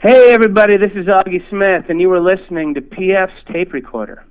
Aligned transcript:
Hey, 0.00 0.32
everybody, 0.32 0.76
this 0.76 0.92
is 0.92 1.06
Augie 1.06 1.42
Smith, 1.50 1.86
and 1.88 2.00
you 2.00 2.08
were 2.08 2.20
listening 2.20 2.72
to 2.74 2.80
PF's 2.80 3.42
Tape 3.52 3.72
Recorder. 3.72 4.24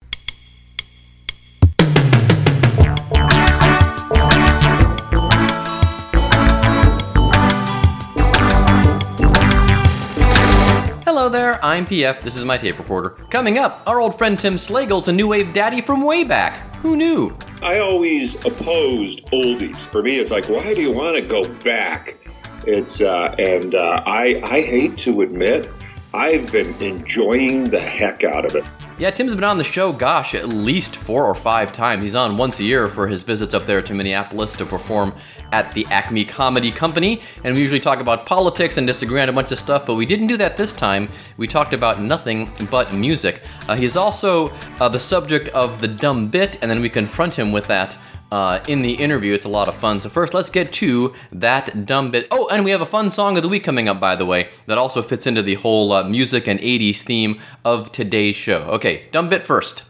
Hello 11.03 11.27
there, 11.27 11.59
I'm 11.65 11.85
PF. 11.85 12.21
This 12.21 12.37
is 12.37 12.45
my 12.45 12.57
tape 12.57 12.79
recorder. 12.79 13.17
Coming 13.29 13.57
up, 13.57 13.83
our 13.85 13.99
old 13.99 14.17
friend 14.17 14.39
Tim 14.39 14.55
Slagle's 14.55 15.09
a 15.09 15.11
new 15.11 15.27
wave 15.27 15.53
daddy 15.53 15.81
from 15.81 16.01
way 16.05 16.23
back. 16.23 16.73
Who 16.77 16.95
knew? 16.95 17.37
I 17.61 17.79
always 17.79 18.35
opposed 18.45 19.25
oldies. 19.33 19.85
For 19.85 20.01
me, 20.01 20.17
it's 20.17 20.31
like, 20.31 20.47
why 20.47 20.73
do 20.73 20.81
you 20.81 20.93
want 20.93 21.17
to 21.17 21.21
go 21.21 21.43
back? 21.55 22.26
It's 22.67 22.99
uh, 22.99 23.33
and 23.39 23.75
uh, 23.75 24.03
I 24.05 24.41
I 24.43 24.59
hate 24.59 24.97
to 24.99 25.21
admit, 25.21 25.69
I've 26.13 26.51
been 26.51 26.75
enjoying 26.81 27.69
the 27.69 27.79
heck 27.79 28.25
out 28.25 28.43
of 28.43 28.55
it. 28.55 28.65
Yeah, 28.99 29.09
Tim's 29.11 29.33
been 29.35 29.45
on 29.45 29.57
the 29.57 29.63
show, 29.63 29.93
gosh, 29.93 30.35
at 30.35 30.49
least 30.49 30.97
four 30.97 31.25
or 31.25 31.35
five 31.35 31.71
times. 31.71 32.03
He's 32.03 32.15
on 32.15 32.35
once 32.35 32.59
a 32.59 32.63
year 32.63 32.89
for 32.89 33.07
his 33.07 33.23
visits 33.23 33.53
up 33.53 33.65
there 33.65 33.81
to 33.81 33.93
Minneapolis 33.93 34.53
to 34.57 34.65
perform 34.65 35.13
at 35.53 35.71
the 35.71 35.85
Acme 35.91 36.25
Comedy 36.25 36.71
Company. 36.71 37.21
And 37.45 37.55
we 37.55 37.61
usually 37.61 37.79
talk 37.79 37.99
about 37.99 38.25
politics 38.25 38.75
and 38.75 38.85
disagree 38.85 39.21
on 39.21 39.29
a 39.29 39.33
bunch 39.33 39.51
of 39.51 39.59
stuff, 39.59 39.85
but 39.85 39.95
we 39.95 40.05
didn't 40.05 40.27
do 40.27 40.35
that 40.37 40.57
this 40.57 40.73
time. 40.73 41.07
We 41.37 41.47
talked 41.47 41.73
about 41.73 42.01
nothing 42.01 42.49
but 42.69 42.93
music. 42.93 43.43
Uh, 43.69 43.75
he's 43.75 43.95
also 43.95 44.49
uh, 44.79 44.89
the 44.89 44.99
subject 44.99 45.47
of 45.49 45.79
the 45.79 45.87
dumb 45.87 46.27
bit, 46.27 46.57
and 46.61 46.69
then 46.69 46.81
we 46.81 46.89
confront 46.89 47.35
him 47.35 47.53
with 47.53 47.67
that 47.67 47.97
uh, 48.31 48.59
in 48.67 48.81
the 48.81 48.93
interview. 48.93 49.33
It's 49.33 49.45
a 49.45 49.49
lot 49.49 49.67
of 49.67 49.75
fun. 49.75 50.01
So, 50.01 50.09
first, 50.09 50.33
let's 50.33 50.49
get 50.49 50.71
to 50.73 51.13
that 51.31 51.85
dumb 51.85 52.11
bit. 52.11 52.27
Oh, 52.31 52.47
and 52.49 52.63
we 52.65 52.71
have 52.71 52.81
a 52.81 52.85
fun 52.85 53.09
song 53.09 53.37
of 53.37 53.43
the 53.43 53.49
week 53.49 53.63
coming 53.63 53.87
up, 53.87 53.99
by 53.99 54.15
the 54.15 54.25
way, 54.25 54.49
that 54.65 54.77
also 54.77 55.01
fits 55.01 55.27
into 55.27 55.41
the 55.41 55.55
whole 55.55 55.91
uh, 55.93 56.03
music 56.03 56.47
and 56.47 56.59
80s 56.59 57.01
theme 57.01 57.39
of 57.63 57.91
today's 57.91 58.35
show. 58.35 58.61
Okay, 58.63 59.07
dumb 59.11 59.29
bit 59.29 59.43
first. 59.43 59.83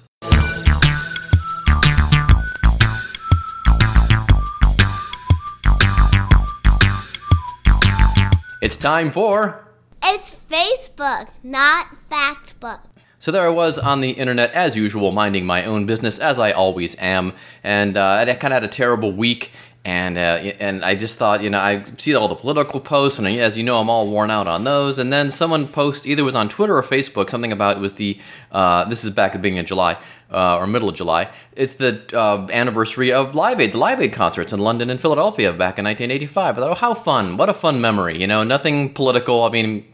It's 8.60 8.76
time 8.76 9.12
for. 9.12 9.68
It's 10.04 10.34
Facebook, 10.50 11.30
not 11.44 11.88
Factbook. 12.12 12.80
So 13.20 13.32
there 13.32 13.48
I 13.48 13.50
was 13.50 13.80
on 13.80 14.02
the 14.02 14.12
internet 14.12 14.52
as 14.52 14.76
usual, 14.76 15.12
minding 15.12 15.46
my 15.46 15.66
own 15.66 15.86
business 15.88 16.20
as 16.20 16.38
I 16.38 16.52
always 16.52 16.96
am, 17.00 17.34
and 17.64 17.98
uh, 17.98 18.26
I 18.28 18.34
kind 18.34 18.54
of 18.54 18.62
had 18.62 18.64
a 18.64 18.68
terrible 18.68 19.12
week. 19.12 19.52
And 19.84 20.18
uh, 20.18 20.52
and 20.60 20.84
I 20.84 20.96
just 20.96 21.18
thought, 21.18 21.42
you 21.42 21.50
know, 21.50 21.60
I 21.60 21.82
see 21.98 22.14
all 22.14 22.28
the 22.28 22.36
political 22.36 22.82
posts, 22.82 23.20
and 23.20 23.28
as 23.28 23.58
you 23.58 23.64
know, 23.64 23.80
I'm 23.80 23.90
all 23.90 24.06
worn 24.12 24.30
out 24.30 24.46
on 24.46 24.66
those. 24.66 25.00
And 25.00 25.14
then 25.14 25.32
someone 25.32 25.66
post 25.66 26.06
either 26.06 26.26
was 26.26 26.36
on 26.36 26.50
Twitter 26.50 26.78
or 26.78 26.84
Facebook 26.84 27.30
something 27.30 27.54
about 27.54 27.78
it 27.78 27.80
was 27.80 27.94
the 27.94 28.20
uh, 28.52 28.84
this 28.84 29.06
is 29.06 29.12
back 29.12 29.30
at 29.30 29.34
the 29.34 29.40
beginning 29.40 29.60
of 29.60 29.66
July 29.66 29.98
uh, 30.30 30.58
or 30.58 30.68
middle 30.68 30.90
of 30.90 30.96
July. 30.96 31.30
It's 31.54 31.76
the 31.76 32.04
uh, 32.14 32.48
anniversary 32.52 33.14
of 33.14 33.34
Live 33.34 33.60
Aid, 33.60 33.72
the 33.72 33.78
Live 33.78 34.02
Aid 34.02 34.14
concerts 34.14 34.52
in 34.52 34.60
London 34.60 34.90
and 34.90 35.00
Philadelphia 35.00 35.52
back 35.52 35.80
in 35.80 35.86
1985. 35.86 36.58
I 36.58 36.62
thought, 36.62 36.72
oh, 36.72 36.76
how 36.76 36.94
fun! 36.94 37.38
What 37.38 37.50
a 37.50 37.54
fun 37.54 37.80
memory! 37.80 38.20
You 38.20 38.28
know, 38.28 38.44
nothing 38.44 38.94
political. 38.94 39.44
I 39.44 39.50
mean, 39.50 39.86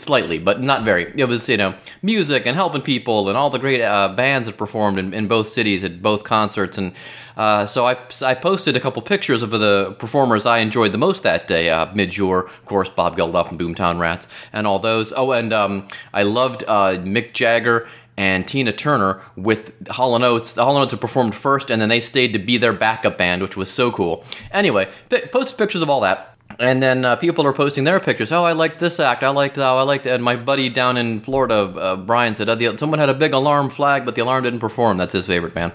slightly, 0.00 0.38
but 0.38 0.60
not 0.60 0.84
very. 0.84 1.12
It 1.16 1.26
was, 1.26 1.48
you 1.48 1.56
know, 1.56 1.74
music 2.02 2.46
and 2.46 2.56
helping 2.56 2.82
people 2.82 3.28
and 3.28 3.36
all 3.36 3.50
the 3.50 3.58
great 3.58 3.82
uh, 3.82 4.08
bands 4.08 4.46
that 4.46 4.56
performed 4.56 4.98
in, 4.98 5.12
in, 5.12 5.28
both 5.28 5.48
cities 5.48 5.84
at 5.84 6.02
both 6.02 6.24
concerts. 6.24 6.78
And 6.78 6.92
uh, 7.36 7.66
so 7.66 7.86
I, 7.86 7.96
I 8.22 8.34
posted 8.34 8.76
a 8.76 8.80
couple 8.80 9.02
pictures 9.02 9.42
of 9.42 9.50
the 9.50 9.94
performers 9.98 10.46
I 10.46 10.58
enjoyed 10.58 10.92
the 10.92 10.98
most 10.98 11.22
that 11.22 11.46
day. 11.46 11.70
Uh, 11.70 11.92
Midge 11.94 12.20
of 12.20 12.64
course, 12.64 12.88
Bob 12.88 13.16
Geldof 13.16 13.50
and 13.50 13.60
Boomtown 13.60 13.98
Rats, 13.98 14.26
and 14.52 14.66
all 14.66 14.78
those. 14.78 15.12
Oh, 15.16 15.32
and 15.32 15.52
um, 15.52 15.88
I 16.12 16.22
loved 16.22 16.64
uh, 16.66 16.96
Mick 16.98 17.32
Jagger 17.32 17.88
and 18.16 18.46
Tina 18.46 18.72
Turner 18.72 19.22
with 19.36 19.88
Hall 19.88 20.22
& 20.22 20.24
Oates. 20.24 20.52
The 20.52 20.64
Hall 20.64 20.76
& 20.76 20.78
Oates 20.78 20.90
had 20.90 21.00
performed 21.00 21.34
first, 21.34 21.70
and 21.70 21.80
then 21.80 21.88
they 21.88 22.00
stayed 22.00 22.34
to 22.34 22.38
be 22.38 22.58
their 22.58 22.74
backup 22.74 23.16
band, 23.16 23.40
which 23.40 23.56
was 23.56 23.70
so 23.70 23.90
cool. 23.90 24.24
Anyway, 24.50 24.90
posted 25.32 25.56
pictures 25.56 25.80
of 25.80 25.88
all 25.88 26.00
that 26.00 26.30
and 26.58 26.82
then 26.82 27.04
uh, 27.04 27.16
people 27.16 27.46
are 27.46 27.52
posting 27.52 27.84
their 27.84 28.00
pictures. 28.00 28.32
Oh, 28.32 28.44
I 28.44 28.52
liked 28.52 28.78
this 28.78 29.00
act. 29.00 29.22
I 29.22 29.28
liked 29.30 29.54
that. 29.56 29.68
Oh, 29.68 29.78
I 29.78 29.82
liked. 29.82 30.06
And 30.06 30.22
my 30.22 30.36
buddy 30.36 30.68
down 30.68 30.96
in 30.96 31.20
Florida, 31.20 31.54
uh, 31.54 31.96
Brian 31.96 32.34
said, 32.34 32.48
uh, 32.48 32.76
someone 32.76 32.98
had 32.98 33.08
a 33.08 33.14
big 33.14 33.32
alarm 33.32 33.70
flag, 33.70 34.04
but 34.04 34.14
the 34.14 34.22
alarm 34.22 34.44
didn't 34.44 34.60
perform. 34.60 34.96
That's 34.96 35.12
his 35.12 35.26
favorite 35.26 35.54
band. 35.54 35.72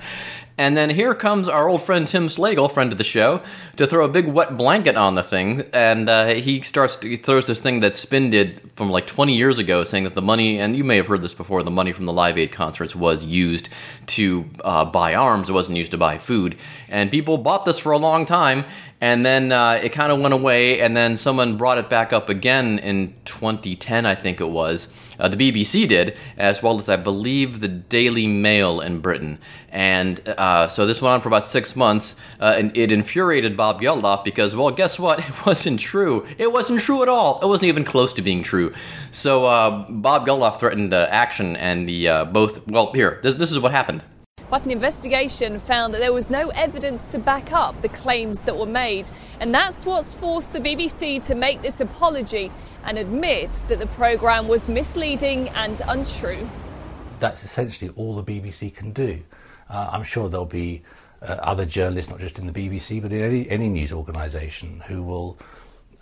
And 0.58 0.78
then 0.78 0.90
here 0.90 1.14
comes 1.14 1.50
our 1.50 1.68
old 1.68 1.84
friend 1.84 2.08
Tim 2.08 2.28
Slagle, 2.28 2.72
friend 2.72 2.92
of 2.94 2.98
the 2.98 3.04
show, 3.04 3.42
to 3.76 3.86
throw 3.86 4.06
a 4.06 4.08
big 4.08 4.26
wet 4.26 4.56
blanket 4.56 4.96
on 4.96 5.16
the 5.16 5.24
thing. 5.24 5.66
And 5.74 6.08
uh, 6.08 6.28
he 6.28 6.62
starts, 6.62 6.98
he 7.02 7.18
throws 7.18 7.46
this 7.48 7.60
thing 7.60 7.82
that 7.82 7.98
Spin 7.98 8.30
did 8.30 8.62
from 8.76 8.90
like 8.90 9.06
20 9.06 9.36
years 9.36 9.58
ago, 9.58 9.84
saying 9.84 10.06
that 10.06 10.16
the 10.16 10.22
money, 10.22 10.58
and 10.60 10.76
you 10.76 10.86
may 10.86 10.96
have 10.96 11.08
heard 11.08 11.22
this 11.22 11.34
before, 11.34 11.62
the 11.62 11.72
money 11.72 11.92
from 11.92 12.06
the 12.06 12.14
Live 12.14 12.38
Aid 12.38 12.54
concerts 12.54 12.96
was 12.96 13.26
used 13.26 13.68
to 14.08 14.46
uh, 14.64 14.86
buy 14.86 15.14
arms. 15.14 15.50
It 15.50 15.54
wasn't 15.54 15.78
used 15.78 15.92
to 15.92 15.98
buy 15.98 16.18
food. 16.18 16.58
And 16.88 17.12
people 17.12 17.38
bought 17.38 17.66
this 17.66 17.78
for 17.78 17.92
a 17.92 17.98
long 17.98 18.26
time 18.26 18.64
and 19.02 19.26
then 19.26 19.52
uh, 19.52 19.80
it 19.84 19.90
kind 19.90 20.12
of 20.12 20.20
went 20.20 20.34
away 20.34 20.80
and 20.80 20.96
then 20.96 21.18
someone 21.18 21.58
brought 21.58 21.78
it 21.78 21.90
back 21.90 22.14
up 22.14 22.30
again 22.30 22.80
in 22.80 23.14
2010 23.26 24.06
i 24.06 24.16
think 24.16 24.40
it 24.40 24.48
was 24.48 24.88
uh, 25.20 25.28
the 25.28 25.38
bbc 25.38 25.88
did 25.88 26.16
as 26.38 26.62
well 26.62 26.78
as 26.78 26.90
i 26.90 26.96
believe 26.96 27.60
the 27.60 27.68
daily 27.68 28.28
mail 28.28 28.82
in 28.82 29.00
britain. 29.00 29.40
And 29.70 30.26
uh, 30.26 30.70
so 30.70 30.86
this 30.86 31.02
went 31.02 31.16
on 31.16 31.22
for 31.22 31.28
about 31.28 31.50
six 31.50 31.76
months 31.76 32.16
uh, 32.40 32.56
and 32.58 32.76
it 32.78 32.94
infuriated 32.94 33.58
bob 33.58 33.82
geldof 33.82 34.24
because 34.24 34.56
well 34.56 34.72
guess 34.72 34.98
what? 34.98 35.20
It 35.36 35.46
wasn't 35.46 35.80
true. 35.80 36.26
It 36.38 36.52
wasn't 36.52 36.80
true 36.82 37.02
at 37.04 37.10
all. 37.10 37.40
It 37.42 37.48
wasn't 37.48 37.68
even 37.68 37.84
close 37.84 38.14
to 38.14 38.22
being 38.22 38.42
true. 38.42 38.74
So 39.12 39.46
uh, 39.46 39.86
bob 39.90 40.26
geldof 40.26 40.60
threatened 40.60 40.94
uh, 40.94 41.08
action 41.10 41.56
and 41.58 41.90
the 41.90 42.26
both 42.32 42.66
well 42.68 42.94
here 42.94 43.20
this, 43.22 43.36
this 43.36 43.52
is 43.52 43.60
what 43.60 43.72
happened 43.72 44.04
but 44.50 44.66
an 44.66 44.72
investigation 44.72 45.60
found 45.60 45.94
that 45.94 46.00
there 46.00 46.14
was 46.14 46.30
no 46.30 46.50
evidence 46.50 47.08
to 47.08 47.20
back 47.20 47.52
up 47.52 47.82
the 47.82 47.90
claims 47.90 48.42
that 48.42 48.58
were 48.58 48.66
made. 48.66 49.08
And 49.40 49.54
that's 49.54 49.86
what's 49.86 50.14
forced 50.16 50.54
the 50.54 50.60
BBC 50.60 51.24
to 51.26 51.36
make 51.36 51.62
this 51.62 51.82
apology 51.82 52.52
and 52.84 52.98
admit 52.98 53.52
that 53.68 53.80
the 53.80 53.88
programme 53.88 54.48
was 54.48 54.68
misleading 54.68 55.50
and 55.50 55.82
untrue. 55.88 56.48
That's 57.20 57.44
essentially 57.44 57.92
all 57.96 58.16
the 58.16 58.24
BBC 58.24 58.74
can 58.74 58.92
do. 58.92 59.22
Uh, 59.70 59.90
I'm 59.92 60.04
sure 60.04 60.30
there'll 60.30 60.46
be 60.46 60.84
uh, 61.22 61.38
other 61.42 61.66
journalists, 61.66 62.12
not 62.12 62.20
just 62.20 62.38
in 62.38 62.46
the 62.46 62.52
BBC, 62.52 63.02
but 63.02 63.12
in 63.12 63.22
any, 63.22 63.50
any 63.50 63.70
news 63.70 63.92
organisation, 63.92 64.82
who 64.82 65.02
will 65.02 65.40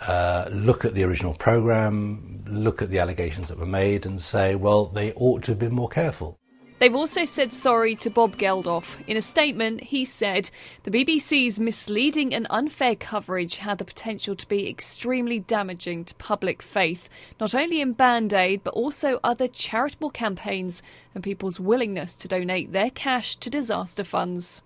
uh, 0.02 0.50
look 0.52 0.84
at 0.84 0.94
the 0.96 1.04
original 1.04 1.34
programme, 1.34 2.44
look 2.48 2.82
at 2.82 2.90
the 2.90 3.00
allegations 3.00 3.48
that 3.48 3.58
were 3.58 3.66
made, 3.66 4.06
and 4.06 4.20
say, 4.20 4.56
well, 4.56 4.88
they 4.88 5.14
ought 5.14 5.44
to 5.44 5.52
have 5.52 5.60
been 5.60 5.74
more 5.74 5.88
careful. 5.88 6.38
They've 6.84 6.94
also 6.94 7.24
said 7.24 7.54
sorry 7.54 7.96
to 7.96 8.10
Bob 8.10 8.36
Geldof. 8.36 9.08
In 9.08 9.16
a 9.16 9.22
statement, 9.22 9.84
he 9.84 10.04
said 10.04 10.52
the 10.84 10.92
BBC's 10.92 11.58
misleading 11.58 12.36
and 12.36 12.46
unfair 12.50 12.94
coverage 12.94 13.56
had 13.56 13.78
the 13.78 13.86
potential 13.86 14.36
to 14.36 14.46
be 14.50 14.70
extremely 14.70 15.40
damaging 15.40 16.04
to 16.04 16.16
public 16.16 16.62
faith, 16.62 17.08
not 17.40 17.56
only 17.56 17.80
in 17.80 17.94
Band 17.94 18.34
Aid, 18.34 18.66
but 18.66 18.74
also 18.74 19.22
other 19.24 19.48
charitable 19.48 20.10
campaigns 20.10 20.84
and 21.16 21.24
people's 21.24 21.58
willingness 21.58 22.18
to 22.18 22.28
donate 22.28 22.74
their 22.74 22.90
cash 22.90 23.38
to 23.38 23.50
disaster 23.50 24.04
funds. 24.04 24.62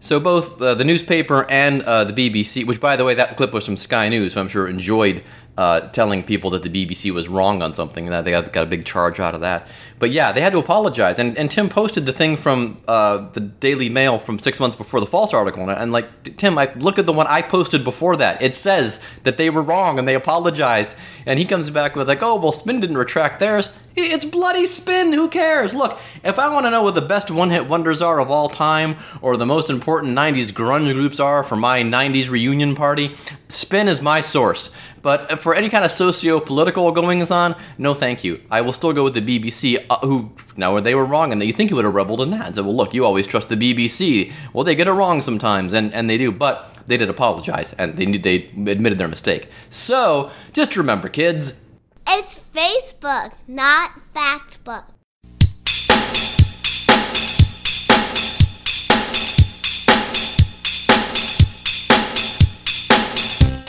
So 0.00 0.20
both 0.20 0.62
uh, 0.62 0.74
the 0.74 0.84
newspaper 0.84 1.44
and 1.50 1.82
uh, 1.82 2.04
the 2.04 2.12
BBC, 2.12 2.66
which 2.66 2.80
by 2.80 2.94
the 2.96 3.04
way, 3.04 3.14
that 3.14 3.36
clip 3.36 3.52
was 3.52 3.66
from 3.66 3.76
Sky 3.76 4.08
News, 4.08 4.34
so 4.34 4.40
I'm 4.40 4.48
sure 4.48 4.68
enjoyed 4.68 5.24
uh, 5.56 5.80
telling 5.88 6.22
people 6.22 6.50
that 6.50 6.62
the 6.62 6.68
BBC 6.70 7.10
was 7.10 7.28
wrong 7.28 7.62
on 7.62 7.74
something, 7.74 8.06
and 8.06 8.12
that 8.12 8.24
they 8.24 8.30
got, 8.30 8.56
a 8.56 8.66
big 8.66 8.84
charge 8.84 9.18
out 9.18 9.34
of 9.34 9.40
that. 9.40 9.66
But 9.98 10.10
yeah, 10.10 10.32
they 10.32 10.40
had 10.40 10.52
to 10.52 10.58
apologize. 10.58 11.18
And, 11.18 11.36
and 11.36 11.50
Tim 11.50 11.68
posted 11.68 12.06
the 12.06 12.12
thing 12.12 12.36
from 12.36 12.80
uh, 12.86 13.28
the 13.32 13.40
Daily 13.40 13.88
Mail 13.88 14.18
from 14.18 14.38
six 14.38 14.60
months 14.60 14.76
before 14.76 15.00
the 15.00 15.06
false 15.06 15.34
article, 15.34 15.68
and 15.68 15.92
like 15.92 16.36
Tim, 16.36 16.58
I 16.58 16.72
look 16.74 16.98
at 16.98 17.06
the 17.06 17.12
one 17.12 17.26
I 17.26 17.42
posted 17.42 17.84
before 17.84 18.16
that. 18.16 18.40
It 18.42 18.54
says 18.54 19.00
that 19.24 19.36
they 19.36 19.50
were 19.50 19.62
wrong 19.62 19.98
and 19.98 20.06
they 20.06 20.14
apologized, 20.14 20.94
and 21.26 21.38
he 21.38 21.44
comes 21.44 21.70
back 21.70 21.96
with 21.96 22.08
like, 22.08 22.22
"Oh, 22.22 22.36
well, 22.36 22.52
Spin 22.52 22.80
didn't 22.80 22.98
retract 22.98 23.40
theirs." 23.40 23.70
It's 24.00 24.24
bloody 24.24 24.66
spin. 24.66 25.12
Who 25.12 25.28
cares? 25.28 25.74
Look, 25.74 25.98
if 26.22 26.38
I 26.38 26.52
want 26.52 26.66
to 26.66 26.70
know 26.70 26.84
what 26.84 26.94
the 26.94 27.00
best 27.00 27.32
one 27.32 27.50
hit 27.50 27.68
wonders 27.68 28.00
are 28.00 28.20
of 28.20 28.30
all 28.30 28.48
time, 28.48 28.96
or 29.20 29.36
the 29.36 29.44
most 29.44 29.70
important 29.70 30.16
90s 30.16 30.52
grunge 30.52 30.92
groups 30.92 31.18
are 31.18 31.42
for 31.42 31.56
my 31.56 31.82
90s 31.82 32.30
reunion 32.30 32.76
party, 32.76 33.16
spin 33.48 33.88
is 33.88 34.00
my 34.00 34.20
source. 34.20 34.70
But 35.02 35.40
for 35.40 35.54
any 35.54 35.68
kind 35.68 35.84
of 35.84 35.90
socio 35.90 36.38
political 36.38 36.90
goings 36.92 37.30
on, 37.30 37.56
no 37.76 37.94
thank 37.94 38.22
you. 38.22 38.40
I 38.50 38.60
will 38.60 38.72
still 38.72 38.92
go 38.92 39.04
with 39.04 39.14
the 39.14 39.20
BBC, 39.20 39.84
uh, 39.90 39.98
who, 40.00 40.30
now 40.56 40.78
they 40.80 40.94
were 40.94 41.04
wrong, 41.04 41.32
and 41.32 41.40
that 41.40 41.46
you 41.46 41.52
think 41.52 41.70
you 41.70 41.76
would 41.76 41.84
have 41.84 41.94
rebelled 41.94 42.20
in 42.20 42.30
that. 42.30 42.46
And 42.46 42.54
said, 42.54 42.64
well, 42.64 42.76
look, 42.76 42.94
you 42.94 43.04
always 43.04 43.26
trust 43.26 43.48
the 43.48 43.56
BBC. 43.56 44.32
Well, 44.52 44.64
they 44.64 44.74
get 44.74 44.88
it 44.88 44.92
wrong 44.92 45.22
sometimes, 45.22 45.72
and, 45.72 45.92
and 45.94 46.08
they 46.08 46.18
do. 46.18 46.32
But 46.32 46.74
they 46.86 46.96
did 46.96 47.08
apologize, 47.08 47.72
and 47.74 47.94
they, 47.94 48.06
they 48.16 48.36
admitted 48.70 48.98
their 48.98 49.08
mistake. 49.08 49.48
So, 49.70 50.30
just 50.52 50.76
remember, 50.76 51.08
kids, 51.08 51.64
it's 52.06 52.38
Facebook, 52.54 53.34
not 53.46 53.92
Factbook. 54.14 54.84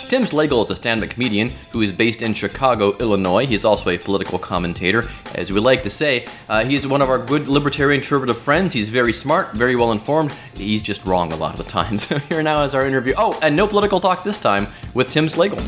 Tim 0.10 0.24
Slagle 0.24 0.66
is 0.66 0.72
a 0.72 0.76
stand-up 0.76 1.12
comedian 1.12 1.52
who 1.72 1.84
is 1.84 1.92
based 1.92 2.24
in 2.24 2.34
Chicago, 2.34 2.98
Illinois. 2.98 3.46
He's 3.46 3.64
also 3.64 3.92
a 3.92 3.98
political 4.00 4.40
commentator, 4.40 5.08
as 5.36 5.52
we 5.52 5.60
like 5.60 5.84
to 5.84 5.90
say. 5.92 6.26
Uh, 6.50 6.66
he's 6.66 6.88
one 6.88 7.04
of 7.04 7.10
our 7.10 7.20
good 7.24 7.48
libertarian 7.48 8.02
conservative 8.02 8.40
friends. 8.40 8.74
He's 8.74 8.90
very 8.90 9.14
smart, 9.14 9.54
very 9.54 9.76
well 9.76 9.92
informed. 9.92 10.32
He's 10.56 10.82
just 10.82 11.06
wrong 11.06 11.32
a 11.32 11.36
lot 11.36 11.52
of 11.58 11.64
the 11.64 11.72
time. 11.72 12.00
So 12.10 12.18
here 12.18 12.42
now 12.42 12.64
is 12.64 12.74
our 12.74 12.88
interview. 12.88 13.14
Oh, 13.18 13.38
and 13.44 13.56
no 13.56 13.68
political 13.68 14.00
talk 14.00 14.24
this 14.24 14.38
time 14.40 14.66
with 14.96 15.12
Tim 15.12 15.28
Slagle. 15.28 15.60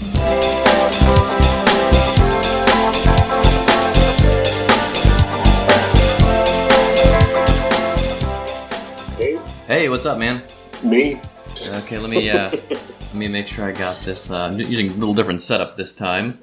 Hey, 9.17 9.37
Hey, 9.67 9.89
what's 9.89 10.05
up, 10.05 10.17
man? 10.17 10.41
me. 10.83 11.19
Okay, 11.67 11.99
let 11.99 12.09
me 12.09 12.27
uh, 12.29 12.49
let 13.11 13.17
me 13.17 13.27
make 13.27 13.45
sure 13.45 13.65
I 13.65 13.73
got 13.73 14.01
this. 14.05 14.31
Uh, 14.31 14.45
I'm 14.45 14.57
using 14.57 14.89
a 14.89 14.93
little 14.93 15.13
different 15.13 15.41
setup 15.41 15.75
this 15.75 15.91
time. 15.91 16.39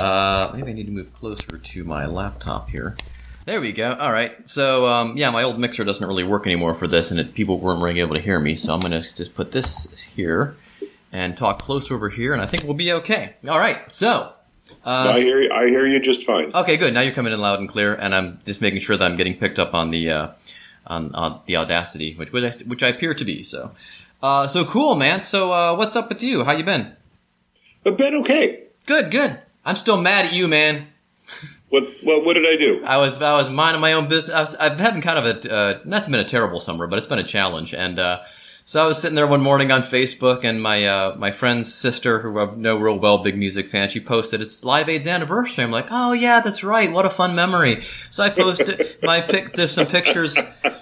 Uh, 0.00 0.50
maybe 0.54 0.70
I 0.70 0.72
need 0.72 0.86
to 0.86 0.92
move 0.92 1.12
closer 1.12 1.58
to 1.58 1.84
my 1.84 2.06
laptop 2.06 2.70
here. 2.70 2.96
There 3.44 3.60
we 3.60 3.72
go. 3.72 3.92
All 3.92 4.10
right. 4.10 4.48
So 4.48 4.86
um, 4.86 5.18
yeah, 5.18 5.28
my 5.28 5.42
old 5.42 5.58
mixer 5.58 5.84
doesn't 5.84 6.06
really 6.06 6.24
work 6.24 6.46
anymore 6.46 6.72
for 6.72 6.86
this, 6.86 7.10
and 7.10 7.20
it, 7.20 7.34
people 7.34 7.58
weren't 7.58 7.82
really 7.82 8.00
able 8.00 8.14
to 8.14 8.22
hear 8.22 8.40
me. 8.40 8.54
So 8.54 8.72
I'm 8.72 8.80
gonna 8.80 9.02
just 9.02 9.34
put 9.34 9.52
this 9.52 10.00
here 10.00 10.56
and 11.12 11.36
talk 11.36 11.60
close 11.60 11.90
over 11.90 12.08
here, 12.08 12.32
and 12.32 12.40
I 12.40 12.46
think 12.46 12.64
we'll 12.64 12.72
be 12.72 12.92
okay. 12.94 13.34
All 13.46 13.58
right. 13.58 13.76
So. 13.92 14.32
Uh, 14.84 15.12
I 15.14 15.20
hear 15.20 15.42
you. 15.42 15.50
I 15.50 15.68
hear 15.68 15.86
you 15.86 16.00
just 16.00 16.24
fine. 16.24 16.52
Okay, 16.54 16.78
good. 16.78 16.94
Now 16.94 17.00
you're 17.00 17.14
coming 17.14 17.34
in 17.34 17.40
loud 17.40 17.58
and 17.58 17.68
clear, 17.68 17.94
and 17.94 18.14
I'm 18.14 18.40
just 18.46 18.62
making 18.62 18.80
sure 18.80 18.96
that 18.96 19.04
I'm 19.10 19.16
getting 19.16 19.36
picked 19.36 19.58
up 19.58 19.74
on 19.74 19.90
the 19.90 20.10
uh, 20.10 20.28
on, 20.86 21.14
on 21.14 21.40
the 21.44 21.56
Audacity, 21.56 22.14
which 22.14 22.32
which 22.32 22.44
I, 22.44 22.64
which 22.64 22.82
I 22.82 22.88
appear 22.88 23.14
to 23.14 23.24
be. 23.24 23.42
So, 23.42 23.72
uh, 24.22 24.46
so 24.48 24.64
cool, 24.64 24.94
man. 24.94 25.22
So, 25.22 25.52
uh, 25.52 25.74
what's 25.76 25.96
up 25.96 26.08
with 26.08 26.22
you? 26.22 26.44
How 26.44 26.52
you 26.52 26.64
been? 26.64 26.96
I've 27.86 27.96
been 27.96 28.14
okay. 28.16 28.64
Good, 28.86 29.10
good. 29.10 29.38
I'm 29.64 29.76
still 29.76 30.00
mad 30.00 30.26
at 30.26 30.32
you, 30.32 30.48
man. 30.48 30.88
What 31.70 31.84
what 32.02 32.24
what 32.24 32.32
did 32.32 32.46
I 32.46 32.56
do? 32.56 32.82
I 32.82 32.96
was 32.96 33.20
I 33.20 33.34
was 33.34 33.50
minding 33.50 33.82
my 33.82 33.92
own 33.92 34.08
business. 34.08 34.34
I 34.34 34.40
was, 34.40 34.56
I've 34.56 34.80
having 34.80 35.02
kind 35.02 35.18
of 35.18 35.26
a 35.44 35.54
uh, 35.54 35.78
not 35.84 36.06
been 36.06 36.14
a 36.14 36.24
terrible 36.24 36.60
summer, 36.60 36.86
but 36.86 36.98
it's 36.98 37.06
been 37.06 37.18
a 37.18 37.22
challenge. 37.22 37.74
And 37.74 37.98
uh, 37.98 38.20
so 38.68 38.84
I 38.84 38.86
was 38.86 39.00
sitting 39.00 39.16
there 39.16 39.26
one 39.26 39.40
morning 39.40 39.70
on 39.70 39.80
Facebook, 39.80 40.44
and 40.44 40.62
my 40.62 40.84
uh, 40.86 41.16
my 41.16 41.30
friend's 41.30 41.72
sister, 41.72 42.20
who 42.20 42.38
I 42.38 42.54
know 42.54 42.76
real 42.76 42.98
well, 42.98 43.16
big 43.16 43.34
music 43.36 43.68
fan, 43.68 43.88
she 43.88 43.98
posted 43.98 44.42
it's 44.42 44.62
Live 44.62 44.90
Aid's 44.90 45.06
anniversary. 45.06 45.64
I'm 45.64 45.70
like, 45.70 45.88
oh 45.90 46.12
yeah, 46.12 46.40
that's 46.40 46.62
right. 46.62 46.92
What 46.92 47.06
a 47.06 47.10
fun 47.10 47.34
memory. 47.34 47.82
So 48.10 48.24
I 48.24 48.28
posted 48.28 48.96
my 49.02 49.22
pic, 49.22 49.52
there's 49.52 49.72
some 49.72 49.86
pictures, 49.86 50.36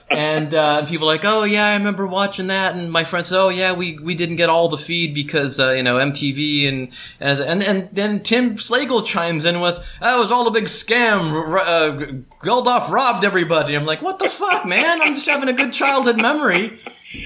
and 0.09 0.55
uh, 0.55 0.87
people 0.87 1.09
are 1.09 1.13
like, 1.15 1.25
oh 1.25 1.43
yeah, 1.45 1.67
I 1.67 1.77
remember 1.77 2.07
watching 2.07 2.47
that. 2.47 2.77
And 2.77 2.93
my 2.93 3.03
friend 3.05 3.27
said, 3.27 3.39
oh 3.41 3.49
yeah, 3.49 3.73
we, 3.73 3.99
we 3.99 4.15
didn't 4.15 4.37
get 4.37 4.49
all 4.49 4.69
the 4.69 4.79
feed 4.79 5.15
because 5.15 5.59
uh, 5.59 5.71
you 5.71 5.83
know 5.83 5.97
MTV 5.97 6.69
and 6.69 6.89
and 7.21 7.41
and 7.41 7.63
and 7.63 7.89
then 7.93 8.23
Tim 8.23 8.57
Slagle 8.57 9.05
chimes 9.05 9.45
in 9.45 9.61
with, 9.61 9.79
that 10.01 10.17
was 10.17 10.31
all 10.31 10.47
a 10.47 10.51
big 10.53 10.65
scam. 10.65 11.33
R- 11.33 11.59
Uh, 11.59 12.13
Geldof 12.43 12.89
robbed 12.91 13.25
everybody. 13.25 13.75
I'm 13.75 13.85
like, 13.87 14.03
what 14.03 14.19
the 14.21 14.29
fuck, 14.31 14.65
man? 14.65 15.03
I'm 15.03 15.17
just 15.17 15.29
having 15.29 15.49
a 15.49 15.53
good 15.53 15.73
childhood 15.73 16.17
memory. 16.19 16.79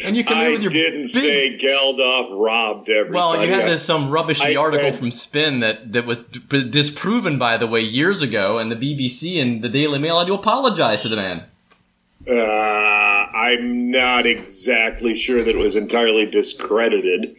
And 0.05 0.17
you 0.17 0.25
come 0.25 0.38
in 0.38 0.53
with 0.53 0.62
your 0.62 0.71
didn't 0.71 1.03
big 1.03 1.11
say 1.11 1.59
Geldof 1.59 2.38
robbed 2.38 2.88
everybody. 2.88 3.15
well, 3.15 3.44
you 3.44 3.53
had 3.53 3.67
this 3.67 3.83
some 3.85 4.11
rubbishy 4.11 4.56
I- 4.56 4.61
article 4.61 4.87
I- 4.88 4.93
from 4.93 5.11
Spin 5.11 5.61
that 5.61 5.93
that 5.93 6.06
was 6.06 6.21
d- 6.21 6.69
disproven, 6.71 7.38
by 7.38 7.56
the 7.59 7.67
way, 7.67 7.81
years 7.81 8.23
ago, 8.23 8.59
and 8.59 8.71
the 8.71 8.76
BBC 8.76 9.41
and 9.43 9.62
the 9.62 9.69
Daily 9.69 9.99
Mail 9.99 10.19
had 10.19 10.29
to 10.29 10.35
apologize 10.35 11.00
to 11.03 11.09
the 11.09 11.17
man. 11.17 11.44
Uh, 12.28 12.32
I'm 12.34 13.90
not 13.90 14.26
exactly 14.26 15.14
sure 15.14 15.43
that 15.43 15.55
it 15.55 15.58
was 15.58 15.75
entirely 15.75 16.26
discredited, 16.26 17.37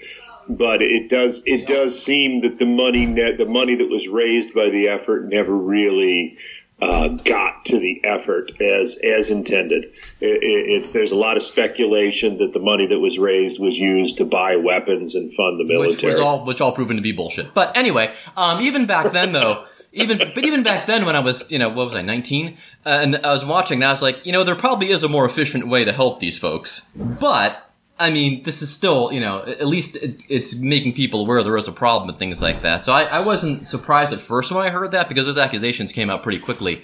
but 0.50 0.82
it 0.82 1.08
does 1.08 1.44
it 1.46 1.68
does 1.68 2.02
seem 2.02 2.42
that 2.42 2.58
the 2.58 2.66
money 2.66 3.06
net 3.06 3.38
the 3.38 3.46
money 3.46 3.76
that 3.76 3.90
was 3.90 4.08
raised 4.08 4.54
by 4.54 4.70
the 4.70 4.88
effort 4.90 5.28
never 5.28 5.56
really 5.56 6.38
uh, 6.82 7.10
got 7.10 7.66
to 7.66 7.78
the 7.78 8.02
effort 8.04 8.52
as 8.60 8.98
as 9.04 9.30
intended. 9.30 9.86
It, 10.20 10.44
it, 10.44 10.70
it's 10.72 10.92
there's 10.92 11.12
a 11.12 11.18
lot 11.18 11.38
of 11.38 11.44
speculation 11.44 12.38
that 12.38 12.54
the 12.54 12.60
money 12.60 12.88
that 12.88 13.00
was 13.00 13.20
raised 13.20 13.60
was 13.60 13.78
used 13.78 14.18
to 14.18 14.26
buy 14.26 14.56
weapons 14.56 15.14
and 15.14 15.32
fund 15.32 15.60
the 15.60 15.64
which 15.64 15.70
military. 15.70 16.14
was 16.14 16.20
all 16.20 16.44
which 16.44 16.60
all 16.60 16.72
proven 16.72 16.96
to 16.96 17.04
be 17.04 17.12
bullshit. 17.12 17.54
But 17.54 17.78
anyway, 17.78 18.12
um, 18.36 18.62
even 18.62 18.88
back 18.88 19.12
then 19.12 19.32
though, 19.32 19.66
even 19.94 20.18
but 20.18 20.44
even 20.46 20.64
back 20.64 20.86
then 20.86 21.06
when 21.06 21.16
I 21.16 21.20
was 21.20 21.52
you 21.52 21.60
know 21.60 21.70
what 21.70 21.88
was 21.88 21.96
I 21.96 22.02
nineteen 22.02 22.58
uh, 22.86 23.00
and 23.02 23.16
I 23.18 23.32
was 23.32 23.46
watching, 23.46 23.80
that, 23.80 23.88
I 23.88 23.92
was 23.92 24.02
like 24.02 24.26
you 24.26 24.32
know 24.32 24.44
there 24.44 24.56
probably 24.56 24.90
is 24.90 25.04
a 25.04 25.10
more 25.10 25.26
efficient 25.26 25.68
way 25.68 25.86
to 25.86 25.92
help 25.92 26.20
these 26.20 26.38
folks, 26.38 26.92
but. 26.96 27.68
I 28.00 28.10
mean, 28.10 28.42
this 28.42 28.64
is 28.64 28.72
still, 28.72 29.14
you 29.14 29.20
know, 29.20 29.44
at 29.44 29.68
least 29.68 29.96
it, 29.96 30.24
it's 30.28 30.56
making 30.56 30.94
people 30.94 31.22
aware 31.22 31.44
there 31.44 31.56
is 31.56 31.68
a 31.68 31.72
problem 31.72 32.10
and 32.10 32.18
things 32.18 32.42
like 32.42 32.64
that. 32.64 32.84
So 32.84 32.92
I, 32.92 33.04
I 33.04 33.20
wasn't 33.20 33.68
surprised 33.68 34.12
at 34.12 34.20
first 34.20 34.52
when 34.52 34.66
I 34.66 34.72
heard 34.72 34.90
that 34.92 35.08
because 35.08 35.28
those 35.28 35.38
accusations 35.38 35.94
came 35.94 36.10
out 36.10 36.24
pretty 36.24 36.40
quickly, 36.40 36.82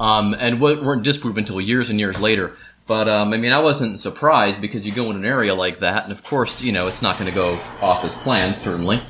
um, 0.00 0.34
and 0.38 0.62
weren't 0.62 1.02
disproven 1.02 1.40
until 1.40 1.60
years 1.60 1.90
and 1.90 2.00
years 2.00 2.18
later. 2.18 2.56
But 2.86 3.08
um, 3.08 3.32
I 3.32 3.36
mean, 3.36 3.52
I 3.52 3.58
wasn't 3.58 4.00
surprised 4.00 4.60
because 4.60 4.86
you 4.86 4.92
go 4.92 5.10
in 5.10 5.16
an 5.16 5.24
area 5.24 5.54
like 5.54 5.80
that, 5.80 6.04
and 6.04 6.12
of 6.12 6.22
course, 6.22 6.62
you 6.62 6.72
know, 6.72 6.86
it's 6.86 7.02
not 7.02 7.18
going 7.18 7.28
to 7.28 7.34
go 7.34 7.58
off 7.82 8.02
as 8.02 8.14
planned, 8.14 8.56
certainly. 8.56 9.00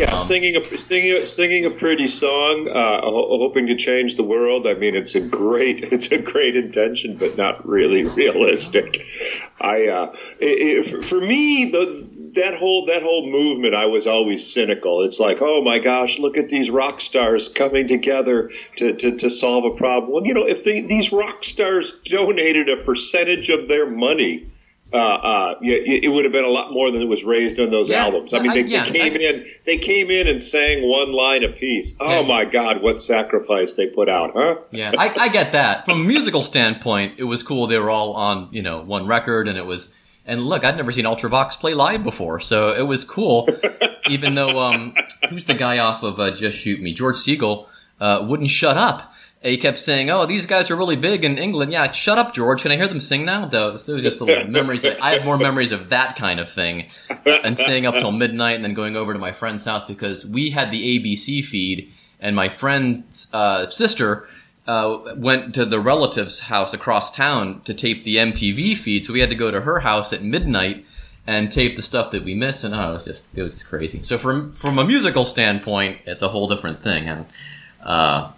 Yeah, 0.00 0.14
singing 0.14 0.56
a 0.56 0.78
singing 0.78 1.26
singing 1.26 1.66
a 1.66 1.70
pretty 1.70 2.08
song, 2.08 2.68
uh, 2.68 3.00
ho- 3.02 3.38
hoping 3.38 3.66
to 3.66 3.76
change 3.76 4.16
the 4.16 4.24
world. 4.24 4.66
I 4.66 4.74
mean, 4.74 4.94
it's 4.94 5.14
a 5.14 5.20
great 5.20 5.82
it's 5.92 6.10
a 6.10 6.18
great 6.18 6.56
intention, 6.56 7.16
but 7.16 7.36
not 7.36 7.66
really 7.66 8.04
realistic. 8.20 9.06
I 9.60 9.88
uh, 9.88 10.16
i 10.42 10.78
i 10.78 10.82
for- 10.82 11.20
me 11.20 11.66
the 11.66 12.30
that 12.34 12.54
whole 12.54 12.86
that 12.86 13.02
whole 13.02 13.30
movement, 13.30 13.74
I 13.74 13.86
was 13.86 14.06
always 14.06 14.52
cynical. 14.52 15.02
It's 15.02 15.20
like, 15.20 15.38
oh 15.40 15.62
my 15.62 15.78
gosh, 15.78 16.18
look 16.18 16.36
at 16.36 16.48
these 16.48 16.70
rock 16.70 17.00
stars 17.00 17.48
coming 17.48 17.88
together 17.88 18.50
to, 18.76 18.94
to, 18.94 19.16
to 19.18 19.30
solve 19.30 19.64
a 19.64 19.76
problem. 19.76 20.12
Well, 20.12 20.26
you 20.26 20.34
know, 20.34 20.46
if 20.46 20.64
they, 20.64 20.82
these 20.82 21.12
rock 21.12 21.44
stars 21.44 21.92
donated 22.04 22.68
a 22.68 22.84
percentage 22.84 23.50
of 23.50 23.68
their 23.68 23.90
money. 23.90 24.49
Uh, 24.92 24.96
uh, 24.96 25.54
it 25.62 26.10
would 26.12 26.24
have 26.24 26.32
been 26.32 26.44
a 26.44 26.48
lot 26.48 26.72
more 26.72 26.90
than 26.90 27.00
it 27.00 27.08
was 27.08 27.22
raised 27.22 27.60
on 27.60 27.70
those 27.70 27.88
Yeah, 27.88 28.04
albums. 28.04 28.34
I 28.34 28.40
mean, 28.40 28.50
I- 28.50 28.54
they, 28.62 28.68
yeah, 28.68 28.84
they 28.84 28.90
came 28.90 29.12
I- 29.12 29.16
in, 29.16 29.46
they 29.64 29.76
came 29.76 30.10
in 30.10 30.26
and 30.26 30.42
sang 30.42 30.82
one 30.88 31.12
line 31.12 31.44
apiece. 31.44 31.94
Oh 32.00 32.20
Yeah. 32.20 32.26
my 32.26 32.44
God, 32.44 32.82
what 32.82 33.00
sacrifice 33.00 33.74
they 33.74 33.86
put 33.86 34.08
out, 34.08 34.32
huh? 34.34 34.56
Yeah, 34.72 34.92
I, 34.98 35.12
I 35.16 35.28
get 35.28 35.52
that. 35.52 35.84
From 35.84 36.00
a 36.00 36.04
musical 36.04 36.42
standpoint, 36.42 37.14
it 37.18 37.24
was 37.24 37.42
cool. 37.44 37.68
They 37.68 37.78
were 37.78 37.90
all 37.90 38.14
on, 38.14 38.48
you 38.50 38.62
know, 38.62 38.80
one 38.82 39.06
record, 39.06 39.46
and 39.46 39.56
it 39.56 39.66
was. 39.66 39.94
And 40.26 40.42
look, 40.46 40.64
I'd 40.64 40.76
never 40.76 40.92
seen 40.92 41.06
Ultravox 41.06 41.58
play 41.58 41.74
live 41.74 42.04
before, 42.04 42.40
so 42.40 42.72
it 42.72 42.82
was 42.86 43.04
cool. 43.04 43.48
even 44.08 44.34
though, 44.34 44.60
um, 44.60 44.94
who's 45.28 45.44
the 45.46 45.54
guy 45.54 45.78
off 45.78 46.02
of 46.02 46.20
uh, 46.20 46.30
Just 46.30 46.58
Shoot 46.58 46.80
Me? 46.80 46.92
George 46.92 47.16
Segal 47.16 47.66
uh, 48.00 48.24
wouldn't 48.28 48.50
shut 48.50 48.76
up. 48.76 49.09
He 49.42 49.56
kept 49.56 49.78
saying, 49.78 50.10
"Oh, 50.10 50.26
these 50.26 50.44
guys 50.46 50.70
are 50.70 50.76
really 50.76 50.96
big 50.96 51.24
in 51.24 51.38
England." 51.38 51.72
Yeah, 51.72 51.90
shut 51.92 52.18
up, 52.18 52.34
George. 52.34 52.60
Can 52.62 52.72
I 52.72 52.76
hear 52.76 52.88
them 52.88 53.00
sing 53.00 53.24
now? 53.24 53.46
Though, 53.46 53.78
so 53.78 53.92
it 53.92 53.94
was 53.96 54.04
just 54.04 54.18
the 54.18 54.26
little 54.26 54.50
memories. 54.50 54.84
I 54.84 55.14
have 55.14 55.24
more 55.24 55.38
memories 55.38 55.72
of 55.72 55.88
that 55.88 56.16
kind 56.16 56.38
of 56.38 56.50
thing, 56.50 56.88
and 57.24 57.56
staying 57.56 57.86
up 57.86 57.94
till 57.94 58.12
midnight, 58.12 58.56
and 58.56 58.64
then 58.64 58.74
going 58.74 58.96
over 58.96 59.14
to 59.14 59.18
my 59.18 59.32
friend's 59.32 59.64
house 59.64 59.86
because 59.88 60.26
we 60.26 60.50
had 60.50 60.70
the 60.70 60.98
ABC 60.98 61.42
feed, 61.42 61.90
and 62.20 62.36
my 62.36 62.50
friend's 62.50 63.28
uh, 63.32 63.70
sister 63.70 64.28
uh, 64.66 65.14
went 65.16 65.54
to 65.54 65.64
the 65.64 65.80
relative's 65.80 66.40
house 66.40 66.74
across 66.74 67.10
town 67.10 67.62
to 67.62 67.72
tape 67.72 68.04
the 68.04 68.16
MTV 68.16 68.76
feed, 68.76 69.06
so 69.06 69.12
we 69.14 69.20
had 69.20 69.30
to 69.30 69.34
go 69.34 69.50
to 69.50 69.62
her 69.62 69.80
house 69.80 70.12
at 70.12 70.22
midnight 70.22 70.84
and 71.26 71.50
tape 71.50 71.76
the 71.76 71.82
stuff 71.82 72.10
that 72.10 72.24
we 72.24 72.34
missed, 72.34 72.62
and 72.62 72.74
oh, 72.74 72.90
it 72.90 72.92
was 72.92 73.04
just 73.04 73.24
it 73.34 73.42
was 73.42 73.54
just 73.54 73.66
crazy. 73.66 74.02
So 74.02 74.18
from 74.18 74.52
from 74.52 74.78
a 74.78 74.84
musical 74.84 75.24
standpoint, 75.24 76.00
it's 76.04 76.20
a 76.20 76.28
whole 76.28 76.46
different 76.46 76.82
thing, 76.82 77.08
and 77.08 77.26
uh, 77.82 78.32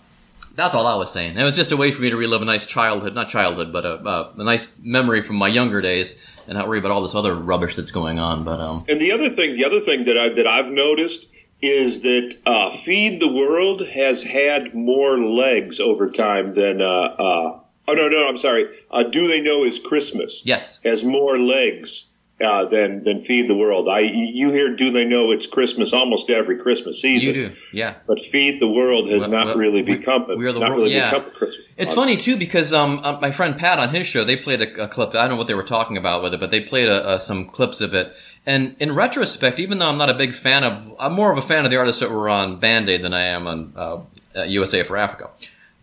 that's 0.54 0.74
all 0.74 0.86
I 0.86 0.94
was 0.96 1.12
saying. 1.12 1.36
It 1.38 1.42
was 1.44 1.56
just 1.56 1.72
a 1.72 1.76
way 1.76 1.90
for 1.92 2.02
me 2.02 2.10
to 2.10 2.16
relive 2.16 2.42
a 2.42 2.44
nice 2.44 2.66
childhood, 2.66 3.14
not 3.14 3.28
childhood, 3.28 3.72
but 3.72 3.84
a, 3.84 3.94
a, 4.06 4.32
a 4.38 4.44
nice 4.44 4.76
memory 4.82 5.22
from 5.22 5.36
my 5.36 5.48
younger 5.48 5.80
days, 5.80 6.16
and 6.46 6.56
not 6.58 6.68
worry 6.68 6.78
about 6.78 6.90
all 6.90 7.02
this 7.02 7.14
other 7.14 7.34
rubbish 7.34 7.76
that's 7.76 7.90
going 7.90 8.18
on. 8.18 8.44
But 8.44 8.60
um, 8.60 8.84
And 8.88 9.00
the 9.00 9.12
other 9.12 9.28
thing, 9.28 9.54
the 9.54 9.64
other 9.64 9.80
thing 9.80 10.04
that 10.04 10.18
I 10.18 10.28
that 10.30 10.46
I've 10.46 10.70
noticed 10.70 11.28
is 11.60 12.02
that 12.02 12.36
uh, 12.44 12.70
Feed 12.76 13.20
the 13.20 13.32
World 13.32 13.86
has 13.86 14.22
had 14.22 14.74
more 14.74 15.18
legs 15.18 15.80
over 15.80 16.10
time 16.10 16.50
than. 16.52 16.82
Uh, 16.82 16.84
uh, 16.86 17.60
oh 17.88 17.94
no, 17.94 18.08
no, 18.08 18.28
I'm 18.28 18.38
sorry. 18.38 18.66
Uh, 18.90 19.04
Do 19.04 19.28
they 19.28 19.40
know 19.40 19.64
is 19.64 19.78
Christmas? 19.78 20.42
yes, 20.44 20.80
has 20.84 21.04
more 21.04 21.38
legs 21.38 22.06
uh, 22.42 22.64
than 22.66 23.04
than 23.04 23.20
Feed 23.20 23.48
the 23.48 23.54
World. 23.54 23.88
I 23.88 24.00
you 24.00 24.50
hear 24.50 24.74
Do 24.74 24.90
they 24.90 25.04
know 25.04 25.30
it's 25.32 25.46
Christmas 25.46 25.92
almost 25.92 26.28
every 26.30 26.58
Christmas 26.58 27.00
season. 27.00 27.34
you 27.34 27.48
do, 27.48 27.54
yeah. 27.72 27.94
But 28.06 28.20
Feed 28.20 28.60
the 28.60 28.68
World 28.68 29.08
has 29.10 29.22
Well, 29.22 29.30
not 29.30 29.46
well, 29.46 29.56
really 29.56 29.82
we- 29.82 29.94
become 29.96 30.26
we 30.36 30.46
are 30.46 30.52
the 30.52 30.60
not 30.60 30.70
world- 30.70 30.82
really 30.82 30.94
yeah. 30.94 31.10
become 31.10 31.26
a 31.28 31.30
Christmas. 31.30 31.66
It's 31.78 31.92
Uh, 31.92 31.96
funny 31.96 32.16
too 32.16 32.36
because 32.36 32.72
um, 32.72 33.00
uh, 33.02 33.18
my 33.20 33.30
friend 33.30 33.56
Pat 33.58 33.78
on 33.78 33.88
his 33.90 34.06
show 34.06 34.24
they 34.24 34.36
played 34.36 34.60
a, 34.60 34.84
a 34.84 34.88
clip. 34.88 35.10
I 35.10 35.22
don't 35.22 35.30
know 35.30 35.36
what 35.36 35.46
they 35.46 35.54
were 35.54 35.62
talking 35.62 35.96
about 35.96 36.22
with 36.22 36.34
it, 36.34 36.40
but 36.40 36.50
they 36.50 36.60
played 36.60 36.88
a, 36.88 37.04
uh, 37.06 37.18
some 37.18 37.46
clips 37.48 37.80
of 37.80 37.94
it. 37.94 38.12
And 38.44 38.74
in 38.80 38.92
retrospect, 38.92 39.60
even 39.60 39.78
though 39.78 39.88
I'm 39.88 39.98
not 39.98 40.10
a 40.10 40.14
big 40.14 40.34
fan 40.34 40.64
of, 40.64 40.92
I'm 40.98 41.12
more 41.12 41.30
of 41.30 41.38
a 41.38 41.42
fan 41.42 41.64
of 41.64 41.70
the 41.70 41.76
artists 41.76 42.00
that 42.00 42.10
were 42.10 42.28
on 42.28 42.58
Band 42.58 42.90
Aid 42.90 43.02
than 43.02 43.14
I 43.14 43.22
am 43.22 43.46
on 43.46 43.72
uh, 43.76 43.98
uh, 44.36 44.42
USA 44.42 44.82
for 44.82 44.96
Africa. 44.96 45.30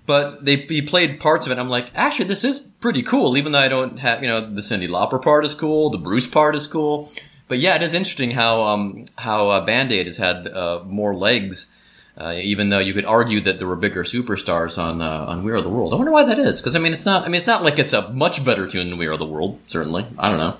But 0.09 0.43
they 0.43 0.55
he 0.55 0.81
played 0.81 1.19
parts 1.19 1.45
of 1.45 1.51
it. 1.51 1.59
I'm 1.59 1.69
like, 1.69 1.91
actually, 1.93 2.25
this 2.25 2.43
is 2.43 2.59
pretty 2.59 3.03
cool. 3.03 3.37
Even 3.37 3.51
though 3.51 3.59
I 3.59 3.67
don't 3.67 3.99
have, 3.99 4.23
you 4.23 4.27
know, 4.27 4.41
the 4.41 4.61
Cyndi 4.61 4.89
Lauper 4.89 5.21
part 5.21 5.45
is 5.45 5.53
cool, 5.53 5.91
the 5.91 5.99
Bruce 5.99 6.25
part 6.25 6.55
is 6.55 6.65
cool. 6.65 7.11
But 7.47 7.59
yeah, 7.59 7.75
it 7.75 7.83
is 7.83 7.93
interesting 7.93 8.31
how 8.31 8.63
um, 8.63 9.05
how 9.19 9.49
uh, 9.49 9.63
Band 9.63 9.91
Aid 9.91 10.07
has 10.07 10.17
had 10.17 10.47
uh, 10.47 10.81
more 10.83 11.15
legs, 11.15 11.71
uh, 12.17 12.33
even 12.41 12.69
though 12.69 12.79
you 12.79 12.95
could 12.95 13.05
argue 13.05 13.39
that 13.41 13.59
there 13.59 13.67
were 13.67 13.75
bigger 13.75 14.03
superstars 14.03 14.79
on 14.79 14.99
uh, 14.99 15.25
on 15.27 15.43
We 15.43 15.51
Are 15.51 15.61
the 15.61 15.69
World. 15.69 15.93
I 15.93 15.97
wonder 15.97 16.11
why 16.11 16.23
that 16.23 16.39
is. 16.39 16.59
Because 16.59 16.75
I 16.75 16.79
mean, 16.79 16.93
it's 16.93 17.05
not. 17.05 17.21
I 17.21 17.27
mean, 17.27 17.35
it's 17.35 17.45
not 17.45 17.61
like 17.61 17.77
it's 17.77 17.93
a 17.93 18.09
much 18.09 18.43
better 18.43 18.65
tune 18.65 18.89
than 18.89 18.97
We 18.97 19.05
Are 19.05 19.15
the 19.15 19.27
World. 19.27 19.59
Certainly, 19.67 20.07
I 20.17 20.29
don't 20.29 20.39
know. 20.39 20.57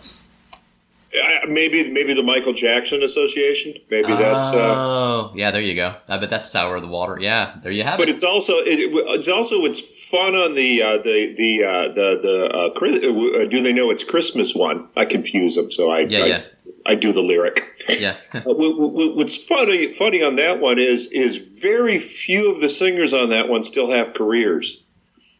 Uh, 1.12 1.48
maybe 1.48 1.90
maybe 1.90 2.14
the 2.14 2.22
Michael 2.22 2.54
Jackson 2.54 3.02
Association. 3.02 3.74
Maybe 3.90 4.10
that's. 4.10 4.48
Uh, 4.48 4.76
oh, 4.78 5.32
yeah. 5.36 5.50
There 5.50 5.62
you 5.62 5.74
go. 5.74 5.96
I 6.08 6.20
bet 6.20 6.30
that's 6.30 6.52
sour 6.52 6.80
the 6.80 6.88
water. 6.88 7.18
Yeah, 7.20 7.56
there 7.64 7.72
you 7.72 7.84
have 7.84 7.98
but 7.98 8.04
it. 8.04 8.12
But 8.12 8.14
it's 8.14 8.24
also 8.24 8.54
it, 8.58 8.78
it's 9.18 9.28
also 9.28 9.64
it's 9.66 10.08
fun 10.08 10.36
on 10.36 10.54
the 10.54 10.84
uh, 10.84 10.98
the 10.98 11.34
the 11.36 11.64
uh, 11.64 11.88
the 11.94 12.20
the 12.22 12.50
uh, 12.54 12.74
Chris- 12.76 13.04
uh, 13.04 13.46
do 13.50 13.64
they 13.64 13.74
know 13.74 13.90
it's 13.90 14.04
Christmas 14.04 14.54
one? 14.54 14.88
I 14.96 15.06
confuse 15.06 15.56
them, 15.56 15.72
so 15.72 15.90
I 15.90 16.02
Yeah, 16.02 16.20
I, 16.20 16.26
yeah. 16.28 16.42
I 16.86 16.94
do 16.96 17.12
the 17.12 17.24
lyric. 17.24 17.62
Yeah. 17.90 18.16
Uh, 18.32 18.42
wh- 18.42 18.78
wh- 18.78 19.18
What's 19.18 19.36
funny 19.36 19.90
funny 19.92 20.22
on 20.24 20.36
that 20.36 20.60
one 20.60 20.78
is 20.78 21.08
is 21.08 21.38
very 21.38 21.98
few 21.98 22.52
of 22.54 22.62
the 22.62 22.70
singers 22.70 23.16
on 23.16 23.30
that 23.30 23.50
one 23.50 23.64
still 23.64 23.90
have 23.90 24.14
careers, 24.14 24.84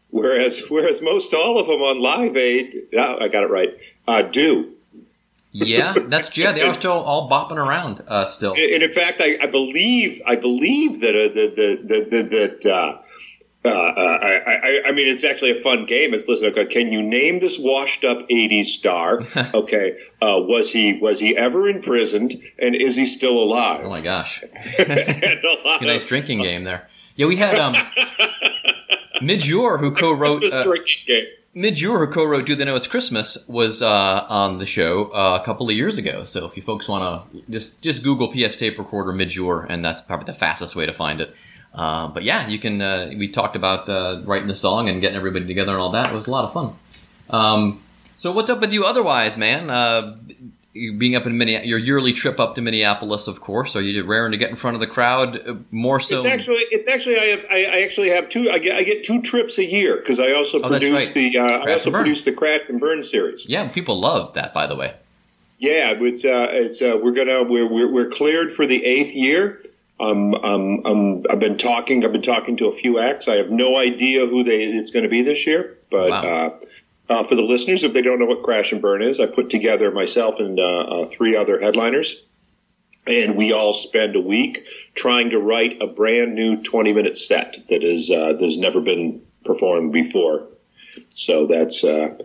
whereas 0.08 0.60
whereas 0.68 1.00
most 1.00 1.32
all 1.32 1.60
of 1.60 1.68
them 1.68 1.80
on 1.80 2.00
Live 2.00 2.36
Aid, 2.36 2.88
I 2.98 3.28
got 3.28 3.44
it 3.44 3.50
right, 3.50 3.78
uh, 4.08 4.22
do. 4.22 4.72
Yeah, 5.52 5.94
that's 6.06 6.36
yeah. 6.36 6.52
They 6.52 6.62
are 6.62 6.74
still 6.74 6.92
all 6.92 7.28
bopping 7.28 7.56
around 7.56 8.02
uh, 8.06 8.24
still. 8.24 8.52
And 8.52 8.82
in 8.82 8.90
fact, 8.90 9.20
I, 9.20 9.38
I 9.42 9.46
believe 9.46 10.22
I 10.26 10.36
believe 10.36 11.00
that 11.00 11.16
uh, 11.16 11.34
that 11.34 11.56
that 11.88 12.10
that, 12.10 12.60
that, 12.62 12.66
uh, 12.70 12.98
uh, 13.62 13.68
uh, 13.68 14.18
I, 14.22 14.52
I, 14.52 14.82
I 14.86 14.92
mean, 14.92 15.08
it's 15.08 15.24
actually 15.24 15.50
a 15.50 15.56
fun 15.56 15.84
game. 15.84 16.14
It's 16.14 16.28
listen. 16.28 16.46
Okay, 16.52 16.66
can 16.66 16.92
you 16.92 17.02
name 17.02 17.40
this 17.40 17.58
washed-up 17.58 18.28
'80s 18.28 18.66
star? 18.66 19.20
Okay, 19.52 19.98
uh, 20.22 20.38
was 20.38 20.72
he 20.72 20.94
was 20.94 21.18
he 21.18 21.36
ever 21.36 21.68
imprisoned, 21.68 22.40
and 22.58 22.74
is 22.74 22.94
he 22.94 23.06
still 23.06 23.42
alive? 23.42 23.80
Oh 23.84 23.90
my 23.90 24.00
gosh. 24.00 24.42
A 24.78 25.78
nice 25.82 26.04
drinking 26.04 26.42
game 26.42 26.64
there. 26.64 26.88
Yeah, 27.16 27.26
we 27.26 27.36
had 27.36 27.58
um, 27.58 27.74
Midge 29.20 29.48
Ure, 29.48 29.78
who 29.78 29.94
co-wrote 29.94 30.44
uh, 30.44 30.62
drinking 30.62 31.02
game. 31.06 31.26
Who 31.52 32.06
co-wrote 32.06 32.46
"Do 32.46 32.54
They 32.54 32.64
Know 32.64 32.76
It's 32.76 32.86
Christmas," 32.86 33.36
was 33.48 33.82
uh, 33.82 34.24
on 34.28 34.58
the 34.58 34.66
show 34.66 35.12
uh, 35.12 35.38
a 35.40 35.44
couple 35.44 35.68
of 35.68 35.74
years 35.74 35.96
ago. 35.96 36.22
So 36.24 36.46
if 36.46 36.56
you 36.56 36.62
folks 36.62 36.88
want 36.88 37.32
to 37.32 37.42
just 37.50 37.80
just 37.82 38.04
Google 38.04 38.32
PF 38.32 38.56
tape 38.56 38.78
recorder 38.78 39.12
Midge 39.12 39.36
Ure, 39.36 39.66
and 39.68 39.84
that's 39.84 40.00
probably 40.00 40.26
the 40.26 40.38
fastest 40.38 40.76
way 40.76 40.86
to 40.86 40.92
find 40.92 41.20
it. 41.20 41.34
Uh, 41.74 42.08
but 42.08 42.22
yeah, 42.22 42.46
you 42.46 42.58
can. 42.58 42.80
Uh, 42.80 43.10
we 43.16 43.28
talked 43.28 43.56
about 43.56 43.88
uh, 43.88 44.22
writing 44.24 44.48
the 44.48 44.54
song 44.54 44.88
and 44.88 45.00
getting 45.00 45.16
everybody 45.16 45.46
together 45.46 45.72
and 45.72 45.80
all 45.80 45.90
that. 45.90 46.12
It 46.12 46.14
was 46.14 46.28
a 46.28 46.30
lot 46.30 46.44
of 46.44 46.52
fun. 46.52 46.74
Um, 47.30 47.82
so 48.16 48.30
what's 48.32 48.50
up 48.50 48.60
with 48.60 48.72
you 48.72 48.84
otherwise, 48.84 49.36
man? 49.36 49.70
You 50.72 50.92
being 50.92 51.16
up 51.16 51.26
in 51.26 51.36
Minneapolis, 51.36 51.68
your 51.68 51.78
yearly 51.80 52.12
trip 52.12 52.38
up 52.38 52.54
to 52.54 52.60
Minneapolis, 52.60 53.26
of 53.26 53.40
course. 53.40 53.74
Are 53.74 53.80
you 53.80 54.04
raring 54.04 54.30
to 54.30 54.38
get 54.38 54.50
in 54.50 54.56
front 54.56 54.76
of 54.76 54.80
the 54.80 54.86
crowd 54.86 55.36
uh, 55.48 55.54
more 55.72 55.98
so? 55.98 56.16
It's 56.16 56.24
actually, 56.24 56.58
it's 56.70 56.86
actually, 56.86 57.18
I 57.18 57.24
have, 57.24 57.44
I, 57.50 57.64
I 57.78 57.82
actually 57.82 58.10
have 58.10 58.28
two. 58.28 58.48
I 58.50 58.58
get, 58.60 58.76
I 58.76 58.84
get 58.84 59.02
two 59.02 59.20
trips 59.20 59.58
a 59.58 59.64
year 59.64 59.96
because 59.96 60.20
I 60.20 60.32
also 60.32 60.58
Oh, 60.62 60.68
produce 60.68 61.06
right. 61.06 61.14
the, 61.32 61.38
uh, 61.38 61.66
I 61.66 61.72
also 61.72 61.90
produce 61.90 62.22
the 62.22 62.32
Crash 62.32 62.68
and 62.68 62.78
Burn 62.78 63.02
series. 63.02 63.46
yeah, 63.48 63.66
people 63.68 63.98
love 63.98 64.34
that. 64.34 64.54
By 64.54 64.68
the 64.68 64.76
way, 64.76 64.94
Yeah, 65.58 65.94
it's 65.98 66.24
uh, 66.24 66.48
it's 66.52 66.80
uh, 66.80 66.96
we're 67.02 67.12
gonna 67.14 67.42
we're, 67.42 67.66
we're 67.66 67.92
we're 67.92 68.08
cleared 68.10 68.52
for 68.52 68.64
the 68.64 68.84
eighth 68.84 69.12
year. 69.14 69.60
Um, 69.98 70.34
um, 70.36 70.86
um, 70.86 71.24
I've 71.28 71.40
been 71.40 71.58
talking. 71.58 72.04
I've 72.04 72.12
been 72.12 72.22
talking 72.22 72.56
to 72.58 72.68
a 72.68 72.72
few 72.72 73.00
acts. 73.00 73.26
I 73.28 73.34
have 73.36 73.50
no 73.50 73.76
idea 73.76 74.26
who 74.26 74.44
they 74.44 74.62
it's 74.62 74.92
going 74.92 75.02
to 75.02 75.10
be 75.10 75.22
this 75.22 75.46
year. 75.48 75.76
But 75.90 76.10
Wow. 76.10 76.22
uh, 76.22 76.58
uh, 77.10 77.24
for 77.24 77.34
the 77.34 77.42
listeners, 77.42 77.82
if 77.82 77.92
they 77.92 78.02
don't 78.02 78.20
know 78.20 78.26
what 78.26 78.44
Crash 78.44 78.72
and 78.72 78.80
Burn 78.80 79.02
is, 79.02 79.18
I 79.18 79.26
put 79.26 79.50
together 79.50 79.90
myself 79.90 80.38
and 80.38 80.58
uh, 80.60 80.62
uh, 80.62 81.06
three 81.06 81.36
other 81.36 81.60
headliners, 81.60 82.24
and 83.06 83.36
we 83.36 83.52
all 83.52 83.72
spend 83.72 84.14
a 84.14 84.20
week 84.20 84.64
trying 84.94 85.30
to 85.30 85.40
write 85.40 85.82
a 85.82 85.88
brand 85.88 86.36
new 86.36 86.62
twenty 86.62 86.92
minute 86.92 87.18
set 87.18 87.58
that 87.68 87.82
is 87.82 88.10
uh, 88.10 88.34
that 88.34 88.40
has 88.40 88.56
never 88.56 88.80
been 88.80 89.22
performed 89.44 89.92
before. 89.92 90.46
So 91.08 91.46
that's 91.46 91.82
uh, 91.82 92.16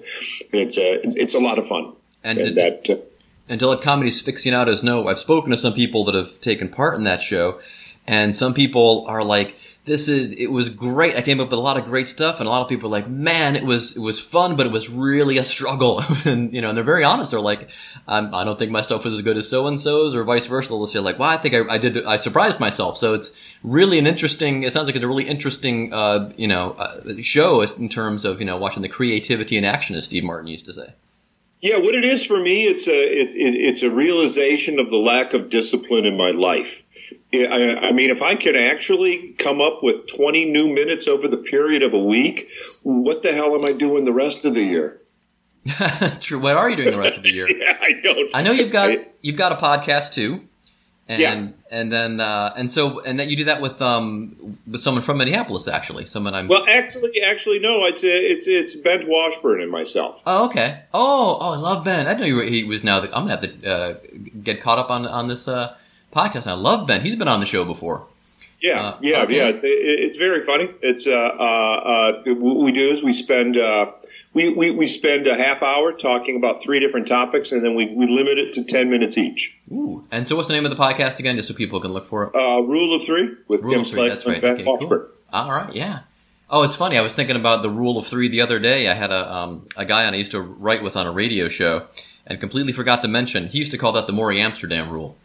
it's 0.54 0.78
uh, 0.78 1.00
it's 1.04 1.16
it's 1.16 1.34
a 1.34 1.40
lot 1.40 1.58
of 1.58 1.68
fun, 1.68 1.94
and, 2.24 2.38
and 2.38 2.56
did, 2.56 2.86
that. 2.86 2.90
Uh, 2.90 3.02
and 3.50 3.60
to 3.60 3.68
let 3.68 3.82
comedy 3.82 4.10
aficionados 4.10 4.84
know, 4.84 5.08
I've 5.08 5.20
spoken 5.20 5.50
to 5.50 5.58
some 5.58 5.74
people 5.74 6.06
that 6.06 6.16
have 6.16 6.40
taken 6.42 6.70
part 6.70 6.96
in 6.96 7.04
that 7.06 7.24
show, 7.24 7.60
and 8.06 8.36
some 8.36 8.54
people 8.54 9.06
are 9.08 9.24
like, 9.24 9.56
"This 9.86 10.08
is 10.08 10.32
it 10.32 10.52
was 10.52 10.70
great. 10.70 11.16
I 11.16 11.22
came 11.22 11.40
up 11.40 11.50
with 11.50 11.60
a 11.60 11.62
lot 11.62 11.78
of 11.78 11.86
great 11.86 12.10
stuff," 12.10 12.40
and 12.40 12.48
a 12.48 12.50
lot 12.50 12.62
of 12.62 12.70
people 12.70 12.90
are 12.90 12.92
like, 12.92 13.08
"Man, 13.08 13.56
it 13.56 13.64
was 13.64 13.96
it 13.96 14.02
was 14.02 14.20
fun, 14.20 14.56
but 14.56 14.66
it 14.66 14.72
was 14.72 14.90
really 14.90 15.38
a 15.38 15.44
struggle." 15.44 16.04
and 16.26 16.54
you 16.54 16.62
know, 16.62 16.70
and 16.70 16.78
they're 16.78 16.84
very 16.84 17.04
honest. 17.04 17.32
They're 17.32 17.40
like, 17.40 17.70
I'm, 18.08 18.34
"I 18.34 18.44
don't 18.44 18.60
think 18.60 18.72
my 18.72 18.82
stuff 18.82 19.06
was 19.06 19.14
as 19.14 19.22
good 19.22 19.38
as 19.38 19.48
so 19.48 19.68
and 19.68 19.80
so's," 19.80 20.14
or 20.16 20.24
vice 20.24 20.48
versa. 20.48 20.70
They'll 20.70 20.88
say 20.88 21.00
like, 21.00 21.20
"Well, 21.20 21.30
I 21.30 21.38
think 21.38 21.54
I, 21.54 21.76
I 21.76 21.78
did. 21.78 22.06
I 22.06 22.18
surprised 22.18 22.60
myself." 22.60 22.98
So 22.98 23.14
it's 23.14 23.40
really 23.64 24.00
an 24.00 24.08
interesting. 24.08 24.64
It 24.64 24.74
sounds 24.74 24.88
like 24.88 24.96
it's 24.96 25.06
a 25.06 25.08
really 25.08 25.28
interesting, 25.28 25.94
uh, 25.94 26.32
you 26.36 26.48
know, 26.48 26.72
uh, 26.72 27.22
show 27.22 27.62
in 27.62 27.90
terms 27.90 28.26
of 28.26 28.40
you 28.40 28.46
know 28.46 28.58
watching 28.58 28.82
the 28.82 28.90
creativity 28.90 29.58
in 29.58 29.66
action, 29.66 29.96
as 29.96 30.06
Steve 30.06 30.24
Martin 30.24 30.48
used 30.48 30.66
to 30.66 30.74
say. 30.74 30.94
Yeah, 31.62 31.80
what 31.80 31.96
it 31.96 32.06
is 32.06 32.24
for 32.24 32.40
me, 32.40 32.66
it's 32.66 32.88
a 32.88 32.92
it, 32.92 33.30
it, 33.30 33.56
it's 33.56 33.82
a 33.82 33.90
realization 33.90 34.78
of 34.78 34.90
the 34.90 34.98
lack 34.98 35.34
of 35.34 35.50
discipline 35.50 36.06
in 36.06 36.16
my 36.16 36.32
life. 36.32 36.84
I, 37.46 37.88
I 37.88 37.92
mean, 37.92 38.10
if 38.10 38.22
I 38.22 38.36
can 38.36 38.56
actually 38.56 39.34
come 39.38 39.60
up 39.62 39.84
with 39.84 40.08
20 40.08 40.52
new 40.52 40.68
minutes 40.74 41.08
over 41.08 41.28
the 41.28 41.38
period 41.38 41.84
of 41.84 41.94
a 41.94 42.00
week, 42.00 42.48
what 42.84 43.24
the 43.24 43.34
hell 43.34 43.56
am 43.56 43.66
I 43.66 43.72
doing 43.74 44.04
the 44.06 44.14
rest 44.14 44.46
of 44.46 44.54
the 44.54 44.64
year? 44.64 45.02
True. 46.22 46.40
What 46.40 46.56
are 46.56 46.70
you 46.70 46.76
doing 46.76 46.92
the 46.92 47.00
rest 47.00 47.18
of 47.18 47.24
the 47.24 47.32
year? 47.34 47.48
Yeah, 47.58 47.78
I 47.82 47.94
don't. 48.02 48.30
I 48.36 48.42
know 48.44 48.52
you've 48.52 48.72
got 48.72 48.90
I- 48.92 49.08
you've 49.22 49.38
got 49.38 49.52
a 49.52 49.56
podcast 49.56 50.14
too, 50.14 50.42
and 51.08 51.20
Yeah. 51.20 51.48
and 51.72 51.92
then 51.92 52.20
uh, 52.20 52.54
and 52.56 52.72
so 52.72 53.00
and 53.00 53.20
then 53.20 53.30
you 53.32 53.36
do 53.36 53.46
that 53.46 53.62
with 53.62 53.82
um 53.82 54.36
with 54.70 54.82
someone 54.84 55.02
from 55.02 55.18
Minneapolis 55.18 55.68
actually, 55.68 56.06
someone 56.06 56.36
I'm. 56.36 56.48
well, 56.48 56.66
actually, 56.70 57.20
actually, 57.26 57.58
no. 57.60 57.84
It's 57.86 58.04
it's 58.04 58.48
it's 58.48 58.76
Ben 58.76 59.06
Washburn 59.08 59.60
and 59.62 59.72
myself. 59.72 60.22
oh 60.28 60.46
okay. 60.46 60.84
Oh 60.94 61.38
oh, 61.42 61.54
I 61.56 61.58
love 61.58 61.84
Ben. 61.84 62.06
I 62.06 62.14
know 62.14 62.26
you 62.26 62.36
were, 62.36 62.44
he 62.44 62.64
was 62.64 62.84
now. 62.84 63.00
The, 63.00 63.08
I'm 63.08 63.28
gonna 63.28 63.38
have 63.42 63.62
to 63.62 63.68
uh, 63.72 63.94
get 64.44 64.62
caught 64.62 64.78
up 64.78 64.92
on 64.92 65.08
on 65.08 65.28
this 65.28 65.48
uh, 65.48 65.76
podcast. 66.16 66.48
I 66.48 66.54
love 66.54 66.88
Ben. 66.88 67.02
He's 67.02 67.16
been 67.16 67.28
on 67.28 67.40
the 67.40 67.46
show 67.46 67.66
before. 67.66 68.08
Yeah, 68.62 68.82
Uh, 68.82 68.98
yeah, 69.02 69.22
okay. 69.24 69.36
yeah. 69.36 69.48
It, 69.50 69.60
it's 69.64 70.18
very 70.18 70.42
funny. 70.42 70.70
It's 70.82 71.06
uh, 71.06 71.12
uh, 71.12 72.24
uh, 72.26 72.34
what 72.34 72.58
we 72.64 72.72
do 72.72 72.88
is 72.88 73.04
we 73.04 73.14
spend 73.14 73.58
uh, 73.58 73.92
we, 74.34 74.50
we 74.50 74.72
we 74.72 74.88
spend 74.88 75.28
a 75.28 75.36
half 75.36 75.62
hour 75.62 75.92
talking 75.94 76.36
about 76.38 76.62
three 76.64 76.80
different 76.80 77.08
topics, 77.08 77.52
and 77.52 77.64
then 77.64 77.76
we, 77.76 77.94
we 77.94 78.08
limit 78.08 78.38
it 78.38 78.54
to 78.54 78.64
ten 78.64 78.90
minutes 78.90 79.18
each. 79.18 79.58
Ooh. 79.72 80.06
And 80.12 80.28
so, 80.28 80.36
what's 80.36 80.48
the 80.48 80.54
name 80.54 80.64
of 80.66 80.72
the 80.76 80.82
podcast 80.82 81.20
again, 81.20 81.36
just 81.36 81.50
so 81.50 81.54
people 81.54 81.80
can 81.80 81.92
look 81.92 82.06
for 82.06 82.24
it? 82.24 82.36
Uh, 82.36 82.62
rule 82.64 82.96
of 82.96 83.04
three 83.04 83.32
with 83.48 83.62
Rule 83.64 83.74
Tim. 83.74 83.82
Slagle 83.84 84.12
and 84.12 84.26
right. 84.26 84.42
Ben 84.42 84.54
Okay, 84.56 84.64
cool. 84.64 85.08
All 85.32 85.50
right. 85.52 85.74
Yeah. 85.74 86.00
Oh, 86.50 86.64
it's 86.64 86.76
funny. 86.76 86.98
I 86.98 87.02
was 87.02 87.14
thinking 87.14 87.36
about 87.36 87.62
the 87.62 87.70
rule 87.70 87.98
of 87.98 88.06
three 88.08 88.28
the 88.30 88.42
other 88.42 88.60
day. 88.60 88.88
I 88.88 88.94
had 88.94 89.12
a 89.12 89.34
um, 89.34 89.68
a 89.78 89.84
guy 89.86 90.06
on 90.06 90.14
I 90.14 90.18
used 90.18 90.32
to 90.32 90.40
write 90.42 90.84
with 90.84 90.96
on 90.96 91.08
a 91.08 91.12
radio 91.12 91.50
show, 91.50 91.88
and 92.26 92.40
completely 92.40 92.72
forgot 92.72 93.02
to 93.02 93.08
mention 93.08 93.48
he 93.48 93.58
used 93.60 93.72
to 93.72 93.78
call 93.78 93.92
that 93.94 94.08
the 94.08 94.14
Morey 94.14 94.40
Amsterdam 94.40 94.90
rule, 94.90 95.18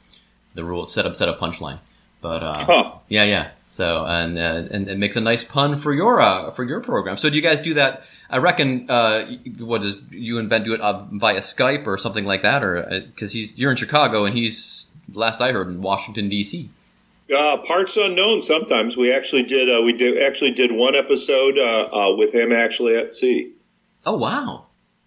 the 0.54 0.64
rule 0.64 0.86
set 0.86 1.06
up 1.06 1.16
set 1.16 1.28
up 1.28 1.38
punchline. 1.38 1.78
But 2.20 2.42
uh, 2.42 2.64
Huh. 2.64 2.92
yeah, 3.08 3.24
yeah. 3.24 3.50
So 3.66 4.04
and 4.04 4.36
uh, 4.36 4.68
and 4.70 4.88
it 4.88 4.98
makes 4.98 5.16
a 5.16 5.20
nice 5.20 5.44
pun 5.44 5.76
for 5.76 5.94
your 5.94 6.20
uh, 6.20 6.50
for 6.50 6.64
your 6.64 6.80
program. 6.80 7.16
So 7.16 7.30
do 7.30 7.36
you 7.36 7.42
guys 7.42 7.60
do 7.60 7.74
that? 7.74 8.02
I 8.28 8.38
reckon. 8.38 8.86
Uh, 8.90 9.24
what 9.58 9.80
does 9.82 9.96
you 10.10 10.38
and 10.38 10.48
Ben 10.48 10.62
do 10.62 10.74
it 10.74 10.80
uh, 10.80 11.04
via 11.12 11.40
Skype 11.40 11.86
or 11.86 11.96
something 11.98 12.24
like 12.24 12.42
that, 12.42 12.62
or 12.62 13.02
because 13.06 13.32
he's 13.32 13.58
you're 13.58 13.70
in 13.70 13.76
Chicago 13.76 14.24
and 14.24 14.36
he's 14.36 14.88
last 15.12 15.40
I 15.40 15.52
heard 15.52 15.68
in 15.68 15.80
Washington 15.82 16.28
D.C. 16.28 16.68
Uh, 17.34 17.58
parts 17.58 17.96
unknown. 17.96 18.42
Sometimes 18.42 18.96
we 18.96 19.12
actually 19.12 19.44
did. 19.44 19.68
Uh, 19.70 19.82
we 19.82 19.92
did 19.92 20.20
actually 20.20 20.50
did 20.50 20.72
one 20.72 20.94
episode 20.96 21.58
uh, 21.58 21.88
uh, 21.92 22.16
with 22.16 22.34
him 22.34 22.52
actually 22.52 22.96
at 22.96 23.12
sea. 23.12 23.52
Oh 24.04 24.18
wow. 24.18 24.66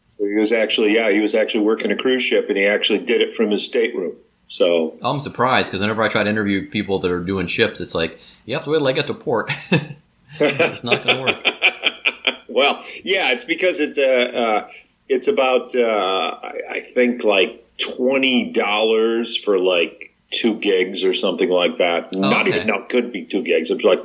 So 0.10 0.26
he 0.26 0.36
was 0.36 0.52
actually 0.52 0.96
yeah 0.96 1.12
he 1.12 1.20
was 1.20 1.36
actually 1.36 1.66
working 1.66 1.92
a 1.92 1.96
cruise 1.98 2.24
ship, 2.24 2.48
and 2.50 2.58
he 2.58 2.66
actually 2.66 3.00
did 3.00 3.22
it 3.22 3.34
from 3.34 3.52
his 3.52 3.64
stateroom. 3.64 4.16
So 4.48 4.98
I'm 5.02 5.20
surprised 5.20 5.70
because 5.70 5.82
whenever 5.82 6.04
I 6.04 6.10
try 6.10 6.24
to 6.24 6.30
interview 6.30 6.70
people 6.70 7.00
that 7.00 7.12
are 7.12 7.20
doing 7.20 7.48
ships, 7.48 7.82
it's 7.82 7.96
like 7.96 8.20
you 8.46 8.56
have 8.56 8.64
to 8.66 8.72
wait 8.72 8.80
till 8.80 8.88
I 8.88 8.92
get 8.92 9.08
to 9.08 9.14
port. 9.14 9.52
it's 10.40 10.84
not 10.84 11.04
going 11.04 11.18
to 11.18 11.22
work. 11.22 11.48
Well, 12.54 12.84
yeah, 13.04 13.32
it's 13.32 13.44
because 13.44 13.80
it's 13.80 13.98
a 13.98 14.38
uh, 14.38 14.70
it's 15.10 15.28
about 15.28 15.76
uh, 15.76 16.40
I, 16.44 16.60
I 16.70 16.80
think 16.82 17.24
like 17.24 17.66
twenty 17.80 18.52
dollars 18.52 19.36
for 19.36 19.58
like 19.58 20.14
two 20.30 20.56
gigs 20.56 21.04
or 21.04 21.14
something 21.14 21.50
like 21.50 21.78
that. 21.78 22.14
Not 22.14 22.48
okay. 22.48 22.56
even 22.56 22.68
no, 22.68 22.82
it 22.82 22.90
could 22.90 23.12
be 23.12 23.26
two 23.26 23.42
gigs. 23.42 23.72
It's 23.72 23.84
like 23.84 24.02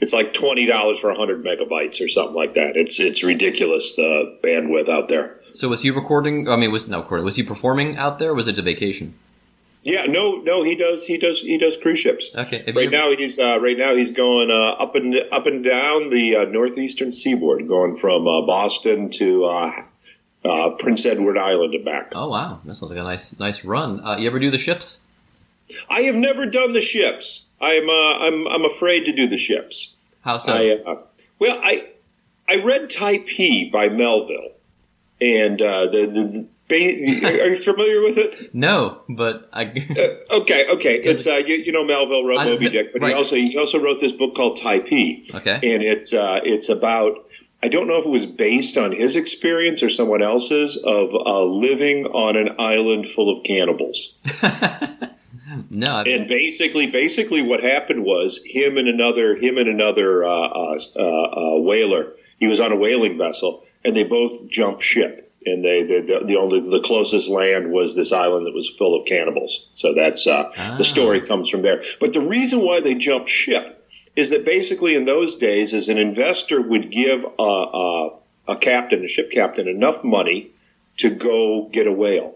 it's 0.00 0.12
like 0.12 0.32
twenty 0.32 0.66
dollars 0.66 0.98
for 0.98 1.14
hundred 1.14 1.44
megabytes 1.44 2.04
or 2.04 2.08
something 2.08 2.34
like 2.34 2.54
that. 2.54 2.76
It's 2.76 2.98
it's 2.98 3.22
ridiculous 3.22 3.94
the 3.96 4.36
bandwidth 4.42 4.88
out 4.88 5.08
there. 5.08 5.40
So 5.52 5.68
was 5.68 5.82
he 5.82 5.90
recording? 5.90 6.48
I 6.48 6.56
mean, 6.56 6.72
was 6.72 6.88
no 6.88 7.00
recording? 7.00 7.24
Was 7.24 7.36
he 7.36 7.42
performing 7.42 7.96
out 7.96 8.18
there? 8.18 8.30
or 8.30 8.34
Was 8.34 8.48
it 8.48 8.58
a 8.58 8.62
vacation? 8.62 9.14
Yeah, 9.82 10.04
no, 10.06 10.36
no, 10.36 10.62
he 10.62 10.76
does 10.76 11.04
he 11.04 11.18
does 11.18 11.40
he 11.40 11.58
does 11.58 11.76
cruise 11.76 11.98
ships. 11.98 12.30
Okay. 12.32 12.62
Have 12.66 12.76
Right 12.76 12.90
now 12.90 13.10
he's 13.10 13.38
uh, 13.38 13.58
right 13.60 13.76
now 13.76 13.96
he's 13.96 14.12
going 14.12 14.50
uh, 14.50 14.54
up 14.54 14.94
and 14.94 15.16
up 15.32 15.46
and 15.46 15.64
down 15.64 16.08
the 16.08 16.36
uh, 16.36 16.44
northeastern 16.44 17.10
seaboard, 17.10 17.66
going 17.66 17.96
from 17.96 18.28
uh, 18.28 18.42
Boston 18.46 19.10
to 19.10 19.44
uh, 19.44 19.82
uh, 20.44 20.70
Prince 20.78 21.04
Edward 21.04 21.36
Island 21.36 21.74
and 21.74 21.84
back. 21.84 22.12
Oh 22.14 22.28
wow, 22.28 22.60
that 22.64 22.76
sounds 22.76 22.92
like 22.92 23.00
a 23.00 23.02
nice 23.02 23.38
nice 23.40 23.64
run. 23.64 24.00
Uh, 24.04 24.18
you 24.18 24.28
ever 24.28 24.38
do 24.38 24.50
the 24.50 24.58
ships? 24.58 25.02
I 25.90 26.02
have 26.02 26.16
never 26.16 26.46
done 26.46 26.72
the 26.72 26.80
ships. 26.80 27.44
I'm 27.60 27.88
uh, 27.88 28.18
I'm 28.18 28.46
I'm 28.46 28.64
afraid 28.64 29.06
to 29.06 29.12
do 29.12 29.26
the 29.26 29.38
ships. 29.38 29.94
How 30.20 30.38
so? 30.38 30.54
I, 30.54 30.98
well, 31.40 31.60
I 31.60 31.88
I 32.48 32.62
read 32.62 32.90
Typee 32.90 33.72
by 33.72 33.88
Melville, 33.88 34.52
and 35.20 35.60
uh, 35.60 35.86
the, 35.86 36.06
the, 36.06 36.48
are 36.76 37.48
you 37.48 37.56
familiar 37.56 38.02
with 38.02 38.18
it? 38.18 38.54
no, 38.54 39.00
but 39.08 39.48
I. 39.52 39.64
Uh, 39.64 40.40
okay, 40.40 40.66
okay. 40.74 40.96
It's 40.96 41.26
uh, 41.26 41.36
you, 41.36 41.56
you 41.56 41.72
know 41.72 41.84
Melville 41.84 42.24
wrote 42.26 42.40
I- 42.40 42.44
Moby 42.46 42.68
Dick, 42.68 42.92
but 42.92 43.02
right. 43.02 43.08
he 43.10 43.14
also 43.14 43.36
he 43.36 43.58
also 43.58 43.82
wrote 43.82 44.00
this 44.00 44.12
book 44.12 44.34
called 44.34 44.58
Typee, 44.58 45.34
Okay. 45.34 45.54
and 45.74 45.82
it's 45.82 46.12
uh, 46.12 46.40
it's 46.44 46.68
about. 46.68 47.26
I 47.64 47.68
don't 47.68 47.86
know 47.86 47.98
if 48.00 48.06
it 48.06 48.10
was 48.10 48.26
based 48.26 48.76
on 48.76 48.90
his 48.90 49.14
experience 49.14 49.84
or 49.84 49.88
someone 49.88 50.20
else's 50.20 50.76
of 50.76 51.14
uh, 51.14 51.44
living 51.44 52.06
on 52.06 52.36
an 52.36 52.56
island 52.58 53.06
full 53.06 53.28
of 53.38 53.44
cannibals. 53.44 54.16
no, 55.70 55.94
I, 55.96 56.02
and 56.04 56.26
basically, 56.26 56.90
basically, 56.90 57.42
what 57.42 57.62
happened 57.62 58.04
was 58.04 58.40
him 58.44 58.78
and 58.78 58.88
another 58.88 59.36
him 59.36 59.58
and 59.58 59.68
another 59.68 60.24
uh, 60.24 60.28
uh, 60.28 60.78
uh, 60.96 61.00
uh, 61.02 61.58
whaler. 61.60 62.14
He 62.38 62.46
was 62.48 62.58
on 62.58 62.72
a 62.72 62.76
whaling 62.76 63.16
vessel, 63.18 63.64
and 63.84 63.96
they 63.96 64.04
both 64.04 64.48
jumped 64.48 64.82
ship. 64.82 65.31
And 65.44 65.64
they, 65.64 65.82
they 65.82 66.00
the, 66.00 66.20
the 66.24 66.36
only 66.36 66.60
the 66.60 66.80
closest 66.80 67.28
land 67.28 67.70
was 67.72 67.94
this 67.94 68.12
island 68.12 68.46
that 68.46 68.54
was 68.54 68.68
full 68.68 68.98
of 69.00 69.06
cannibals. 69.06 69.66
So 69.70 69.94
that's 69.94 70.26
uh, 70.26 70.52
Ah. 70.56 70.76
the 70.78 70.84
story 70.84 71.20
comes 71.20 71.50
from 71.50 71.62
there. 71.62 71.82
But 72.00 72.12
the 72.12 72.20
reason 72.20 72.60
why 72.60 72.80
they 72.80 72.94
jumped 72.94 73.28
ship 73.28 73.78
is 74.14 74.30
that 74.30 74.44
basically 74.44 74.94
in 74.94 75.04
those 75.04 75.36
days, 75.36 75.72
as 75.74 75.88
an 75.88 75.98
investor 75.98 76.60
would 76.60 76.90
give 76.90 77.24
a, 77.38 77.42
a, 77.42 78.18
a 78.48 78.56
captain, 78.56 79.02
a 79.04 79.08
ship 79.08 79.30
captain, 79.30 79.68
enough 79.68 80.04
money 80.04 80.50
to 80.98 81.10
go 81.10 81.68
get 81.72 81.86
a 81.86 81.92
whale 81.92 82.34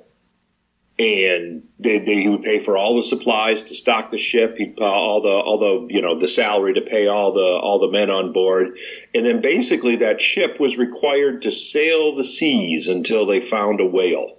and 0.99 1.63
they, 1.79 1.99
they, 1.99 2.23
he 2.23 2.29
would 2.29 2.43
pay 2.43 2.59
for 2.59 2.77
all 2.77 2.97
the 2.97 3.03
supplies 3.03 3.63
to 3.63 3.75
stock 3.75 4.09
the 4.09 4.19
ship. 4.19 4.57
He'd 4.57 4.77
pay 4.77 4.85
all 4.85 5.21
the 5.21 5.29
all 5.29 5.59
the 5.59 5.95
you 5.95 6.01
know 6.01 6.19
the 6.19 6.29
salary 6.29 6.75
to 6.75 6.81
pay 6.81 7.07
all 7.07 7.33
the 7.33 7.45
all 7.45 7.79
the 7.79 7.91
men 7.91 8.11
on 8.11 8.33
board, 8.33 8.79
and 9.15 9.27
then 9.27 9.41
basically 9.41 9.97
that 9.97 10.21
ship 10.21 10.59
was 10.59 10.79
required 10.79 11.43
to 11.43 11.53
sail 11.53 12.15
the 12.15 12.25
seas 12.25 12.89
until 12.89 13.27
they 13.27 13.41
found 13.41 13.81
a 13.81 13.87
whale. 13.87 14.36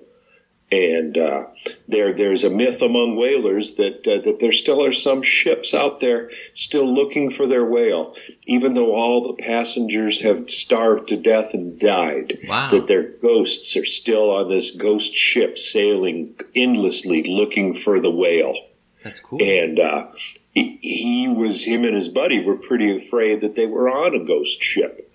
And 0.69 1.17
uh, 1.17 1.45
there, 1.87 2.13
there's 2.13 2.43
a 2.43 2.49
myth 2.49 2.81
among 2.81 3.15
whalers 3.15 3.75
that 3.75 4.05
uh, 4.05 4.19
that 4.19 4.41
there 4.41 4.51
still 4.51 4.83
are 4.83 4.91
some 4.91 5.21
ships 5.21 5.73
out 5.73 6.01
there 6.01 6.29
still 6.55 6.93
looking 6.93 7.31
for 7.31 7.47
their 7.47 7.65
whale, 7.65 8.15
even 8.47 8.73
though 8.73 8.93
all 8.93 9.27
the 9.27 9.41
passengers 9.41 10.21
have 10.21 10.49
starved 10.49 11.07
to 11.09 11.15
death 11.15 11.53
and 11.53 11.79
died. 11.79 12.39
Wow. 12.45 12.67
That 12.67 12.87
their 12.87 13.03
ghosts 13.03 13.77
are 13.77 13.85
still 13.85 14.31
on 14.31 14.49
this 14.49 14.71
ghost 14.71 15.15
ship 15.15 15.57
sailing 15.57 16.35
endlessly 16.53 17.23
looking 17.23 17.73
for 17.73 18.01
the 18.01 18.11
whale. 18.11 18.53
that's 19.01 19.21
cool. 19.21 19.41
And 19.41 19.79
uh, 19.79 20.07
he, 20.53 20.79
he 20.81 21.27
was 21.29 21.63
him 21.63 21.85
and 21.85 21.95
his 21.95 22.09
buddy 22.09 22.43
were 22.43 22.57
pretty 22.57 22.93
afraid 22.97 23.39
that 23.39 23.55
they 23.55 23.67
were 23.67 23.87
on 23.89 24.15
a 24.15 24.25
ghost 24.25 24.61
ship 24.61 25.09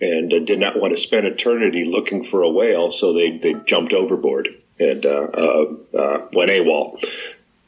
and 0.00 0.32
uh, 0.32 0.40
did 0.40 0.58
not 0.58 0.80
want 0.80 0.94
to 0.94 1.00
spend 1.00 1.28
eternity 1.28 1.84
looking 1.84 2.24
for 2.24 2.42
a 2.42 2.50
whale, 2.50 2.90
so 2.90 3.12
they 3.12 3.38
they 3.38 3.54
jumped 3.54 3.92
overboard 3.92 4.48
and 4.78 5.04
uh, 5.06 5.08
uh, 5.34 5.64
uh, 5.96 6.26
went 6.32 6.50
AWOL. 6.50 7.04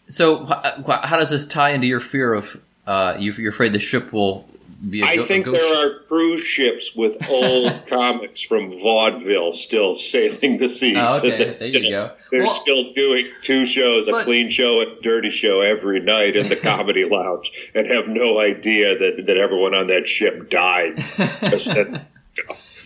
So, 0.09 0.45
wh- 0.47 0.85
wh- 0.87 1.05
how 1.05 1.17
does 1.19 1.31
this 1.31 1.47
tie 1.47 1.71
into 1.71 1.87
your 1.87 2.01
fear 2.01 2.33
of? 2.35 2.61
Uh, 2.87 3.15
you, 3.19 3.33
you're 3.33 3.51
afraid 3.51 3.73
the 3.75 3.79
ship 3.79 4.13
will 4.13 4.49
be. 4.89 5.03
A 5.03 5.05
I 5.05 5.17
go- 5.17 5.23
think 5.25 5.47
a 5.47 5.51
ghost 5.51 5.61
there 5.61 5.87
are 5.95 5.99
cruise 6.07 6.41
ships 6.43 6.95
with 6.97 7.29
old 7.29 7.87
comics 7.87 8.41
from 8.41 8.71
vaudeville 8.71 9.53
still 9.53 9.95
sailing 9.95 10.57
the 10.57 10.69
seas. 10.71 10.97
Oh, 10.99 11.19
okay. 11.19 11.37
They're 11.37 11.55
There 11.59 11.69
you 11.73 11.83
still- 11.85 12.07
go. 12.09 12.15
They're 12.31 12.43
Well- 12.45 12.51
still 12.51 12.93
doing 12.93 13.31
two 13.43 13.67
shows, 13.67 14.09
a 14.09 14.13
But- 14.13 14.25
clean 14.25 14.49
show 14.51 14.81
and 14.81 14.93
a 14.93 15.01
dirty 15.03 15.31
show 15.31 15.61
every 15.61 16.01
night 16.01 16.37
in 16.37 16.49
the 16.49 16.57
comedy 16.63 17.05
lounge, 17.05 17.71
and 17.75 17.87
have 17.89 18.09
no 18.09 18.41
idea 18.41 18.97
that, 18.99 19.27
that 19.27 19.37
everyone 19.37 19.75
on 19.75 19.89
that 19.89 20.07
ship 20.09 20.49
died. 20.49 20.95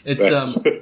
It's 0.05 0.57
um, 0.67 0.73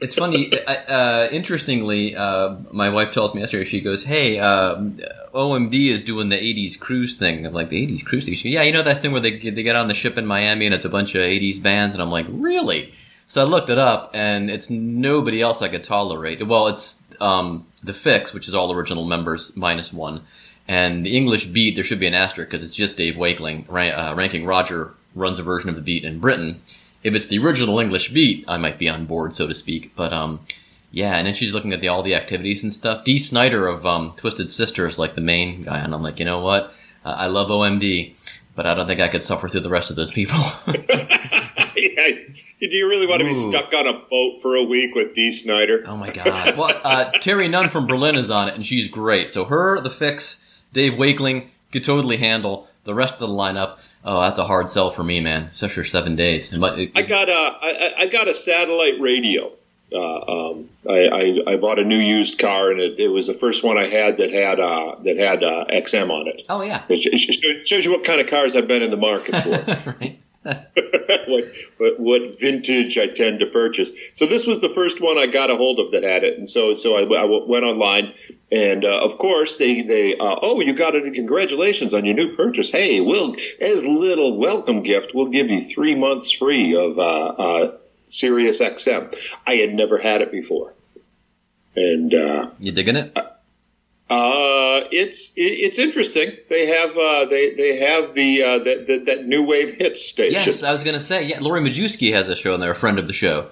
it's 0.00 0.14
funny. 0.14 0.50
Uh, 0.66 1.28
interestingly, 1.30 2.16
uh, 2.16 2.56
my 2.70 2.88
wife 2.88 3.12
tells 3.12 3.34
me 3.34 3.40
yesterday. 3.40 3.64
She 3.64 3.80
goes, 3.80 4.04
"Hey, 4.04 4.38
um, 4.38 4.98
OMD 5.34 5.88
is 5.88 6.02
doing 6.02 6.28
the 6.28 6.36
'80s 6.36 6.76
cruise 6.78 7.16
thing." 7.16 7.46
I'm 7.46 7.52
like, 7.52 7.68
"The 7.68 7.82
'80s 7.86 8.02
cruise 8.02 8.24
thing?" 8.26 8.34
She, 8.34 8.50
yeah, 8.50 8.62
you 8.62 8.72
know 8.72 8.82
that 8.82 9.02
thing 9.02 9.12
where 9.12 9.20
they 9.20 9.32
get- 9.32 9.54
they 9.54 9.62
get 9.62 9.76
on 9.76 9.88
the 9.88 9.94
ship 9.94 10.16
in 10.16 10.26
Miami 10.26 10.66
and 10.66 10.74
it's 10.74 10.84
a 10.84 10.88
bunch 10.90 11.14
of 11.14 11.22
'80s 11.22 11.58
bands, 11.58 11.94
and 11.94 12.02
I'm 12.02 12.10
like, 12.10 12.26
"Really?" 12.28 12.92
So 13.26 13.40
I 13.40 13.44
looked 13.44 13.70
it 13.70 13.78
up, 13.78 14.10
and 14.12 14.50
it's 14.50 14.70
nobody 14.70 15.40
else 15.40 15.62
I 15.62 15.68
could 15.68 15.84
tolerate. 15.84 16.44
Well, 16.44 16.66
it's 16.66 17.02
um, 17.20 17.66
the 17.84 17.92
Fixx, 17.92 18.34
which 18.34 18.48
is 18.48 18.54
all 18.54 18.72
original 18.72 19.04
members 19.04 19.52
minus 19.54 19.92
one, 19.92 20.22
and 20.66 21.06
the 21.06 21.16
English 21.16 21.46
Beat. 21.46 21.74
There 21.76 21.84
should 21.84 22.00
be 22.00 22.06
an 22.06 22.14
asterisk 22.14 22.50
because 22.50 22.64
it's 22.64 22.74
just 22.74 22.96
Dave 22.96 23.16
Wakeling 23.16 23.66
uh, 23.70 24.14
ranking. 24.16 24.46
Roger 24.46 24.94
runs 25.14 25.38
a 25.38 25.42
version 25.42 25.68
of 25.68 25.76
the 25.76 25.82
Beat 25.82 26.04
in 26.04 26.18
Britain. 26.18 26.60
If 27.02 27.14
it's 27.14 27.26
the 27.26 27.38
original 27.38 27.78
English 27.80 28.12
Beat, 28.12 28.44
I 28.46 28.58
might 28.58 28.78
be 28.78 28.88
on 28.88 29.06
board, 29.06 29.34
so 29.34 29.46
to 29.46 29.54
speak. 29.54 29.92
But 29.96 30.12
um, 30.12 30.40
yeah, 30.90 31.16
and 31.16 31.26
then 31.26 31.34
she's 31.34 31.54
looking 31.54 31.72
at 31.72 31.80
the 31.80 31.88
all 31.88 32.02
the 32.02 32.14
activities 32.14 32.62
and 32.62 32.72
stuff. 32.72 33.04
Dee 33.04 33.18
Snider 33.18 33.66
of 33.66 33.86
um, 33.86 34.12
Twisted 34.16 34.50
Sister 34.50 34.86
is 34.86 34.98
like 34.98 35.14
the 35.14 35.20
main 35.20 35.62
guy, 35.62 35.78
and 35.78 35.94
I'm 35.94 36.02
like, 36.02 36.18
you 36.18 36.24
know 36.24 36.40
what? 36.40 36.74
Uh, 37.04 37.14
I 37.16 37.26
love 37.26 37.48
OMD, 37.48 38.14
but 38.54 38.66
I 38.66 38.74
don't 38.74 38.86
think 38.86 39.00
I 39.00 39.08
could 39.08 39.24
suffer 39.24 39.48
through 39.48 39.60
the 39.60 39.70
rest 39.70 39.90
of 39.90 39.96
those 39.96 40.12
people. 40.12 40.38
Yeah. 41.76 42.08
Do 42.60 42.76
you 42.76 42.88
really 42.88 43.06
want 43.06 43.20
to 43.20 43.24
be 43.24 43.32
Ooh. 43.32 43.50
stuck 43.50 43.72
on 43.72 43.86
a 43.86 43.92
boat 43.92 44.38
for 44.42 44.54
a 44.54 44.64
week 44.64 44.94
with 44.94 45.14
Dee 45.14 45.32
Snider? 45.32 45.82
Oh 45.86 45.96
my 45.96 46.10
god! 46.10 46.56
Well, 46.58 46.78
uh, 46.84 47.12
Terri 47.14 47.50
Nunn 47.50 47.70
from 47.70 47.86
Berlin 47.86 48.16
is 48.16 48.30
on 48.30 48.48
it, 48.48 48.54
and 48.54 48.66
she's 48.66 48.88
great. 48.88 49.30
So 49.30 49.44
her, 49.46 49.80
the 49.80 49.88
fixx, 49.88 50.46
Dave 50.72 50.94
Wakeling 50.94 51.48
could 51.72 51.84
totally 51.84 52.18
handle 52.18 52.68
the 52.84 52.94
rest 52.94 53.14
of 53.14 53.20
the 53.20 53.28
lineup. 53.28 53.78
Oh, 54.04 54.20
that's 54.22 54.38
a 54.38 54.44
hard 54.44 54.68
sell 54.68 54.90
for 54.90 55.02
me, 55.04 55.20
man. 55.20 55.44
Especially 55.44 55.82
for 55.82 55.88
seven 55.88 56.16
days. 56.16 56.52
It- 56.52 56.92
I 56.94 57.02
got 57.02 57.28
a 57.28 57.32
I, 57.32 57.92
I 57.98 58.06
got 58.06 58.28
a 58.28 58.34
satellite 58.34 59.00
radio. 59.00 59.52
Uh, 59.92 60.50
um, 60.52 60.68
I, 60.88 61.08
I, 61.08 61.52
I 61.52 61.56
bought 61.56 61.80
a 61.80 61.84
new 61.84 61.98
used 61.98 62.38
car, 62.38 62.70
and 62.70 62.80
it, 62.80 63.00
it 63.00 63.08
was 63.08 63.26
the 63.26 63.34
first 63.34 63.64
one 63.64 63.76
I 63.76 63.86
had 63.88 64.18
that 64.18 64.30
had 64.32 64.60
uh, 64.60 64.94
that 65.02 65.16
had 65.16 65.42
uh, 65.42 65.64
XM 65.68 66.10
on 66.10 66.28
it. 66.28 66.42
oh 66.48 66.62
yeah, 66.62 66.82
It 66.88 67.00
it 67.12 67.66
shows 67.66 67.84
you 67.84 67.90
what 67.90 68.04
kind 68.04 68.20
of 68.20 68.28
cars 68.28 68.54
I've 68.54 68.68
been 68.68 68.82
in 68.82 68.90
the 68.92 68.96
market 68.96 69.34
for. 69.42 69.90
right. 70.00 70.20
What, 70.42 72.00
what, 72.00 72.40
vintage 72.40 72.96
I 72.96 73.08
tend 73.08 73.40
to 73.40 73.46
purchase. 73.46 73.92
So 74.14 74.24
this 74.24 74.46
was 74.46 74.60
the 74.60 74.70
first 74.70 75.00
one 75.00 75.18
I 75.18 75.26
got 75.26 75.50
a 75.50 75.56
hold 75.56 75.78
of 75.78 75.92
that 75.92 76.02
had 76.02 76.24
it, 76.24 76.38
and 76.38 76.48
so 76.48 76.72
so 76.72 76.96
I, 76.96 77.02
I 77.02 77.24
went 77.46 77.64
online, 77.64 78.14
and 78.50 78.84
uh, 78.84 79.04
of 79.04 79.18
course 79.18 79.58
they 79.58 79.82
they 79.82 80.16
uh, 80.16 80.36
oh 80.40 80.60
you 80.60 80.74
got 80.74 80.94
it 80.94 81.12
congratulations 81.12 81.92
on 81.92 82.06
your 82.06 82.14
new 82.14 82.36
purchase. 82.36 82.70
Hey, 82.70 83.02
we'll 83.02 83.36
as 83.60 83.84
little 83.84 84.38
welcome 84.38 84.82
gift 84.82 85.12
we'll 85.14 85.30
give 85.30 85.50
you 85.50 85.60
three 85.60 85.94
months 85.94 86.32
free 86.32 86.74
of 86.74 86.98
uh, 86.98 87.02
uh, 87.02 87.72
Sirius 88.04 88.60
XM. 88.60 89.14
I 89.46 89.56
had 89.56 89.74
never 89.74 89.98
had 89.98 90.22
it 90.22 90.32
before, 90.32 90.72
and. 91.76 92.14
Uh, 92.14 92.50
You 92.58 92.72
digging 92.72 92.96
it? 92.96 93.16
Uh, 94.10 94.88
it's 94.90 95.32
it's 95.36 95.78
interesting. 95.78 96.32
They 96.48 96.66
have 96.66 96.96
uh, 96.96 97.26
they 97.26 97.54
they 97.54 97.76
have 97.78 98.12
the, 98.14 98.42
uh, 98.42 98.58
that 98.58 98.86
that 98.88 99.06
that 99.06 99.26
new 99.26 99.44
wave 99.46 99.76
hits 99.76 100.04
station. 100.04 100.32
Yes, 100.44 100.62
I 100.64 100.72
was 100.72 100.82
gonna 100.82 101.00
say. 101.00 101.24
Yeah, 101.26 101.38
Lori 101.40 101.60
Majewski 101.60 102.12
has 102.12 102.28
a 102.28 102.34
show, 102.34 102.52
and 102.54 102.60
they're 102.62 102.72
a 102.72 102.74
friend 102.74 102.98
of 102.98 103.06
the 103.06 103.12
show. 103.12 103.50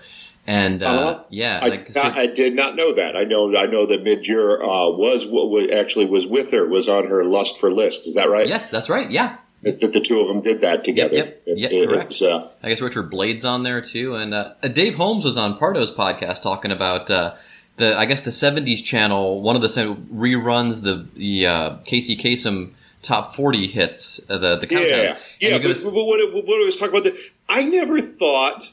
And 0.48 0.82
uh, 0.82 0.86
Uh-huh. 0.86 1.24
yeah, 1.30 1.60
I, 1.62 1.68
like, 1.68 1.96
I 1.96 2.26
did 2.26 2.54
not 2.56 2.74
know 2.74 2.94
that. 2.94 3.16
I 3.16 3.24
know 3.24 3.54
I 3.56 3.66
know 3.66 3.86
that 3.86 4.02
Midge 4.02 4.26
Ure 4.28 4.60
uh, 4.64 4.88
was 4.90 5.24
what 5.26 5.48
was 5.50 5.70
actually 5.70 6.06
was 6.06 6.26
with 6.26 6.50
her 6.52 6.66
was 6.66 6.88
on 6.88 7.06
her 7.06 7.24
lust 7.24 7.58
for 7.58 7.70
list. 7.70 8.06
Is 8.08 8.14
that 8.14 8.28
right? 8.28 8.48
yes, 8.48 8.68
that's 8.70 8.88
right. 8.88 9.08
Yeah, 9.10 9.36
That, 9.62 9.78
the 9.78 10.00
two 10.00 10.20
of 10.22 10.26
them 10.28 10.40
did 10.40 10.62
that 10.62 10.82
together. 10.84 11.14
yep, 11.14 11.42
It- 11.46 11.58
yep, 11.58 11.70
it 11.70 11.88
correct. 11.88 12.20
uh, 12.22 12.48
I 12.64 12.70
guess 12.70 12.80
Richard 12.80 13.10
Blade's 13.10 13.44
on 13.44 13.62
there 13.62 13.80
too, 13.82 14.16
and 14.16 14.34
Dave 14.74 14.96
Holmes 14.96 15.24
was 15.24 15.36
on 15.36 15.56
Pardo's 15.58 15.94
podcast 15.94 16.40
talking 16.42 16.72
about 16.72 17.10
uh, 17.10 17.34
the 17.78 17.96
I 17.98 18.04
guess 18.04 18.20
the 18.20 18.30
'70s 18.30 18.84
channel. 18.84 19.40
One 19.40 19.56
of 19.56 19.62
the 19.62 19.68
reruns 20.12 20.82
the 20.82 21.06
the 21.16 21.46
uh, 21.46 21.76
Casey 21.84 22.16
Kasem 22.16 22.72
top 23.00 23.34
40 23.34 23.68
hits, 23.68 24.20
uh, 24.28 24.38
the 24.38 24.56
the 24.56 24.66
countdown. 24.66 24.98
yeah, 24.98 25.18
yeah. 25.40 25.58
he 25.58 25.62
But, 25.62 25.82
but 25.84 26.04
what, 26.04 26.20
it- 26.20 26.34
what 26.34 26.60
I 26.60 26.64
was 26.64 26.76
talking 26.76 26.98
about, 26.98 27.04
the, 27.04 27.18
I 27.48 27.62
never 27.62 28.00
thought 28.00 28.70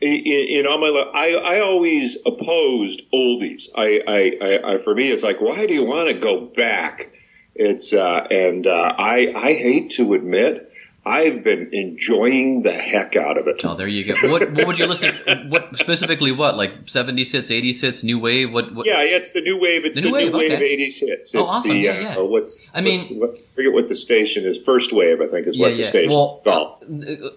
in, 0.00 0.20
in 0.24 0.66
all 0.66 0.78
my 0.78 0.88
life. 0.88 1.08
I, 1.14 1.56
I 1.56 1.60
always 1.60 2.18
opposed 2.26 3.02
oldies. 3.12 3.68
I, 3.74 4.02
I, 4.06 4.38
I, 4.42 4.74
I 4.74 4.78
for 4.78 4.94
me, 4.94 5.10
it's 5.10 5.22
like, 5.22 5.40
why 5.40 5.66
do 5.66 5.72
you 5.72 5.84
want 5.84 6.08
to 6.08 6.14
go 6.14 6.40
back? 6.46 7.12
It's 7.54 7.92
uh, 7.92 8.26
and 8.30 8.66
uh, 8.66 8.94
I 8.98 9.32
I 9.36 9.52
hate 9.54 9.90
to 9.92 10.14
admit. 10.14 10.71
I've 11.04 11.42
been 11.42 11.70
enjoying 11.72 12.62
the 12.62 12.70
heck 12.72 13.16
out 13.16 13.36
of 13.36 13.48
it. 13.48 13.60
Oh, 13.64 13.74
there 13.74 13.88
you 13.88 14.04
go. 14.06 14.30
What 14.30 14.42
what 14.52 14.66
would 14.68 14.78
you 14.78 14.86
listen? 14.86 15.12
What 15.50 15.76
specifically? 15.76 16.30
What 16.30 16.56
like 16.56 16.72
seventy 16.86 17.24
hits, 17.24 17.50
eighty 17.50 17.72
hits, 17.72 18.04
new 18.04 18.20
wave? 18.20 18.52
What? 18.52 18.72
what 18.72 18.86
Yeah, 18.86 19.00
it's 19.00 19.32
the 19.32 19.40
new 19.40 19.60
wave. 19.60 19.84
It's 19.84 19.96
The 19.96 20.02
the, 20.02 20.10
new 20.10 20.16
new, 20.16 20.24
wave, 20.32 20.34
wave, 20.34 20.52
okay. 20.52 20.76
'80s 20.76 21.00
hits. 21.00 21.02
It's 21.02 21.34
Oh, 21.34 21.46
awesome. 21.46 21.72
the 21.72 21.78
Yeah, 21.78 21.90
uh, 21.90 22.00
yeah. 22.00 22.16
uh, 22.18 22.24
what's 22.24 22.68
I 22.72 22.82
mean- 22.82 23.00
what's, 23.00 23.10
what, 23.10 23.30
I 23.30 23.54
forget 23.56 23.72
what 23.72 23.88
the 23.88 23.96
station 23.96 24.44
is. 24.44 24.58
First 24.58 24.92
wave, 24.92 25.20
I 25.20 25.26
think, 25.26 25.48
is 25.48 25.58
what 25.58 25.76
the 25.76 25.82
station 25.82 26.10
Well, 26.10 26.34
is 26.34 26.40
called. 26.44 26.84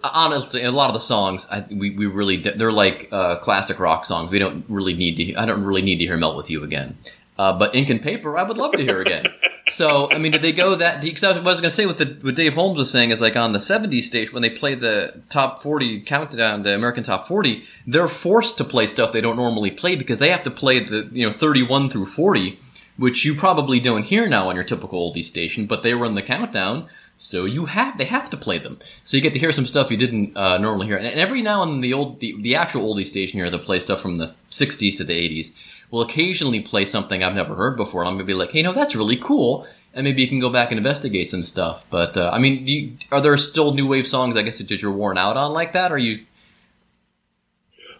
uh, 0.04 0.10
honestly, 0.14 0.62
a 0.64 0.70
lot 0.72 0.90
of 0.90 0.94
the 0.94 1.00
songs, 1.00 1.48
I, 1.50 1.66
we 1.72 1.90
we 1.98 2.06
really 2.06 2.38
they're 2.38 2.72
like 2.72 3.10
uh, 3.12 3.38
classic 3.38 3.80
rock 3.80 4.06
songs. 4.06 4.30
We 4.30 4.38
don't 4.38 4.64
really 4.70 4.94
need 4.94 5.16
to. 5.18 5.36
I 5.36 5.46
don't 5.48 5.64
really 5.64 5.82
need 5.82 5.98
to 5.98 6.06
hear 6.06 6.18
"Melt 6.18 6.38
with 6.38 6.52
You" 6.52 6.64
again. 6.64 6.98
Uh, 7.38 7.58
but 7.58 7.76
ink 7.76 7.90
and 7.90 8.02
paper, 8.02 8.38
I 8.38 8.44
would 8.44 8.58
love 8.58 8.72
to 8.74 8.82
hear 8.82 9.02
again. 9.02 9.26
so, 9.70 10.10
I 10.10 10.20
mean, 10.20 10.32
did 10.32 10.42
they 10.42 10.54
go 10.54 10.76
that? 10.76 11.02
Because 11.02 11.24
I 11.24 11.38
was, 11.38 11.56
going 11.56 11.64
to 11.64 11.72
say, 11.72 11.86
what 11.86 11.98
the 11.98 12.18
what 12.22 12.36
Dave 12.36 12.54
Holmes 12.54 12.78
was 12.78 12.90
saying 12.90 13.10
is 13.10 13.20
like 13.20 13.36
on 13.36 13.52
the 13.52 13.60
'70s 13.60 14.04
station 14.04 14.34
when 14.34 14.42
they 14.42 14.50
play 14.50 14.74
the 14.74 15.22
top 15.30 15.62
40 15.62 16.02
countdown, 16.02 16.62
the 16.62 16.74
American 16.74 17.04
Top 17.04 17.28
40, 17.28 17.66
they're 17.86 18.08
forced 18.08 18.58
to 18.60 18.64
play 18.64 18.88
stuff 18.88 19.12
they 19.12 19.22
don't 19.22 19.36
normally 19.36 19.72
play 19.72 19.96
because 19.98 20.20
they 20.20 20.30
have 20.30 20.44
to 20.44 20.52
play 20.52 20.80
the 20.80 21.10
you 21.12 21.26
know 21.26 21.32
31 21.32 21.90
through 21.90 22.06
40, 22.06 22.58
which 22.98 23.26
you 23.26 23.36
probably 23.36 23.82
don't 23.82 24.06
hear 24.06 24.30
now 24.30 24.48
on 24.48 24.56
your 24.56 24.64
typical 24.64 25.12
oldie 25.12 25.24
station. 25.24 25.66
But 25.66 25.84
they 25.84 25.94
run 25.94 26.16
the 26.16 26.22
countdown, 26.22 26.88
so 27.18 27.44
you 27.44 27.66
have 27.66 27.98
they 27.98 28.06
have 28.06 28.30
to 28.30 28.38
play 28.38 28.60
them. 28.60 28.80
So 29.04 29.18
you 29.18 29.24
get 29.24 29.34
to 29.34 29.40
hear 29.40 29.52
some 29.52 29.66
stuff 29.66 29.92
you 29.92 29.98
didn't 29.98 30.38
uh, 30.38 30.58
normally 30.58 30.88
hear. 30.88 30.96
And 30.96 31.20
every 31.20 31.42
now 31.42 31.64
and 31.64 31.74
then 31.74 31.82
the 31.82 31.94
old 31.94 32.22
the, 32.22 32.42
the 32.42 32.56
actual 32.56 32.96
oldie 32.96 33.06
station 33.06 33.42
here 33.42 33.50
that 33.50 33.62
play 33.64 33.82
stuff 33.82 34.00
from 34.00 34.20
the 34.20 34.34
60s 34.52 34.96
to 34.96 35.04
the 35.04 35.14
80s 35.14 35.52
will 35.96 36.02
occasionally 36.02 36.60
play 36.60 36.84
something 36.84 37.24
I've 37.24 37.36
never 37.36 37.56
heard 37.56 37.78
before, 37.78 38.02
and 38.02 38.10
I'm 38.10 38.16
gonna 38.16 38.26
be 38.26 38.34
like, 38.34 38.52
hey, 38.52 38.62
no, 38.62 38.74
that's 38.74 38.96
really 38.98 39.16
cool. 39.16 39.66
And 39.94 40.04
maybe 40.04 40.22
you 40.22 40.28
can 40.28 40.42
go 40.42 40.50
back 40.50 40.72
and 40.72 40.78
investigate 40.78 41.32
some 41.32 41.42
stuff. 41.44 41.86
But 41.90 42.18
uh, 42.18 42.30
I 42.34 42.38
mean, 42.38 42.66
do 42.66 42.74
you, 42.74 42.98
are 43.14 43.22
there 43.22 43.38
still 43.38 43.74
new 43.74 43.88
wave 43.88 44.06
songs? 44.06 44.36
I 44.36 44.42
guess 44.42 44.58
that 44.58 44.70
you're 44.82 44.92
worn 44.92 45.18
out 45.18 45.38
on 45.38 45.54
like 45.54 45.72
that? 45.72 45.92
Or 45.92 45.96
are 45.96 45.98
you? 45.98 46.26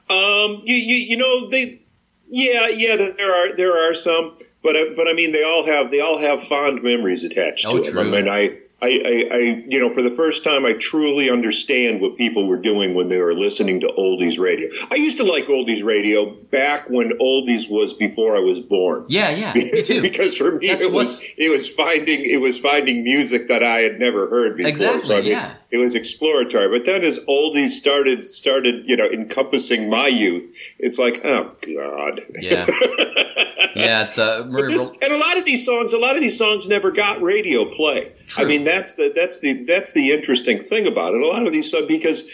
Um, 0.10 0.62
you, 0.66 0.76
you 0.76 0.96
you 1.12 1.18
know 1.18 1.50
they, 1.50 1.80
yeah 2.30 2.68
yeah 2.68 2.96
there 2.98 3.34
are 3.34 3.56
there 3.56 3.90
are 3.90 3.94
some, 3.94 4.38
but 4.62 4.76
I, 4.76 4.94
but 4.96 5.08
I 5.08 5.14
mean 5.14 5.32
they 5.32 5.44
all 5.44 5.66
have 5.66 5.90
they 5.90 6.02
all 6.02 6.20
have 6.20 6.44
fond 6.44 6.84
memories 6.84 7.24
attached 7.24 7.66
Oh, 7.66 7.82
to 7.82 7.90
them. 7.92 7.98
I 7.98 8.02
true. 8.04 8.12
mean 8.12 8.28
I. 8.28 8.58
I, 8.82 8.88
I, 8.88 9.36
I, 9.36 9.38
you 9.68 9.80
know, 9.80 9.90
for 9.90 10.02
the 10.02 10.12
first 10.12 10.44
time, 10.44 10.66
I 10.66 10.74
truly 10.74 11.30
understand 11.30 12.02
what 12.02 12.18
people 12.18 12.46
were 12.46 12.58
doing 12.58 12.94
when 12.94 13.08
they 13.08 13.18
were 13.18 13.34
listening 13.34 13.80
to 13.80 13.88
oldies 13.88 14.38
radio. 14.38 14.70
I 14.92 14.96
used 14.96 15.18
to 15.18 15.24
like 15.24 15.46
oldies 15.46 15.84
radio 15.84 16.30
back 16.30 16.90
when 16.90 17.12
oldies 17.20 17.70
was 17.70 17.94
before 17.94 18.36
I 18.36 18.42
was 18.42 18.60
born. 18.60 19.06
Yeah, 19.08 19.30
yeah, 19.30 19.54
me 19.54 19.82
too. 19.84 20.02
because 20.02 20.38
for 20.38 20.52
me 20.52 20.68
That's 20.68 20.86
it 20.86 20.92
what's- 20.92 21.22
was 21.22 21.30
it 21.38 21.50
was 21.52 21.70
finding 21.70 22.30
it 22.30 22.42
was 22.42 22.60
finding 22.60 23.04
music 23.04 23.48
that 23.48 23.64
I 23.64 23.78
had 23.80 23.98
never 23.98 24.30
heard 24.30 24.58
before. 24.58 24.70
Exactly, 24.70 25.04
so 25.04 25.18
I 25.18 25.22
mean, 25.22 25.32
yeah. 25.32 25.54
It 25.72 25.78
was 25.78 25.96
exploratory. 25.96 26.70
But 26.70 26.86
then 26.86 27.04
as 27.04 27.20
oldies 27.28 27.70
started 27.70 28.32
started 28.32 28.88
you 28.88 28.98
know 28.98 29.06
encompassing 29.10 29.90
my 29.90 30.08
youth, 30.08 30.48
it's 30.80 30.98
like 31.00 31.22
oh 31.24 31.52
god. 31.62 32.22
Yeah, 32.40 32.66
yeah. 33.76 34.04
It's 34.04 34.18
uh, 34.18 34.40
But 34.44 34.50
Murray. 34.50 34.72
this- 34.72 34.98
and 35.02 35.12
a 35.14 35.18
lot 35.18 35.38
of 35.38 35.46
these 35.46 35.66
songs, 35.66 35.94
a 35.94 35.98
lot 35.98 36.16
of 36.16 36.22
these 36.22 36.38
songs 36.38 36.68
never 36.68 36.92
got 36.92 37.22
radio 37.22 37.66
play. 37.74 38.12
True. 38.28 38.44
I 38.46 38.48
mean, 38.48 38.64
that's 38.64 38.96
the 38.96 39.12
that's 39.16 39.40
the 39.40 39.64
that's 39.66 39.94
the 39.94 40.12
interesting 40.12 40.60
thing 40.62 40.88
about 40.88 41.14
it. 41.14 41.22
A 41.22 41.28
lot 41.28 41.46
of 41.46 41.52
these 41.52 41.70
songs 41.72 41.88
because 41.88 42.30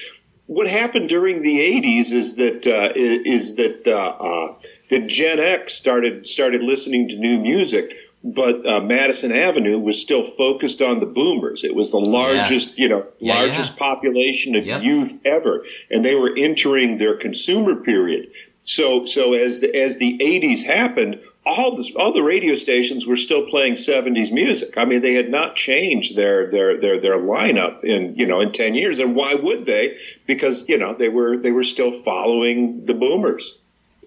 what 0.48 0.68
happened 0.68 1.08
during 1.10 1.42
the 1.42 1.60
'80s 1.60 2.12
is 2.12 2.36
that 2.36 2.68
uh, 2.68 2.92
is 2.96 3.56
that 3.56 3.88
uh, 3.88 3.98
uh, 4.20 4.56
that 4.90 5.08
Gen 5.08 5.40
X 5.40 5.74
started 5.74 6.28
started 6.28 6.62
listening 6.62 7.10
to 7.10 7.16
new 7.18 7.40
music. 7.40 7.96
But 8.24 8.66
uh, 8.68 8.82
Madison 8.82 9.32
Avenue 9.32 9.80
was 9.80 10.00
still 10.00 10.24
focused 10.24 10.82
on 10.82 11.00
the 11.00 11.08
boomers. 11.08 11.64
It 11.64 11.74
was 11.74 11.90
the 11.92 12.00
largest, 12.00 12.70
Yes. 12.70 12.78
you 12.78 12.88
know, 12.90 13.06
Yeah, 13.20 13.34
largest 13.40 13.72
yeah. 13.74 13.78
population 13.80 14.56
of 14.56 14.66
Yep. 14.66 14.84
youth 14.84 15.20
ever, 15.26 15.66
and 15.90 16.06
they 16.06 16.14
were 16.16 16.32
entering 16.38 16.98
their 16.98 17.16
consumer 17.16 17.76
period. 17.78 18.30
So, 18.64 19.06
so 19.06 19.34
as 19.34 19.60
the 19.62 19.76
as 19.76 19.98
the 19.98 20.20
'80s 20.20 20.62
happened, 20.64 21.20
all 21.48 21.76
the 21.76 21.92
all 21.96 22.14
the 22.14 22.22
radio 22.22 22.54
stations 22.54 23.08
were 23.08 23.18
still 23.18 23.48
playing 23.50 23.74
'70s 23.74 24.32
music. 24.32 24.78
I 24.78 24.86
mean, 24.86 25.02
they 25.02 25.16
had 25.16 25.32
not 25.32 25.56
changed 25.56 26.16
their 26.16 26.52
their 26.52 26.80
their 26.80 27.02
their 27.02 27.16
lineup 27.16 27.84
in 27.84 28.16
you 28.18 28.28
know 28.28 28.40
in 28.42 28.52
ten 28.52 28.76
years, 28.76 29.00
and 29.00 29.16
why 29.16 29.34
would 29.34 29.66
they? 29.66 29.98
Because 30.28 30.70
you 30.70 30.78
know 30.78 30.94
they 30.94 31.10
were 31.10 31.38
they 31.38 31.52
were 31.52 31.64
still 31.64 31.92
following 31.92 32.86
the 32.86 32.94
boomers. 32.94 33.58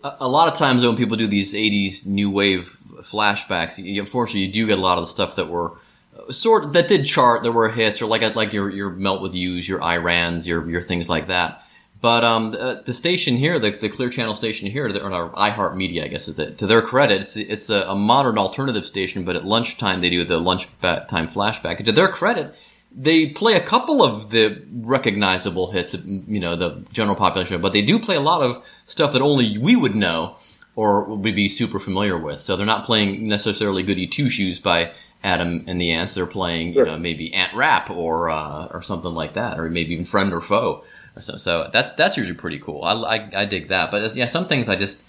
a 0.05 0.13
a 0.21 0.29
lot 0.29 0.47
of 0.53 0.57
times 0.57 0.87
when 0.87 0.95
people 0.97 1.17
do 1.17 1.27
these 1.27 1.53
80s 1.53 2.07
new 2.07 2.31
wave 2.31 2.79
flashbacks 3.05 3.83
you, 3.83 4.01
unfortunately 4.01 4.41
you 4.41 4.53
do 4.53 4.67
get 4.67 4.79
a 4.79 4.81
lot 4.81 4.99
of 4.99 5.05
the 5.05 5.11
stuff 5.11 5.37
that 5.37 5.49
were 5.49 5.73
uh, 6.19 6.33
sort 6.33 6.73
that 6.73 6.89
did 6.89 7.05
chart 7.05 7.43
there 7.43 7.53
were 7.53 7.69
hits 7.69 8.03
or 8.03 8.07
like 8.07 8.35
like 8.35 8.53
your 8.53 8.71
your 8.71 8.91
melt 8.91 9.23
with 9.23 9.35
yous 9.35 9.69
your 9.69 9.81
irans 9.81 10.47
your 10.47 10.69
your 10.69 10.83
things 10.83 11.09
like 11.09 11.27
that 11.29 11.65
but 12.05 12.23
um, 12.23 12.51
the, 12.51 12.83
the 12.85 12.93
station 12.93 13.39
here, 13.39 13.59
the, 13.59 13.71
the 13.71 13.89
Clear 13.89 14.11
Channel 14.11 14.37
station 14.37 14.71
here, 14.71 14.87
or 14.87 15.31
iHeart 15.31 15.75
Media, 15.75 16.05
I 16.05 16.09
guess, 16.09 16.27
the, 16.27 16.51
to 16.51 16.67
their 16.67 16.83
credit, 16.83 17.23
it's 17.23 17.35
it's 17.35 17.71
a, 17.71 17.89
a 17.89 17.95
modern 17.95 18.37
alternative 18.37 18.85
station. 18.85 19.25
But 19.25 19.37
at 19.37 19.47
lunchtime, 19.47 20.03
they 20.03 20.11
do 20.11 20.23
the 20.23 20.37
lunchtime 20.37 21.29
flashback. 21.29 21.79
And 21.79 21.87
to 21.87 21.93
their 21.93 22.09
credit, 22.09 22.55
they 22.95 23.31
play 23.31 23.55
a 23.55 23.61
couple 23.61 24.03
of 24.03 24.29
the 24.33 24.63
recognizable 24.71 25.73
hits, 25.73 25.95
you 25.95 26.41
know, 26.41 26.57
the 26.57 26.85
general 26.93 27.17
population, 27.17 27.63
but 27.63 27.73
they 27.73 27.81
do 27.81 27.99
play 27.99 28.17
a 28.17 28.21
lot 28.21 28.43
of 28.43 28.63
stuff 28.85 29.15
that 29.15 29.23
only 29.23 29.57
we 29.57 29.75
would 29.75 29.95
know 29.95 30.37
or 30.77 31.05
would 31.05 31.23
be 31.23 31.49
super 31.49 31.79
familiar 31.79 32.19
with. 32.19 32.41
So 32.41 32.57
they're 32.57 32.67
not 32.67 32.85
playing 32.85 33.29
necessarily 33.29 33.83
Goody 33.83 34.07
Two 34.07 34.29
Shoes 34.29 34.59
by 34.61 34.93
Adam 35.23 35.65
and 35.67 35.81
the 35.81 35.91
Ants. 35.93 36.15
They're 36.15 36.27
playing, 36.27 36.75
you 36.75 36.85
know, 36.85 36.99
maybe 36.99 37.33
Ant 37.35 37.55
Rap 37.55 37.91
or 37.91 38.29
uh, 38.31 38.67
or 38.67 38.83
something 38.83 39.13
like 39.15 39.35
that, 39.35 39.59
or 39.59 39.69
maybe 39.71 39.93
even 39.95 40.05
Friend 40.05 40.33
or 40.33 40.41
Foe. 40.41 40.85
Or 41.17 41.23
so, 41.23 41.37
so 41.37 41.71
that's 41.73 41.93
that's 41.93 42.17
usually 42.17 42.37
pretty 42.37 42.59
cool. 42.59 42.83
I, 42.83 42.93
I, 43.17 43.31
I 43.37 43.45
dig 43.45 43.69
that. 43.69 43.91
But 43.91 44.15
yeah, 44.17 44.27
some 44.27 44.47
things 44.49 44.69
I 44.69 44.77
just 44.77 45.01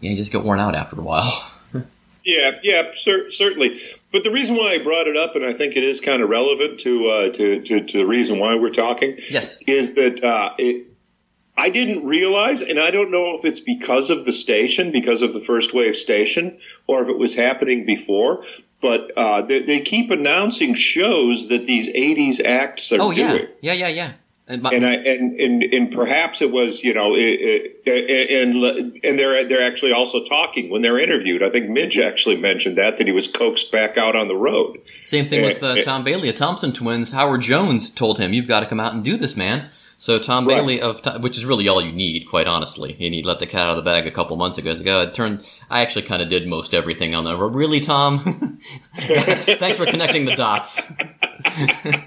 yeah, 0.00 0.10
you 0.10 0.16
just 0.16 0.32
get 0.32 0.42
worn 0.42 0.58
out 0.58 0.74
after 0.74 0.98
a 1.00 1.02
while. 1.04 1.32
Yeah, 2.24 2.60
yeah, 2.62 2.92
cer- 2.94 3.32
certainly. 3.32 3.80
But 4.12 4.22
the 4.22 4.30
reason 4.30 4.54
why 4.54 4.74
I 4.74 4.78
brought 4.78 5.08
it 5.08 5.16
up, 5.16 5.34
and 5.34 5.44
I 5.44 5.52
think 5.52 5.76
it 5.76 5.82
is 5.82 6.00
kind 6.00 6.22
of 6.22 6.28
relevant 6.28 6.78
to 6.78 7.08
uh, 7.08 7.30
to, 7.32 7.60
to 7.62 7.80
to 7.84 7.98
the 7.98 8.06
reason 8.06 8.38
why 8.38 8.54
we're 8.54 8.70
talking, 8.70 9.16
Yes. 9.28 9.60
is 9.62 9.94
that 9.94 10.22
uh, 10.22 10.54
it, 10.56 10.86
I 11.62 11.70
didn't 11.70 12.04
realize, 12.04 12.60
and 12.60 12.80
I 12.80 12.90
don't 12.90 13.12
know 13.12 13.36
if 13.36 13.44
it's 13.44 13.60
because 13.60 14.10
of 14.10 14.24
the 14.24 14.32
station, 14.32 14.90
because 14.90 15.22
of 15.22 15.32
the 15.32 15.40
first 15.40 15.72
wave 15.72 15.94
station, 15.94 16.58
or 16.88 17.04
if 17.04 17.08
it 17.08 17.16
was 17.16 17.36
happening 17.36 17.86
before. 17.86 18.42
But 18.80 19.12
uh, 19.16 19.42
they, 19.42 19.62
they 19.62 19.80
keep 19.80 20.10
announcing 20.10 20.74
shows 20.74 21.46
that 21.48 21.64
these 21.64 21.88
'80s 21.88 22.44
acts 22.44 22.90
are 22.90 23.00
oh 23.00 23.10
yeah, 23.12 23.30
doing. 23.30 23.48
yeah, 23.60 23.74
yeah, 23.74 23.88
yeah. 23.88 24.12
And, 24.48 24.60
my, 24.60 24.70
and 24.70 24.84
I 24.84 24.94
and, 24.94 25.38
and 25.38 25.62
and 25.62 25.92
perhaps 25.92 26.42
it 26.42 26.50
was 26.50 26.82
you 26.82 26.94
know 26.94 27.14
it, 27.14 27.78
it, 27.86 28.30
and 28.42 28.56
and 29.04 29.16
they're 29.16 29.46
they're 29.46 29.62
actually 29.62 29.92
also 29.92 30.24
talking 30.24 30.68
when 30.68 30.82
they're 30.82 30.98
interviewed. 30.98 31.44
I 31.44 31.50
think 31.50 31.70
Midge 31.70 31.96
actually 31.96 32.38
mentioned 32.38 32.76
that 32.76 32.96
that 32.96 33.06
he 33.06 33.12
was 33.12 33.28
coaxed 33.28 33.70
back 33.70 33.96
out 33.96 34.16
on 34.16 34.26
the 34.26 34.34
road. 34.34 34.80
Same 35.04 35.26
thing 35.26 35.42
with 35.42 35.62
uh. 35.62 35.80
Tom 35.82 36.02
Bailey 36.02 36.28
of 36.28 36.34
Thompson 36.34 36.72
Twins. 36.72 37.12
Howard 37.12 37.42
Jones 37.42 37.88
told 37.88 38.18
him, 38.18 38.32
"You've 38.32 38.48
got 38.48 38.60
to 38.60 38.66
come 38.66 38.80
out 38.80 38.94
and 38.94 39.04
do 39.04 39.16
this, 39.16 39.36
man." 39.36 39.70
So 40.02 40.18
Tom 40.18 40.48
Right. 40.48 40.56
Bailey 40.56 40.80
of, 40.80 41.00
which 41.22 41.38
is 41.38 41.44
really 41.44 41.68
all 41.68 41.80
you 41.80 41.92
need, 41.92 42.26
quite 42.26 42.48
honestly. 42.48 42.90
And 42.98 43.14
he 43.14 43.22
let 43.22 43.38
the 43.38 43.46
cat 43.46 43.68
out 43.68 43.70
of 43.70 43.76
the 43.76 43.82
bag 43.82 44.04
a 44.04 44.10
couple 44.10 44.36
months 44.36 44.58
ago. 44.58 44.74
So 44.74 44.82
go, 44.82 45.00
it 45.02 45.14
turned. 45.14 45.44
I 45.70 45.80
actually 45.80 46.02
kind 46.02 46.20
of 46.20 46.28
did 46.28 46.48
most 46.48 46.74
everything 46.74 47.14
on 47.14 47.22
the. 47.22 47.36
Really, 47.36 47.78
Tom? 47.78 48.18
Thanks 48.96 49.76
for 49.76 49.86
connecting 49.86 50.24
the 50.24 50.34
dots. 50.34 50.92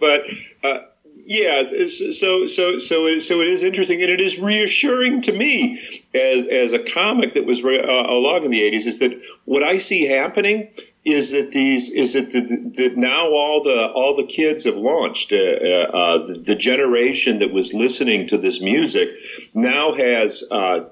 But 0.00 0.24
uh, 0.64 0.78
yeah, 1.16 1.60
it's- 1.60 2.18
so 2.18 2.46
so 2.46 2.78
so 2.78 3.06
it, 3.06 3.20
so 3.22 3.40
it 3.40 3.46
is 3.46 3.62
interesting, 3.62 4.02
and 4.02 4.10
it 4.10 4.20
is 4.20 4.38
reassuring 4.38 5.22
to 5.22 5.32
me 5.32 5.80
as 6.14 6.44
as 6.44 6.72
a 6.74 6.78
comic 6.80 7.34
that 7.34 7.46
was 7.46 7.62
re- 7.62 7.80
uh, 7.80 8.10
along 8.12 8.44
in 8.44 8.50
the 8.50 8.60
'80s 8.60 8.86
is 8.86 8.98
that 8.98 9.18
what 9.44 9.62
I 9.62 9.78
see 9.78 10.04
happening 10.06 10.68
is 11.04 11.32
that 11.32 11.50
these 11.50 11.90
is 11.90 12.12
that 12.12 12.30
the, 12.30 12.70
that 12.76 12.96
now 12.96 13.30
all 13.32 13.62
the 13.64 13.90
all 13.92 14.16
the 14.16 14.26
kids 14.26 14.64
have 14.64 14.76
launched. 14.76 15.32
Uh, 15.32 15.36
uh, 15.36 15.90
uh, 15.92 16.18
the, 16.24 16.34
the 16.34 16.54
generation 16.54 17.40
that 17.40 17.52
was 17.52 17.74
listening 17.74 18.28
to 18.28 18.38
this 18.38 18.60
music 18.60 19.10
now 19.52 19.94
has 19.94 20.44
uh, 20.50 20.84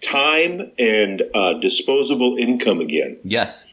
time 0.00 0.72
and 0.78 1.22
uh, 1.34 1.54
disposable 1.54 2.36
income 2.36 2.80
again 2.80 3.18
Yes. 3.22 3.70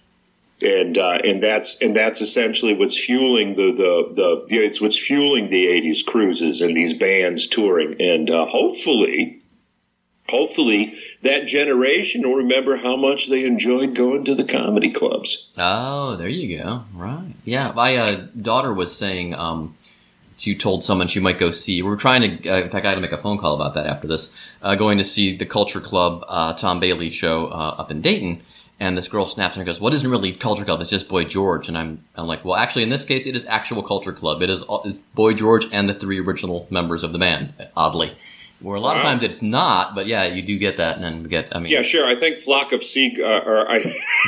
and 0.61 0.97
uh, 0.97 1.17
and 1.23 1.41
that's 1.41 1.81
and 1.81 1.95
that's 1.95 2.21
essentially 2.21 2.75
what's 2.75 2.97
fueling 2.99 3.55
the 3.55 3.71
the 3.71 4.45
the 4.47 4.63
it's 4.63 4.79
what's 4.79 4.97
fueling 4.99 5.49
the 5.49 5.65
'80s 5.65 6.05
cruises 6.05 6.61
and 6.61 6.75
these 6.75 6.93
bands 6.93 7.47
touring, 7.47 7.99
and 7.99 8.29
uh, 8.29 8.45
hopefully, 8.45 9.38
hopefully 10.29 10.93
that 11.23 11.47
generation 11.47 12.21
will 12.21 12.37
remember 12.37 12.77
how 12.77 12.95
much 12.95 13.29
they 13.29 13.45
enjoyed 13.45 13.95
going 13.95 14.25
to 14.25 14.35
the 14.35 14.45
comedy 14.45 14.91
clubs. 14.91 15.49
Oh, 15.57 16.15
there 16.15 16.29
you 16.29 16.57
go. 16.57 16.83
Right. 16.93 17.33
Yeah. 17.43 17.71
My 17.73 17.95
uh, 17.95 18.27
daughter 18.39 18.73
was 18.73 18.95
saying 18.95 19.33
um, 19.33 19.75
she 20.39 20.55
told 20.55 20.83
someone 20.83 21.07
she 21.07 21.19
might 21.19 21.39
go 21.39 21.51
see. 21.51 21.81
We're 21.81 21.95
trying 21.95 22.21
to. 22.21 22.49
Uh, 22.49 22.61
in 22.61 22.69
fact, 22.69 22.85
I 22.85 22.89
had 22.89 22.95
to 22.95 23.01
make 23.01 23.11
a 23.11 23.17
phone 23.17 23.37
call 23.37 23.55
about 23.55 23.73
that 23.73 23.85
after 23.85 24.07
this. 24.07 24.35
Uh, 24.61 24.75
going 24.75 24.97
to 24.97 25.03
see 25.03 25.35
the 25.35 25.45
Culture 25.45 25.81
Club 25.81 26.23
uh, 26.27 26.53
Tom 26.53 26.79
Bailey 26.79 27.09
show 27.09 27.47
uh, 27.47 27.75
up 27.77 27.91
in 27.91 28.01
Dayton. 28.01 28.41
And 28.81 28.97
this 28.97 29.09
girl 29.09 29.25
snaps 29.25 29.57
and 29.57 29.65
goes, 29.65 29.81
"What 29.81 29.93
isn't 29.93 30.09
really 30.09 30.31
Culture 30.31 30.63
Club? 30.63 30.79
It's 30.79 30.89
just 30.89 31.09
Boy 31.09 31.25
George." 31.25 31.67
And 31.67 31.77
I'm, 31.77 32.05
I'm 32.15 32.27
like, 32.27 32.45
"Well, 32.45 32.55
actually, 32.55 32.83
in 32.83 32.89
this 32.89 33.03
case, 33.03 33.27
it 33.27 33.35
is 33.35 33.45
actual 33.47 33.83
Culture 33.83 34.13
Club. 34.13 34.41
It 34.41 34.49
is, 34.49 34.63
is 34.85 34.93
Boy 34.93 35.33
George 35.33 35.67
and 35.73 35.89
the 35.89 35.93
three 35.93 36.21
original 36.21 36.65
members 36.69 37.03
of 37.03 37.11
the 37.11 37.19
band. 37.19 37.53
Oddly, 37.75 38.13
where 38.61 38.75
a 38.75 38.79
lot 38.81 38.97
of 38.97 39.03
times 39.03 39.23
it's 39.23 39.41
not, 39.41 39.95
but 39.95 40.05
yeah, 40.05 40.25
you 40.25 40.41
do 40.41 40.57
get 40.57 40.77
that, 40.77 40.95
and 40.95 41.03
then 41.03 41.23
get. 41.23 41.55
I 41.55 41.59
mean, 41.59 41.71
Yeah, 41.71 41.81
sure. 41.81 42.05
I 42.05 42.15
think 42.15 42.39
Flock 42.39 42.71
of 42.73 42.83
Sea, 42.83 43.15
uh, 43.21 43.39
or 43.45 43.69
I, 43.69 43.77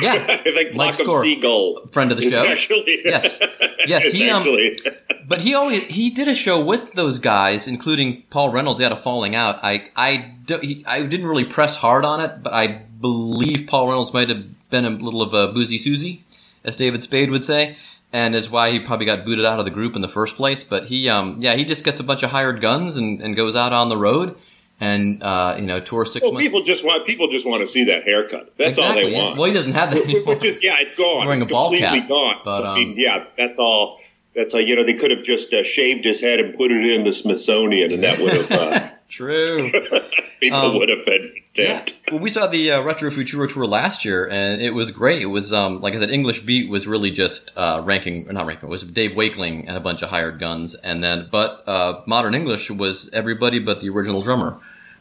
Yeah, 0.00 0.26
I 0.28 0.50
think 0.50 0.72
Flock 0.72 0.90
of 0.90 0.96
Score. 0.96 1.22
Seagull 1.22 1.86
friend 1.88 2.10
of 2.10 2.18
the 2.18 2.30
show. 2.30 2.44
actually 2.44 3.02
Yes. 3.04 3.40
Yes, 3.86 4.04
he, 4.12 4.30
um, 4.30 4.38
actually 4.38 4.78
But 5.28 5.42
he 5.42 5.54
always 5.54 5.84
he 5.84 6.10
did 6.10 6.28
a 6.28 6.34
show 6.34 6.64
with 6.64 6.92
those 6.94 7.18
guys, 7.18 7.68
including 7.68 8.22
Paul 8.30 8.52
Reynolds. 8.52 8.78
They 8.78 8.84
had 8.84 8.92
a 8.92 8.96
falling 8.96 9.34
out. 9.34 9.58
I 9.62 9.90
I 9.96 10.34
don't, 10.46 10.64
he, 10.64 10.84
I 10.86 11.02
didn't 11.02 11.26
really 11.26 11.44
press 11.44 11.76
hard 11.76 12.04
on 12.04 12.20
it, 12.20 12.42
but 12.42 12.52
I 12.52 12.66
believe 13.00 13.66
Paul 13.66 13.88
Reynolds 13.88 14.14
might 14.14 14.28
have 14.28 14.70
been 14.70 14.84
a 14.84 14.90
little 14.90 15.22
of 15.22 15.34
a 15.34 15.52
boozy 15.52 15.78
Susie, 15.78 16.24
as 16.64 16.76
David 16.76 17.02
Spade 17.02 17.30
would 17.30 17.44
say, 17.44 17.76
and 18.12 18.34
is 18.34 18.50
why 18.50 18.70
he 18.70 18.80
probably 18.80 19.06
got 19.06 19.24
booted 19.24 19.44
out 19.44 19.58
of 19.58 19.64
the 19.64 19.70
group 19.70 19.96
in 19.96 20.02
the 20.02 20.08
first 20.08 20.36
place. 20.36 20.64
But 20.64 20.86
he 20.86 21.08
um 21.08 21.36
yeah 21.40 21.54
he 21.54 21.64
just 21.64 21.84
gets 21.84 22.00
a 22.00 22.04
bunch 22.04 22.22
of 22.22 22.30
hired 22.30 22.60
guns 22.60 22.96
and, 22.96 23.20
and 23.22 23.36
goes 23.36 23.56
out 23.56 23.72
on 23.72 23.88
the 23.88 23.96
road 23.96 24.36
and 24.80 25.22
uh 25.22 25.56
you 25.58 25.66
know 25.66 25.80
tours 25.80 26.12
six 26.12 26.24
well, 26.24 26.32
months. 26.32 26.46
people 26.46 26.62
just 26.62 26.84
want 26.84 27.06
people 27.06 27.28
just 27.28 27.46
want 27.46 27.62
to 27.62 27.66
see 27.66 27.84
that 27.84 28.04
haircut. 28.04 28.52
That's 28.56 28.78
all 28.78 28.94
they 28.94 29.12
want. 29.12 29.36
Well, 29.36 29.46
he 29.46 29.54
doesn't 29.54 29.72
have 29.72 29.92
that 29.92 30.02
anymore. 30.02 30.34
Which 30.34 30.44
is 30.44 30.62
yeah, 30.62 30.76
it's 30.78 30.94
gone. 30.94 31.18
He's 31.18 31.26
wearing 31.26 31.42
it's 31.42 31.50
a 31.50 31.54
ball 31.54 31.70
completely 31.70 32.00
cap, 32.00 32.08
gone. 32.08 32.36
but, 32.44 32.56
So, 32.56 32.64
I 32.64 32.74
mean, 32.74 32.90
um, 32.90 32.94
yeah, 32.98 33.24
that's 33.36 33.58
all. 33.58 34.00
That's 34.34 34.54
all. 34.54 34.60
You 34.60 34.76
know, 34.76 34.84
they 34.84 34.94
could 34.94 35.10
have 35.10 35.22
just 35.22 35.52
uh, 35.52 35.62
shaved 35.62 36.04
his 36.04 36.20
head 36.20 36.40
and 36.40 36.56
put 36.56 36.70
it 36.70 36.86
in 36.86 37.04
the 37.04 37.12
Smithsonian, 37.12 37.92
and 37.92 38.02
that 38.02 38.18
would 38.18 38.32
have 38.32 38.50
uh, 38.50 38.88
True. 39.08 39.70
people 40.42 40.58
Um, 40.58 40.74
would 40.78 40.88
have 40.88 41.04
been 41.04 41.32
Yeah. 41.54 41.78
dead. 41.78 41.92
Well, 42.10 42.20
we 42.20 42.28
saw 42.30 42.46
the 42.46 42.72
uh, 42.72 42.82
Retro 42.82 43.10
Futuro 43.10 43.46
tour 43.46 43.64
last 43.66 44.04
year, 44.04 44.28
and 44.30 44.60
it 44.60 44.74
was 44.74 44.90
great. 44.90 45.22
It 45.22 45.26
was, 45.26 45.52
um, 45.52 45.80
like 45.80 45.94
I 45.94 45.98
said, 45.98 46.10
English 46.10 46.40
Beat 46.40 46.68
was 46.68 46.86
really 46.86 47.10
just 47.10 47.52
uh, 47.56 47.80
ranking, 47.84 48.28
or 48.28 48.32
not 48.32 48.46
ranking, 48.46 48.68
it 48.68 48.70
was 48.70 48.82
Dave 48.82 49.14
Wakeling 49.16 49.66
and 49.68 49.76
a 49.76 49.80
bunch 49.80 50.02
of 50.02 50.10
hired 50.10 50.38
guns, 50.38 50.74
and 50.74 51.02
then, 51.02 51.28
but 51.30 51.62
uh, 51.66 52.00
Modern 52.06 52.34
English 52.34 52.70
was 52.70 53.08
everybody 53.12 53.58
but 53.58 53.80
the 53.80 53.88
original 53.88 54.20
drummer 54.22 54.56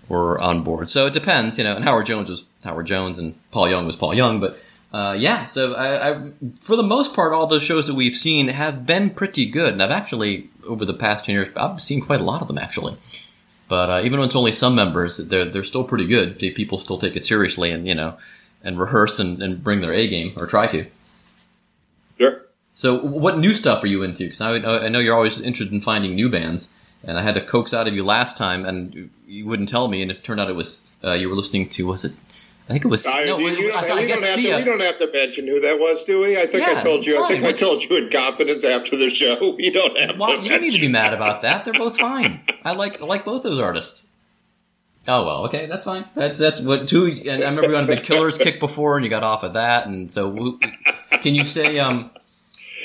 were 0.08 0.39
on 0.39 0.62
board. 0.63 0.89
So 0.89 1.06
it 1.08 1.13
depends, 1.13 1.58
you 1.58 1.63
know. 1.63 1.75
And 1.75 1.86
Howard 1.86 2.06
Jones 2.06 2.30
was 2.30 2.43
Howard 2.63 2.86
Jones, 2.88 3.17
and 3.19 3.34
Paul 3.51 3.69
Young 3.69 3.86
was 3.86 3.95
Paul 3.95 4.13
Young, 4.13 4.39
but. 4.39 4.58
Uh, 4.93 5.15
yeah, 5.17 5.45
so 5.45 5.73
I, 5.73 6.10
I, 6.12 6.32
for 6.60 6.75
the 6.75 6.84
most 6.84 7.13
part, 7.15 7.32
all 7.32 7.47
the 7.47 7.62
shows 7.62 7.88
that 7.88 7.93
we've 7.93 8.13
seen 8.17 8.49
have 8.49 8.86
been 8.86 9.10
pretty 9.10 9.45
good, 9.45 9.71
and 9.71 9.82
I've 9.82 9.89
actually 9.89 10.49
over 10.67 10.84
the 10.84 10.93
past 10.93 11.23
ten 11.23 11.36
years, 11.36 11.47
I've 11.56 11.82
seen 11.82 12.01
quite 12.01 12.19
a 12.19 12.25
lot 12.25 12.41
of 12.41 12.49
them 12.49 12.58
actually. 12.58 12.97
But 13.71 13.89
uh, 13.89 14.01
even 14.03 14.19
when 14.19 14.27
it's 14.27 14.36
only 14.36 14.51
some 14.51 14.75
members, 14.75 15.15
they're 15.15 15.45
they're 15.45 15.63
still 15.63 15.86
pretty 15.86 16.05
good. 16.05 16.38
People 16.38 16.77
still 16.77 16.97
take 16.97 17.15
it 17.15 17.25
seriously 17.25 17.71
and 17.71 17.88
you 17.88 17.95
know, 17.95 18.17
and 18.62 18.77
rehearse 18.77 19.17
and, 19.17 19.41
and 19.41 19.63
bring 19.63 19.79
their 19.79 19.93
A 19.93 20.10
game 20.10 20.34
or 20.36 20.45
try 20.45 20.67
to. 20.67 20.86
Sure. 22.17 22.41
So, 22.73 22.99
what 22.99 23.38
new 23.38 23.53
stuff 23.53 23.81
are 23.81 23.88
you 23.88 24.03
into? 24.03 24.25
Because 24.25 24.41
I, 24.41 24.55
I 24.55 24.89
know 24.89 24.99
you're 24.99 25.15
always 25.15 25.39
interested 25.39 25.73
in 25.73 25.79
finding 25.79 26.15
new 26.15 26.27
bands, 26.27 26.69
and 27.01 27.17
I 27.17 27.21
had 27.21 27.36
to 27.36 27.45
coax 27.45 27.73
out 27.73 27.88
of 27.88 27.93
you 27.93 28.03
last 28.03 28.36
time, 28.36 28.65
and 28.65 29.10
you 29.25 29.45
wouldn't 29.45 29.69
tell 29.69 29.88
me, 29.88 30.01
and 30.01 30.12
it 30.12 30.21
turned 30.21 30.41
out 30.41 30.49
it 30.49 30.55
was 30.57 30.97
uh, 31.01 31.13
you 31.13 31.29
were 31.29 31.36
listening 31.38 31.69
to 31.69 31.88
was 31.88 32.03
it? 32.03 32.12
I 32.69 32.74
think 32.74 32.86
it 32.86 32.88
was. 32.88 33.06
I, 33.06 33.26
no, 33.26 33.38
you- 33.38 33.50
you- 33.50 33.69
I, 33.74 33.82
thought- 33.82 33.91
I 33.97 34.02
we, 34.02 34.08
guess 34.08 34.19
don't 34.19 34.28
have 34.30 34.36
to, 34.38 34.56
we 34.58 34.63
don't 34.63 34.82
have 34.82 34.97
to 35.00 35.12
mention 35.12 35.47
who 35.47 35.60
that 35.62 35.78
was, 35.80 36.04
do 36.06 36.21
we? 36.21 36.39
I 36.39 36.45
think 36.45 36.65
Yeah, 36.65 36.80
I 36.80 36.82
told 36.84 37.06
you. 37.06 37.17
I 37.17 37.28
fine. 37.28 37.41
think 37.41 37.43
I 37.45 37.52
told 37.52 37.84
you 37.84 37.97
in 37.97 38.10
confidence 38.10 38.63
after 38.63 38.95
the 38.95 39.10
show. 39.10 39.58
You 39.60 39.71
don't 39.71 39.97
have 40.00 40.17
Well, 40.17 40.38
to. 40.38 40.41
you 40.43 40.50
don't 40.50 40.62
need 40.62 40.71
to 40.74 40.80
be 40.80 40.88
mad 40.88 41.13
about 41.13 41.41
that. 41.41 41.65
They're 41.65 41.74
both 41.74 41.97
fine. 42.00 42.41
I 42.63 42.74
like 42.74 43.02
I 43.02 43.06
like 43.06 43.26
both 43.26 43.43
those 43.43 43.60
artists. 43.60 44.08
Oh 45.08 45.26
well, 45.26 45.45
okay, 45.45 45.65
that's 45.65 45.84
fine. 45.86 46.06
That's 46.15 46.38
that's 46.39 46.62
what 46.62 46.88
two. 46.88 47.08
And 47.08 47.43
I 47.43 47.50
remember 47.50 47.71
you 47.71 47.76
on 47.76 47.84
a 47.86 47.88
big 47.88 48.04
Killers 48.04 48.38
kick 48.38 48.60
before, 48.60 48.95
and 48.97 49.04
you 49.04 49.10
got 49.10 49.24
off 49.24 49.43
of 49.43 49.54
that. 49.54 49.88
And 49.88 50.12
so, 50.12 50.60
can 51.12 51.34
you 51.36 51.43
say 51.43 51.80
um? 51.80 52.12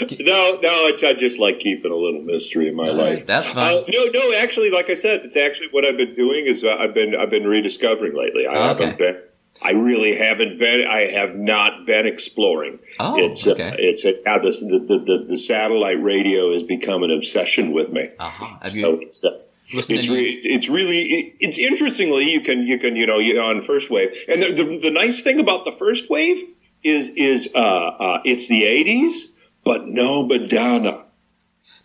No, 0.00 0.58
no, 0.62 0.68
I, 0.68 0.92
I 1.04 1.12
just 1.14 1.38
like 1.38 1.58
keeping 1.58 1.90
a 1.92 1.96
little 1.96 2.20
mystery 2.22 2.68
in 2.68 2.74
my 2.74 2.90
life. 2.90 3.26
That's 3.26 3.50
fine. 3.52 3.74
Uh, 3.74 3.80
no, 3.92 4.04
no, 4.12 4.34
actually, 4.38 4.70
like 4.70 4.90
I 4.90 4.94
said, 4.94 5.22
it's 5.24 5.36
actually 5.36 5.68
what 5.70 5.84
I've 5.86 5.96
been 5.96 6.12
doing 6.14 6.44
is 6.46 6.64
uh, 6.64 6.74
I've 6.78 6.92
been 6.94 7.14
I've 7.14 7.30
been 7.30 7.46
rediscovering 7.46 8.14
lately. 8.14 8.46
I 8.46 8.70
Okay. 8.72 8.84
haven't 8.84 8.98
been. 8.98 9.16
I 9.62 9.72
really 9.72 10.16
haven't 10.16 10.58
been. 10.58 10.86
I 10.86 11.06
have 11.06 11.34
not 11.34 11.86
been 11.86 12.06
exploring. 12.06 12.78
Oh, 13.00 13.18
it's 13.18 13.46
okay. 13.46 13.70
uh, 13.70 13.76
it's 13.78 14.04
a, 14.04 14.12
yeah, 14.24 14.38
the, 14.38 14.50
the 14.88 14.98
the 14.98 15.24
the 15.28 15.38
satellite 15.38 16.02
radio 16.02 16.52
has 16.52 16.62
become 16.62 17.02
an 17.02 17.10
obsession 17.10 17.72
with 17.72 17.92
me. 17.92 18.08
Uh-huh. 18.18 18.58
Have 18.62 18.70
so 18.70 18.98
it's 19.00 19.24
uh, 19.24 19.40
it's 19.68 20.08
re- 20.08 20.40
it's 20.44 20.68
really 20.68 20.98
it, 21.02 21.34
it's 21.40 21.58
interestingly 21.58 22.30
you 22.32 22.40
can 22.40 22.66
you 22.66 22.78
can 22.78 22.96
you 22.96 23.06
know 23.06 23.18
you 23.18 23.40
on 23.40 23.60
first 23.60 23.90
wave 23.90 24.16
and 24.28 24.42
the, 24.42 24.52
the, 24.52 24.78
the 24.78 24.90
nice 24.90 25.22
thing 25.22 25.40
about 25.40 25.64
the 25.64 25.72
first 25.72 26.08
wave 26.08 26.38
is 26.84 27.10
is 27.10 27.50
uh, 27.54 27.58
uh, 27.58 28.22
it's 28.24 28.48
the 28.48 28.62
80s 28.62 29.36
but 29.66 29.88
no 29.88 30.24
Madonna. 30.26 31.06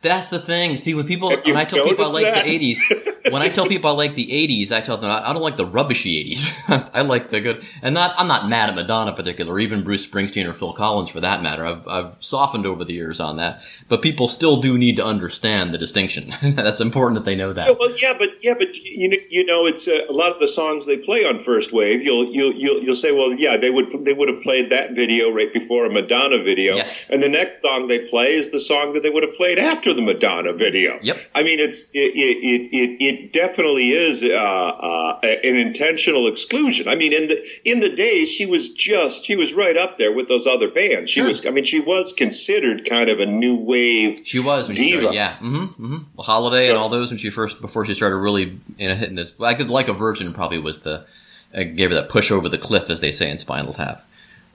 That's 0.04 0.30
the 0.30 0.40
thing. 0.40 0.78
See, 0.78 0.94
when 0.94 1.06
people 1.06 1.30
when 1.30 1.58
I 1.58 1.66
tell 1.66 1.84
people 1.84 2.06
I 2.06 2.10
like 2.10 2.24
that? 2.26 2.46
the 2.46 2.60
'80s, 2.60 2.80
when 3.30 3.42
I 3.42 3.50
tell 3.50 3.68
people 3.68 3.90
I 3.90 3.94
like 3.94 4.16
the 4.16 4.28
'80s, 4.28 4.72
I 4.72 4.82
tell 4.82 4.98
them 4.98 5.10
I 5.12 5.32
don't 5.34 5.42
like 5.42 5.58
the 5.58 5.66
rubbishy 5.66 6.24
'80s. 6.26 6.90
I 6.94 7.02
like 7.02 7.30
the 7.30 7.42
good, 7.42 7.64
and 7.82 7.94
not 7.94 8.14
I'm 8.18 8.28
not 8.28 8.48
mad 8.50 8.70
at 8.70 8.76
Madonna 8.76 9.12
in 9.12 9.16
particular, 9.18 9.54
or 9.54 9.60
even 9.60 9.84
Bruce 9.84 10.06
Springsteen 10.06 10.48
or 10.48 10.54
Phil 10.54 10.74
Collins 10.74 11.10
for 11.10 11.20
that 11.22 11.42
matter. 11.44 11.66
I've 11.66 11.88
I've 11.88 12.16
softened 12.20 12.66
over 12.66 12.84
the 12.84 12.94
years 12.94 13.20
on 13.20 13.38
that, 13.38 13.62
but 13.88 14.02
people 14.02 14.28
still 14.28 14.58
do 14.62 14.78
need 14.78 14.98
to 14.98 15.06
understand 15.06 15.74
the 15.74 15.78
distinction. 15.78 16.34
That's 16.42 16.82
important 16.82 17.16
that 17.20 17.26
they 17.26 17.36
know 17.36 17.54
that. 17.54 17.78
Well, 17.80 17.92
yeah, 18.02 18.14
but 18.18 18.30
yeah, 18.44 18.54
but 18.58 18.76
you 18.78 19.10
know, 19.10 19.18
you 19.30 19.46
know, 19.46 19.66
it's 19.66 19.88
uh, 19.88 20.06
a 20.10 20.14
lot 20.14 20.32
of 20.32 20.40
the 20.40 20.48
songs 20.48 20.86
they 20.86 20.98
play 20.98 21.26
on 21.26 21.40
First 21.40 21.74
Wave. 21.74 22.02
You'll 22.04 22.26
you'll 22.26 22.54
you'll, 22.54 22.82
you'll 22.82 22.96
say, 22.96 23.12
well, 23.12 23.34
yeah, 23.34 23.58
they 23.58 23.70
would 23.70 24.06
they 24.06 24.14
would 24.14 24.30
have 24.30 24.42
played 24.42 24.70
that 24.72 24.92
video 24.92 25.32
right 25.32 25.52
before 25.54 25.86
a 25.86 25.90
Madonna 25.92 26.42
video, 26.44 26.76
Yes. 26.76 27.10
and 27.10 27.22
the 27.22 27.30
next 27.30 27.62
song 27.62 27.88
they 27.88 28.00
play 28.00 28.34
is 28.34 28.52
the 28.52 28.60
song 28.60 28.94
that 28.94 29.04
they 29.04 29.10
would 29.10 29.24
have 29.24 29.36
played 29.36 29.60
after 29.60 29.94
the 29.94 30.02
Madonna 30.02 30.54
video. 30.54 31.00
Yep. 31.02 31.18
I 31.36 31.44
mean, 31.44 31.60
it's 31.60 31.84
it 31.94 32.16
it 32.16 32.38
it, 32.44 32.76
it, 32.76 33.02
it 33.13 33.34
definitely 33.34 33.89
is 33.91 34.24
uh, 34.24 34.28
uh, 34.28 35.19
an 35.24 35.56
intentional 35.58 36.28
exclusion. 36.28 36.88
I 36.88 36.95
mean, 36.95 37.13
in 37.13 37.28
the 37.28 37.45
in 37.65 37.80
the 37.80 37.89
days, 37.89 38.30
she 38.32 38.45
was 38.45 38.69
just 38.69 39.26
she 39.26 39.36
was 39.36 39.54
right 39.54 39.78
up 39.78 39.97
there 39.97 40.12
with 40.13 40.28
those 40.28 40.47
other 40.47 40.69
bands. 40.69 41.12
She 41.12 41.19
Sure. 41.19 41.28
was, 41.28 41.45
I 41.45 41.50
mean, 41.52 41.65
she 41.65 41.80
was 41.80 42.13
considered 42.13 42.86
kind 42.89 43.10
of 43.10 43.19
a 43.19 43.26
new 43.26 43.56
wave. 43.56 44.21
She 44.24 44.39
was 44.39 44.67
when 44.67 44.78
she 44.78 44.84
Diva. 44.91 45.02
started, 45.02 45.15
yeah. 45.15 45.34
Mm-hmm, 45.38 45.58
mm-hmm. 45.86 45.97
Well, 46.15 46.26
Holiday 46.26 46.69
and 46.69 46.78
all 46.78 46.89
those 46.89 47.10
when 47.10 47.17
she 47.17 47.30
first 47.30 47.62
before 47.62 47.86
she 47.86 47.93
started 47.93 48.17
really 48.17 48.60
you 48.78 48.89
know 48.89 48.95
hitting 48.95 49.15
this. 49.15 49.32
I 49.39 49.54
could 49.54 49.69
like 49.69 49.88
a 49.88 49.93
Virgin 49.93 50.34
probably 50.34 50.60
was 50.60 50.80
the 50.80 51.06
uh, 51.54 51.63
gave 51.63 51.89
her 51.89 51.95
that 51.95 52.10
push 52.10 52.32
over 52.32 52.47
the 52.50 52.58
cliff 52.58 52.89
as 52.89 53.00
they 53.02 53.12
say 53.12 53.30
in 53.30 53.38
Spinal 53.38 53.74
Tap. 53.74 54.06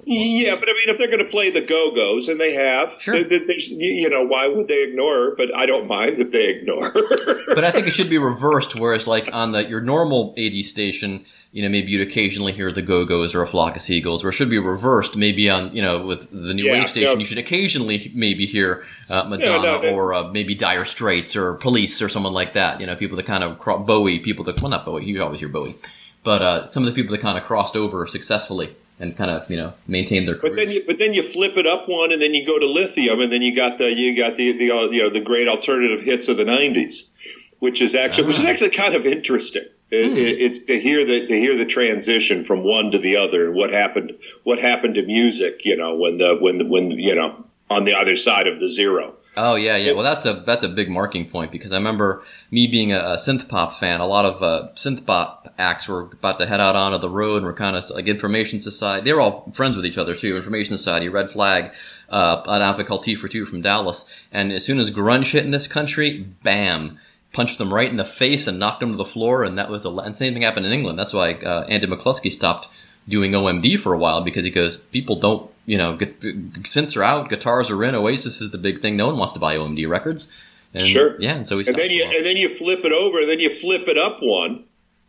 Yeah, 0.08 0.54
but 0.54 0.68
I 0.68 0.72
mean, 0.72 0.88
if 0.88 0.98
they're 0.98 1.08
going 1.10 1.18
to 1.24 1.30
play 1.30 1.50
the 1.50 1.60
Go 1.60 1.90
Go's, 1.92 2.28
and 2.28 2.40
they 2.40 2.54
have, 2.54 2.94
Sure. 3.00 3.20
they, 3.20 3.38
they, 3.38 3.54
you 3.58 4.08
know, 4.08 4.24
why 4.24 4.46
would 4.46 4.68
they 4.68 4.84
ignore 4.84 5.12
her? 5.14 5.34
But 5.34 5.52
I 5.52 5.66
don't 5.66 5.88
mind 5.88 6.18
that 6.18 6.30
they 6.30 6.48
ignore 6.48 6.88
her. 6.90 7.54
but 7.54 7.64
I 7.64 7.72
think 7.72 7.88
it 7.88 7.92
should 7.92 8.08
be 8.08 8.18
reversed. 8.18 8.76
Whereas, 8.78 9.08
like 9.08 9.28
on 9.32 9.50
the 9.50 9.68
your 9.68 9.80
normal 9.80 10.32
80s 10.36 10.66
station, 10.66 11.26
you 11.50 11.62
know, 11.62 11.68
maybe 11.68 11.90
you'd 11.90 12.06
occasionally 12.06 12.52
hear 12.52 12.70
the 12.70 12.82
Go 12.82 13.04
Go's 13.04 13.34
or 13.34 13.42
a 13.42 13.48
flock 13.48 13.74
of 13.74 13.82
seagulls. 13.82 14.22
Or 14.24 14.28
it 14.28 14.34
should 14.34 14.48
be 14.48 14.58
reversed. 14.60 15.16
Maybe 15.16 15.50
on 15.50 15.74
you 15.74 15.82
know 15.82 16.06
with 16.06 16.30
the 16.30 16.54
new 16.54 16.62
Yeah, 16.66 16.72
wave 16.78 16.88
station, 16.88 17.14
no. 17.14 17.18
you 17.18 17.24
should 17.24 17.38
occasionally 17.38 18.12
maybe 18.14 18.46
hear 18.46 18.84
uh, 19.10 19.24
Madonna 19.24 19.62
no, 19.62 19.82
no. 19.82 19.92
or 19.92 20.14
uh, 20.14 20.28
maybe 20.30 20.54
Dire 20.54 20.84
Straits 20.84 21.34
or 21.34 21.54
Police 21.54 22.00
or 22.00 22.08
someone 22.08 22.32
like 22.32 22.52
that. 22.52 22.80
You 22.80 22.86
know, 22.86 22.94
people 22.94 23.16
that 23.16 23.26
kind 23.26 23.42
of 23.42 23.58
Bowie, 23.86 24.20
people 24.20 24.44
that 24.44 24.62
well 24.62 24.70
not 24.70 24.84
Bowie, 24.84 25.04
you 25.04 25.20
always 25.20 25.40
hear 25.40 25.48
Bowie, 25.48 25.74
but 26.22 26.42
uh, 26.42 26.66
some 26.66 26.84
of 26.84 26.88
the 26.88 26.94
people 26.94 27.10
that 27.10 27.22
kind 27.22 27.36
of 27.36 27.42
crossed 27.42 27.74
over 27.74 28.06
successfully 28.06 28.76
and 28.98 29.16
kind 29.16 29.30
of 29.30 29.50
you 29.50 29.56
know 29.56 29.74
maintain 29.86 30.26
their 30.26 30.36
career. 30.36 30.50
but 30.52 30.56
then, 30.56 30.70
you, 30.70 30.82
but 30.86 30.98
then 30.98 31.12
you 31.14 31.22
flip 31.22 31.56
it 31.56 31.66
up 31.66 31.88
one, 31.88 32.12
and 32.12 32.20
then 32.22 32.34
you 32.34 32.46
go 32.46 32.58
to 32.58 32.66
Lithium, 32.66 33.20
and 33.20 33.32
then 33.32 33.42
you 33.42 33.54
got 33.54 33.78
the 33.78 33.92
you 33.92 34.16
got 34.16 34.36
the 34.36 34.52
the 34.52 34.70
uh, 34.70 34.84
you 34.90 35.02
know 35.02 35.10
the 35.10 35.20
great 35.20 35.48
alternative 35.48 36.00
hits 36.00 36.28
of 36.28 36.36
the 36.36 36.44
'90s, 36.44 37.04
which 37.58 37.80
is 37.82 37.94
actually 37.94 38.28
which 38.28 38.38
is 38.38 38.44
Ah. 38.44 38.48
actually 38.48 38.70
kind 38.70 38.94
of 38.94 39.06
interesting. 39.06 39.64
It, 39.88 40.10
Hmm. 40.10 40.16
it, 40.16 40.40
it's 40.40 40.62
to 40.64 40.80
hear 40.80 41.04
the 41.04 41.26
to 41.26 41.38
hear 41.38 41.56
the 41.56 41.64
transition 41.66 42.42
from 42.42 42.64
one 42.64 42.90
to 42.92 42.98
the 42.98 43.16
other, 43.18 43.46
and 43.46 43.54
what 43.54 43.70
happened 43.70 44.14
what 44.42 44.58
happened 44.58 44.94
to 44.96 45.02
music. 45.02 45.60
You 45.64 45.76
know, 45.76 45.96
when 45.96 46.18
the 46.18 46.36
when 46.36 46.58
the, 46.58 46.64
when 46.64 46.90
you 46.90 47.14
know 47.14 47.44
on 47.70 47.84
the 47.84 47.94
other 47.94 48.16
side 48.16 48.46
of 48.48 48.60
the 48.60 48.68
zero. 48.68 49.14
Oh 49.38 49.54
yeah, 49.54 49.76
yeah. 49.76 49.92
Well, 49.92 50.02
that's 50.02 50.24
a 50.24 50.32
that's 50.32 50.62
a 50.62 50.68
big 50.68 50.88
marking 50.88 51.28
point 51.28 51.52
because 51.52 51.70
I 51.70 51.76
remember 51.76 52.22
me 52.50 52.66
being 52.66 52.92
a, 52.92 53.00
a 53.00 53.16
synth 53.16 53.48
pop 53.48 53.74
fan. 53.74 54.00
A 54.00 54.06
lot 54.06 54.24
of 54.24 54.42
uh, 54.42 54.68
synth 54.74 55.04
pop 55.04 55.52
acts 55.58 55.88
were 55.88 56.02
about 56.02 56.38
to 56.38 56.46
head 56.46 56.58
out 56.60 56.74
onto 56.74 56.96
the 56.96 57.10
road 57.10 57.36
and 57.36 57.46
were 57.46 57.52
kind 57.52 57.76
of 57.76 57.88
like 57.90 58.08
Information 58.08 58.60
Society. 58.62 59.04
They 59.04 59.12
were 59.12 59.20
all 59.20 59.50
friends 59.52 59.76
with 59.76 59.84
each 59.84 59.98
other 59.98 60.14
too. 60.14 60.36
Information 60.36 60.78
Society, 60.78 61.10
Red 61.10 61.30
Flag, 61.30 61.72
uh, 62.08 62.42
an 62.46 62.62
outfit 62.62 62.86
called 62.86 63.02
T 63.02 63.14
for 63.14 63.28
Two 63.28 63.44
from 63.44 63.60
Dallas. 63.60 64.10
And 64.32 64.52
as 64.52 64.64
soon 64.64 64.80
as 64.80 64.90
grunge 64.90 65.32
hit 65.32 65.44
in 65.44 65.50
this 65.50 65.68
country, 65.68 66.20
bam, 66.42 66.98
punched 67.32 67.58
them 67.58 67.74
right 67.74 67.90
in 67.90 67.98
the 67.98 68.06
face 68.06 68.46
and 68.46 68.58
knocked 68.58 68.80
them 68.80 68.92
to 68.92 68.96
the 68.96 69.04
floor. 69.04 69.44
And 69.44 69.58
that 69.58 69.68
was 69.68 69.82
the 69.82 69.92
and 69.96 70.16
same 70.16 70.32
thing 70.32 70.42
happened 70.42 70.64
in 70.64 70.72
England. 70.72 70.98
That's 70.98 71.12
why 71.12 71.34
uh, 71.34 71.66
Andy 71.68 71.86
McCluskey 71.86 72.32
stopped 72.32 72.68
doing 73.08 73.32
OMD 73.32 73.78
for 73.78 73.92
a 73.92 73.98
while 73.98 74.22
because 74.22 74.44
he 74.44 74.50
goes, 74.50 74.76
people 74.78 75.16
don't, 75.16 75.50
you 75.64 75.78
know, 75.78 75.96
get, 75.96 76.20
synths 76.20 76.96
are 76.96 77.02
out, 77.02 77.28
guitars 77.30 77.70
are 77.70 77.84
in, 77.84 77.94
Oasis 77.94 78.40
is 78.40 78.50
the 78.50 78.58
big 78.58 78.80
thing. 78.80 78.96
No 78.96 79.06
one 79.06 79.18
wants 79.18 79.34
to 79.34 79.40
buy 79.40 79.56
OMD 79.56 79.88
records. 79.88 80.36
And, 80.74 80.82
Sure. 80.82 81.20
Yeah, 81.20 81.34
and 81.36 81.46
so 81.48 81.58
he 81.58 81.66
And 81.68 81.76
then 81.76 81.90
you 81.90 82.00
for 82.02 82.04
a 82.04 82.08
while. 82.08 82.16
and 82.18 82.26
then 82.26 82.36
you 82.36 82.48
flip 82.48 82.84
it 82.84 82.92
over, 82.92 83.20
and 83.20 83.28
then 83.28 83.40
you 83.40 83.48
flip 83.50 83.88
it 83.88 83.96
up 83.96 84.18
one, 84.20 84.64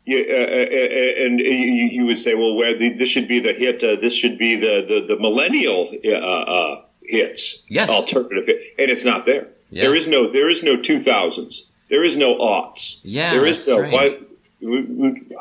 you, 0.05 0.19
uh, 0.19 0.33
uh, 0.33 1.25
and 1.25 1.39
you, 1.39 1.89
you 1.91 2.05
would 2.05 2.19
say, 2.19 2.33
well, 2.36 2.55
where 2.55 2.77
the, 2.77 2.93
this 2.93 3.10
should 3.10 3.27
be 3.27 3.39
the 3.39 3.51
hit, 3.53 3.83
uh, 3.83 3.95
this 3.99 4.15
should 4.15 4.38
be 4.38 4.55
the 4.55 4.86
the, 4.88 5.05
the 5.15 5.19
millennial 5.19 5.89
uh, 6.05 6.12
uh, 6.12 6.81
hits, 7.03 7.65
Yes. 7.67 7.89
alternative 7.89 8.45
hit, 8.45 8.62
and 8.79 8.89
it's 8.89 9.03
not 9.03 9.25
there. 9.25 9.49
Yeah. 9.69 9.83
There 9.83 9.95
is 9.95 10.07
no 10.07 10.31
there 10.31 10.49
is 10.49 10.63
no 10.63 10.81
two 10.81 10.99
thousands. 10.99 11.65
There 11.89 12.05
is 12.05 12.15
no 12.15 12.38
aughts. 12.38 13.01
Yeah, 13.03 13.31
there 13.31 13.45
is 13.45 13.67
no. 13.67 13.81
Why, 13.81 14.17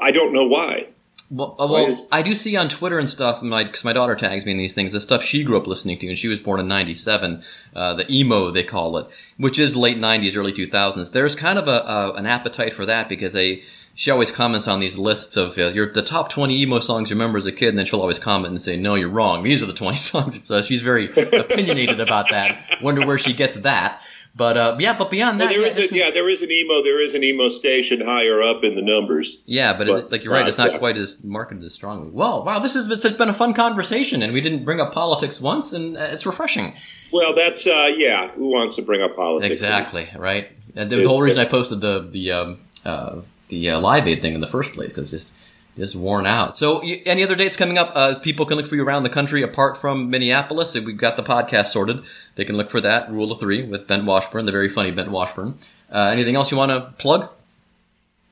I 0.00 0.10
don't 0.10 0.32
know 0.32 0.46
why. 0.48 0.88
Well, 1.30 1.56
uh, 1.58 1.66
well 1.66 1.86
is- 1.86 2.04
I 2.12 2.22
do 2.22 2.34
see 2.34 2.56
on 2.56 2.68
Twitter 2.68 2.98
and 2.98 3.10
stuff, 3.10 3.40
because 3.42 3.84
my, 3.84 3.92
daughter 3.92 4.14
tags 4.14 4.44
me 4.44 4.52
in 4.52 4.58
these 4.58 4.74
things, 4.74 4.92
the 4.92 5.00
stuff 5.00 5.22
she 5.24 5.42
grew 5.42 5.56
up 5.56 5.66
listening 5.66 5.98
to, 5.98 6.08
and 6.08 6.18
she 6.18 6.28
was 6.28 6.40
born 6.40 6.60
in 6.60 6.68
97, 6.68 7.42
uh, 7.74 7.94
the 7.94 8.10
emo, 8.12 8.50
they 8.50 8.62
call 8.62 8.96
it, 8.98 9.06
which 9.36 9.58
is 9.58 9.76
late 9.76 9.98
90s, 9.98 10.36
early 10.36 10.52
2000s. 10.52 11.12
There's 11.12 11.34
kind 11.34 11.58
of 11.58 11.68
a, 11.68 11.80
a 11.80 12.12
an 12.14 12.26
appetite 12.26 12.72
for 12.74 12.86
that 12.86 13.08
because 13.08 13.32
they, 13.32 13.64
she 13.94 14.10
always 14.10 14.30
comments 14.30 14.68
on 14.68 14.78
these 14.78 14.98
lists 14.98 15.36
of 15.36 15.58
uh, 15.58 15.68
your, 15.68 15.90
the 15.92 16.02
top 16.02 16.28
20 16.28 16.60
emo 16.62 16.78
songs 16.78 17.10
you 17.10 17.16
remember 17.16 17.38
as 17.38 17.46
a 17.46 17.52
kid, 17.52 17.70
and 17.70 17.78
then 17.78 17.86
she'll 17.86 18.02
always 18.02 18.18
comment 18.18 18.48
and 18.52 18.60
say, 18.60 18.76
no, 18.76 18.94
you're 18.94 19.08
wrong. 19.08 19.42
These 19.42 19.62
are 19.62 19.66
the 19.66 19.72
20 19.72 19.96
songs. 19.96 20.38
So 20.46 20.62
she's 20.62 20.82
very 20.82 21.06
opinionated 21.38 21.98
about 21.98 22.28
that. 22.30 22.78
Wonder 22.82 23.06
where 23.06 23.18
she 23.18 23.32
gets 23.32 23.58
that. 23.60 24.02
But 24.36 24.56
uh, 24.58 24.76
yeah, 24.78 24.98
but 24.98 25.10
beyond 25.10 25.40
that, 25.40 25.46
Well, 25.46 25.62
there 25.62 25.72
yeah, 25.72 25.78
is 25.84 25.92
a, 25.92 25.96
yeah, 25.96 26.10
there 26.10 26.28
is 26.28 26.42
an 26.42 26.52
emo. 26.52 26.82
There 26.82 27.00
is 27.02 27.14
an 27.14 27.24
emo 27.24 27.48
station 27.48 28.02
higher 28.02 28.42
up 28.42 28.64
in 28.64 28.74
the 28.74 28.82
numbers. 28.82 29.38
Yeah, 29.46 29.72
but, 29.72 29.86
But 29.86 30.04
it, 30.04 30.12
like 30.12 30.24
you're 30.24 30.32
right, 30.34 30.46
it's 30.46 30.58
not- 30.58 30.72
yeah. 30.72 30.78
quite 30.78 30.98
as 30.98 31.24
marketed 31.24 31.64
as 31.64 31.72
strongly. 31.72 32.10
Well, 32.10 32.44
wow, 32.44 32.58
this 32.58 32.74
has 32.74 32.90
it's 32.90 33.08
been 33.16 33.30
a 33.30 33.34
fun 33.34 33.54
conversation, 33.54 34.22
and 34.22 34.34
we 34.34 34.42
didn't 34.42 34.64
bring 34.64 34.78
up 34.78 34.92
politics 34.92 35.40
once, 35.40 35.72
and 35.72 35.96
uh, 35.96 36.00
it's 36.10 36.26
refreshing. 36.26 36.74
Well, 37.12 37.34
that's 37.34 37.66
uh, 37.66 37.90
yeah. 37.96 38.28
Who 38.32 38.52
wants 38.52 38.76
to 38.76 38.82
bring 38.82 39.00
up 39.00 39.16
politics? 39.16 39.56
Exactly, 39.56 40.06
right? 40.14 40.48
And 40.74 40.90
the, 40.90 40.96
the 40.96 41.08
whole 41.08 41.22
reason 41.22 41.40
uh, 41.40 41.44
I 41.44 41.46
posted 41.46 41.80
the 41.80 42.00
the 42.00 42.32
um, 42.32 42.58
uh, 42.84 43.20
the 43.48 43.70
uh, 43.70 43.80
Live 43.80 44.06
Aid 44.06 44.20
thing 44.20 44.34
in 44.34 44.42
the 44.42 44.46
first 44.46 44.74
place 44.74 44.88
because 44.90 45.10
just 45.10 45.30
just 45.76 45.94
worn 45.94 46.26
out. 46.26 46.56
So, 46.56 46.80
any 46.80 47.22
other 47.22 47.34
dates 47.34 47.56
coming 47.56 47.78
up? 47.78 47.92
Uh, 47.94 48.18
people 48.18 48.46
can 48.46 48.56
look 48.56 48.66
for 48.66 48.76
you 48.76 48.84
around 48.84 49.02
the 49.02 49.10
country 49.10 49.42
apart 49.42 49.76
from 49.76 50.10
Minneapolis. 50.10 50.74
We've 50.74 50.96
got 50.96 51.16
the 51.16 51.22
podcast 51.22 51.66
sorted. 51.68 52.02
They 52.34 52.44
can 52.44 52.56
look 52.56 52.70
for 52.70 52.80
that 52.80 53.10
Rule 53.10 53.30
of 53.30 53.40
Three 53.40 53.62
with 53.62 53.86
Ben 53.86 54.06
Washburn, 54.06 54.46
the 54.46 54.52
very 54.52 54.68
funny 54.68 54.90
Ben 54.90 55.12
Washburn. 55.12 55.58
Uh, 55.90 56.08
anything 56.12 56.34
else 56.34 56.50
you 56.50 56.56
want 56.56 56.70
to 56.70 56.92
plug? 56.98 57.30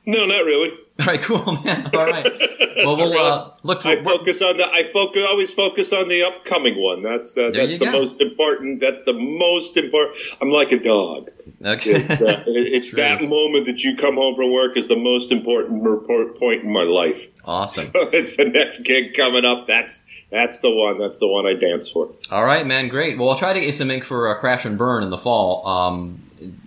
No, 0.06 0.26
not 0.26 0.44
really. 0.44 0.70
All 1.00 1.06
right, 1.06 1.20
cool, 1.20 1.44
man. 1.64 1.90
All 1.94 2.06
right. 2.06 2.32
Well, 2.76 2.96
we'll 2.96 3.18
uh, 3.18 3.50
look 3.62 3.82
for. 3.82 3.88
I 3.88 4.02
focus 4.02 4.42
on 4.42 4.56
the. 4.56 4.70
I 4.70 4.84
focus 4.84 5.24
always 5.28 5.52
focus 5.52 5.92
on 5.92 6.08
the 6.08 6.22
upcoming 6.22 6.80
one. 6.80 7.02
That's 7.02 7.32
the, 7.32 7.50
that's 7.50 7.78
the 7.78 7.86
go. 7.86 7.92
most 7.92 8.20
important. 8.20 8.80
That's 8.80 9.02
the 9.02 9.12
most 9.12 9.76
important. 9.76 10.16
I'm 10.40 10.50
like 10.50 10.70
a 10.72 10.78
dog. 10.78 11.30
Okay. 11.64 11.90
It's 11.92 12.22
uh, 12.22 12.44
it's 12.46 12.92
that 12.92 13.22
moment 13.22 13.66
that 13.66 13.82
you 13.82 13.96
come 13.96 14.14
home 14.14 14.36
from 14.36 14.52
work 14.52 14.76
is 14.76 14.86
the 14.86 14.96
most 14.96 15.32
important 15.32 15.82
report 15.82 16.38
point 16.38 16.62
in 16.62 16.72
my 16.72 16.84
life. 16.84 17.26
awesome. 17.44 17.90
it's 18.12 18.36
the 18.36 18.44
next 18.44 18.80
gig 18.80 19.14
coming 19.14 19.44
up. 19.44 19.66
That's 19.66 20.04
that's 20.30 20.60
the 20.60 20.70
one. 20.70 20.98
That's 20.98 21.18
the 21.18 21.28
one 21.28 21.46
I 21.46 21.54
dance 21.54 21.88
for. 21.88 22.10
All 22.30 22.44
right, 22.44 22.66
man, 22.66 22.88
great. 22.88 23.18
Well, 23.18 23.30
I'll 23.30 23.36
try 23.36 23.52
to 23.52 23.60
get 23.60 23.74
some 23.74 23.90
ink 23.90 24.04
for 24.04 24.28
uh, 24.28 24.38
Crash 24.38 24.64
and 24.64 24.78
Burn 24.78 25.02
in 25.02 25.10
the 25.10 25.18
fall, 25.18 25.66
um, 25.66 26.20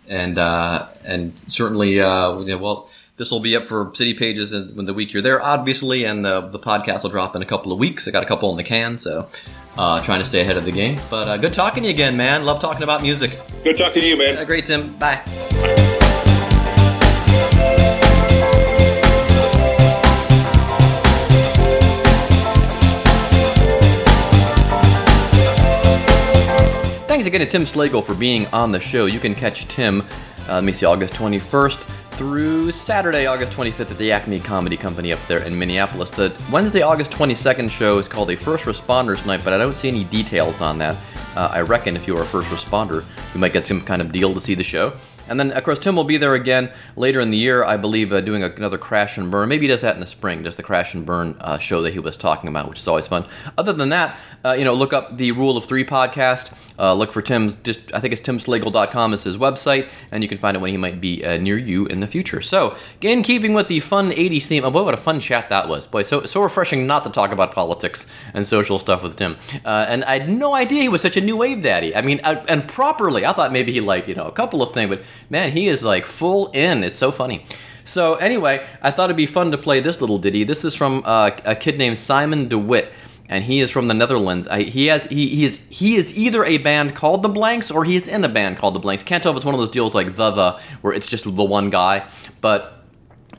and 0.08 0.38
uh, 0.38 0.88
and 1.06 1.34
certainly, 1.48 2.00
uh, 2.00 2.58
well, 2.58 2.90
this 3.18 3.32
will 3.32 3.40
be 3.40 3.56
up 3.56 3.66
for 3.66 3.92
city 3.96 4.14
pages 4.14 4.54
in, 4.54 4.76
when 4.76 4.86
the 4.86 4.94
week 4.94 5.12
you're 5.12 5.24
there, 5.24 5.42
obviously, 5.42 6.06
and 6.06 6.24
the 6.24 6.42
the 6.42 6.60
podcast 6.60 7.02
will 7.04 7.10
drop 7.10 7.36
in 7.36 7.42
a 7.42 7.46
couple 7.46 7.72
of 7.72 7.80
weeks. 7.80 8.08
I 8.08 8.12
got 8.12 8.24
a 8.24 8.28
couple 8.28 8.50
in 8.52 8.58
the 8.58 8.64
can, 8.64 9.00
so 9.00 9.28
uh, 9.78 10.02
trying 10.04 10.20
to 10.20 10.26
stay 10.26 10.42
ahead 10.42 10.56
of 10.56 10.66
the 10.66 10.72
game. 10.72 11.00
But 11.10 11.28
uh, 11.28 11.38
good 11.38 11.52
talking 11.54 11.84
to 11.84 11.90
you 11.90 11.96
again, 11.96 12.16
man. 12.16 12.46
Love 12.46 12.60
talking 12.60 12.84
about 12.84 13.02
music. 13.02 13.40
Good 13.64 13.78
talking 13.78 14.04
to 14.04 14.08
you, 14.08 14.18
man. 14.18 14.38
Uh, 14.38 14.46
great, 14.46 14.66
Tim. 14.66 14.96
Bye. 14.98 15.22
Thanks 27.08 27.26
again 27.26 27.40
to 27.40 27.48
Tim 27.48 27.64
Slagle 27.64 28.04
for 28.04 28.14
being 28.14 28.46
on 28.48 28.72
the 28.72 28.80
show. 28.80 29.08
You 29.08 29.20
can 29.20 29.34
catch 29.34 29.68
Tim, 29.68 30.02
uh, 30.48 30.54
let 30.54 30.64
me 30.64 30.72
see, 30.72 30.86
August 30.86 31.16
21st 31.16 31.97
through 32.18 32.72
Saturday, 32.72 33.28
August 33.28 33.54
25th 33.54 33.92
at 33.92 33.98
the 34.00 34.12
Acme 34.12 34.40
Comedy 34.40 34.76
Company 34.76 35.14
up 35.14 35.20
there 35.28 35.44
in 35.44 35.58
Minneapolis. 35.58 36.10
The 36.10 36.36
Wednesday, 36.52 36.82
August 36.82 37.12
22nd 37.12 37.70
show 37.70 38.00
is 38.00 38.08
called 38.08 38.32
a 38.32 38.36
First 38.36 38.66
Responders 38.66 39.24
Night, 39.24 39.42
but 39.44 39.54
I 39.54 39.60
don't 39.60 39.78
see 39.78 39.88
any 39.88 40.04
details 40.04 40.60
on 40.60 40.80
that. 40.80 40.96
Uh, 41.36 41.50
I 41.54 41.62
reckon 41.62 41.96
if 41.96 42.08
you 42.08 42.18
are 42.18 42.24
a 42.24 42.26
first 42.26 42.50
responder, 42.50 43.06
you 43.36 43.40
might 43.40 43.54
get 43.54 43.68
some 43.68 43.82
kind 43.82 44.02
of 44.02 44.12
deal 44.12 44.34
to 44.34 44.42
see 44.42 44.56
the 44.56 44.64
show. 44.64 44.94
And 45.30 45.40
then, 45.40 45.52
of 45.52 45.64
course, 45.64 45.78
Tim 45.78 45.96
will 45.96 46.06
be 46.06 46.18
there 46.18 46.34
again 46.34 46.72
later 46.96 47.20
in 47.20 47.30
the 47.30 47.38
year, 47.38 47.64
I 47.64 47.78
believe, 47.78 48.12
uh, 48.12 48.22
doing 48.22 48.42
another 48.42 48.78
Crash 48.80 49.18
and 49.18 49.30
Burn. 49.30 49.50
Maybe 49.50 49.66
he 49.66 49.68
does 49.68 49.82
that 49.82 49.94
in 49.94 50.00
the 50.00 50.08
spring, 50.08 50.42
does 50.42 50.56
the 50.56 50.64
Crash 50.64 50.96
and 50.96 51.06
Burn 51.06 51.36
uh, 51.40 51.60
show 51.60 51.82
that 51.84 51.94
he 51.94 52.00
was 52.00 52.18
talking 52.18 52.50
about, 52.50 52.68
which 52.70 52.80
is 52.80 52.88
always 52.88 53.08
fun. 53.08 53.26
Other 53.58 53.74
than 53.74 53.90
that, 53.90 54.18
uh, 54.44 54.54
you 54.54 54.64
know, 54.64 54.74
look 54.74 54.94
up 54.94 55.18
the 55.18 55.34
Rule 55.34 55.58
of 55.58 55.66
Three 55.66 55.84
podcast. 55.84 56.52
Uh, 56.80 56.94
look 56.94 57.12
for 57.12 57.22
Tim's, 57.22 57.54
just 57.64 57.94
I 57.94 58.00
think 58.00 58.14
it's 58.14 58.22
timslagle.com 58.22 59.14
is 59.14 59.24
his 59.24 59.38
website, 59.38 59.88
and 60.12 60.24
you 60.24 60.30
can 60.30 60.38
find 60.38 60.56
it 60.56 60.60
when 60.60 60.72
he 60.72 60.78
might 60.78 61.02
be 61.02 61.26
uh, 61.26 61.38
near 61.38 61.58
you 61.58 61.86
in 61.88 62.00
the 62.00 62.08
future. 62.08 62.42
So, 62.42 62.76
in 63.02 63.24
keeping 63.24 63.54
with 63.54 63.68
the 63.68 63.80
fun 63.80 64.12
80s 64.12 64.44
theme, 64.44 64.64
oh 64.64 64.72
boy, 64.72 64.84
what 64.84 64.94
a 64.94 64.98
fun 64.98 65.20
chat 65.20 65.50
that 65.50 65.68
was. 65.68 65.88
Boy, 65.88 66.04
so, 66.04 66.24
so 66.24 66.42
refreshing 66.42 66.86
not 66.86 67.04
to 67.04 67.10
talk 67.10 67.32
about 67.32 67.54
politics 67.54 68.06
and 68.34 68.46
social 68.46 68.80
stuff 68.80 69.04
with 69.04 69.16
Tim. 69.16 69.38
Uh, 69.66 69.86
and 69.88 70.04
I 70.04 70.20
had 70.20 70.30
no 70.30 70.54
idea 70.54 70.84
he 70.84 70.90
was 70.90 71.02
such 71.02 71.18
a 71.18 71.22
new 71.22 71.38
wave 71.38 71.64
daddy. 71.64 71.96
I 71.96 72.02
mean, 72.02 72.20
uh, 72.24 72.46
and 72.48 72.68
properly. 72.68 73.26
I 73.26 73.34
thought 73.34 73.52
maybe 73.52 73.72
he 73.72 73.82
liked, 73.82 74.08
you 74.08 74.16
know, 74.16 74.28
a 74.28 74.32
couple 74.32 74.62
of 74.62 74.74
things, 74.74 74.90
but 74.90 75.02
man, 75.30 75.52
he 75.52 75.68
is 75.68 75.84
like 75.84 76.06
full 76.06 76.48
in. 76.52 76.84
It's 76.84 76.98
so 76.98 77.12
funny. 77.12 77.46
So 77.88 78.16
anyway, 78.16 78.68
I 78.82 78.92
thought 78.92 79.06
it'd 79.06 79.18
be 79.18 79.26
fun 79.26 79.52
to 79.52 79.58
play 79.58 79.80
this 79.80 80.02
little 80.02 80.18
ditty. 80.18 80.44
This 80.44 80.66
is 80.66 80.76
from 80.76 81.04
uh, 81.06 81.32
a 81.46 81.56
kid 81.56 81.78
named 81.78 81.98
Simon 81.98 82.50
de 82.50 82.58
Wit, 82.58 82.92
and 83.30 83.44
he 83.44 83.60
is 83.60 83.72
from 83.72 83.88
the 83.88 83.94
Netherlands. 83.94 84.48
I, 84.48 84.64
he 84.64 84.88
has 84.88 85.06
he, 85.06 85.28
he 85.28 85.46
is 85.46 85.60
he 85.70 85.96
is 85.96 86.18
either 86.18 86.44
a 86.44 86.58
band 86.58 86.96
called 86.96 87.24
the 87.24 87.30
Blanks 87.30 87.70
or 87.72 87.84
he 87.86 87.96
is 87.96 88.08
in 88.08 88.24
a 88.24 88.30
band 88.30 88.58
called 88.58 88.74
the 88.74 88.80
Blanks. 88.80 89.04
Can't 89.04 89.22
tell 89.22 89.32
if 89.32 89.38
it's 89.38 89.46
one 89.46 89.54
of 89.54 89.60
those 89.60 89.70
deals 89.70 89.94
like 89.94 90.16
the 90.16 90.32
the 90.32 90.60
where 90.82 90.94
it's 90.94 91.08
just 91.08 91.24
the 91.24 91.44
one 91.44 91.70
guy, 91.70 92.08
but. 92.42 92.74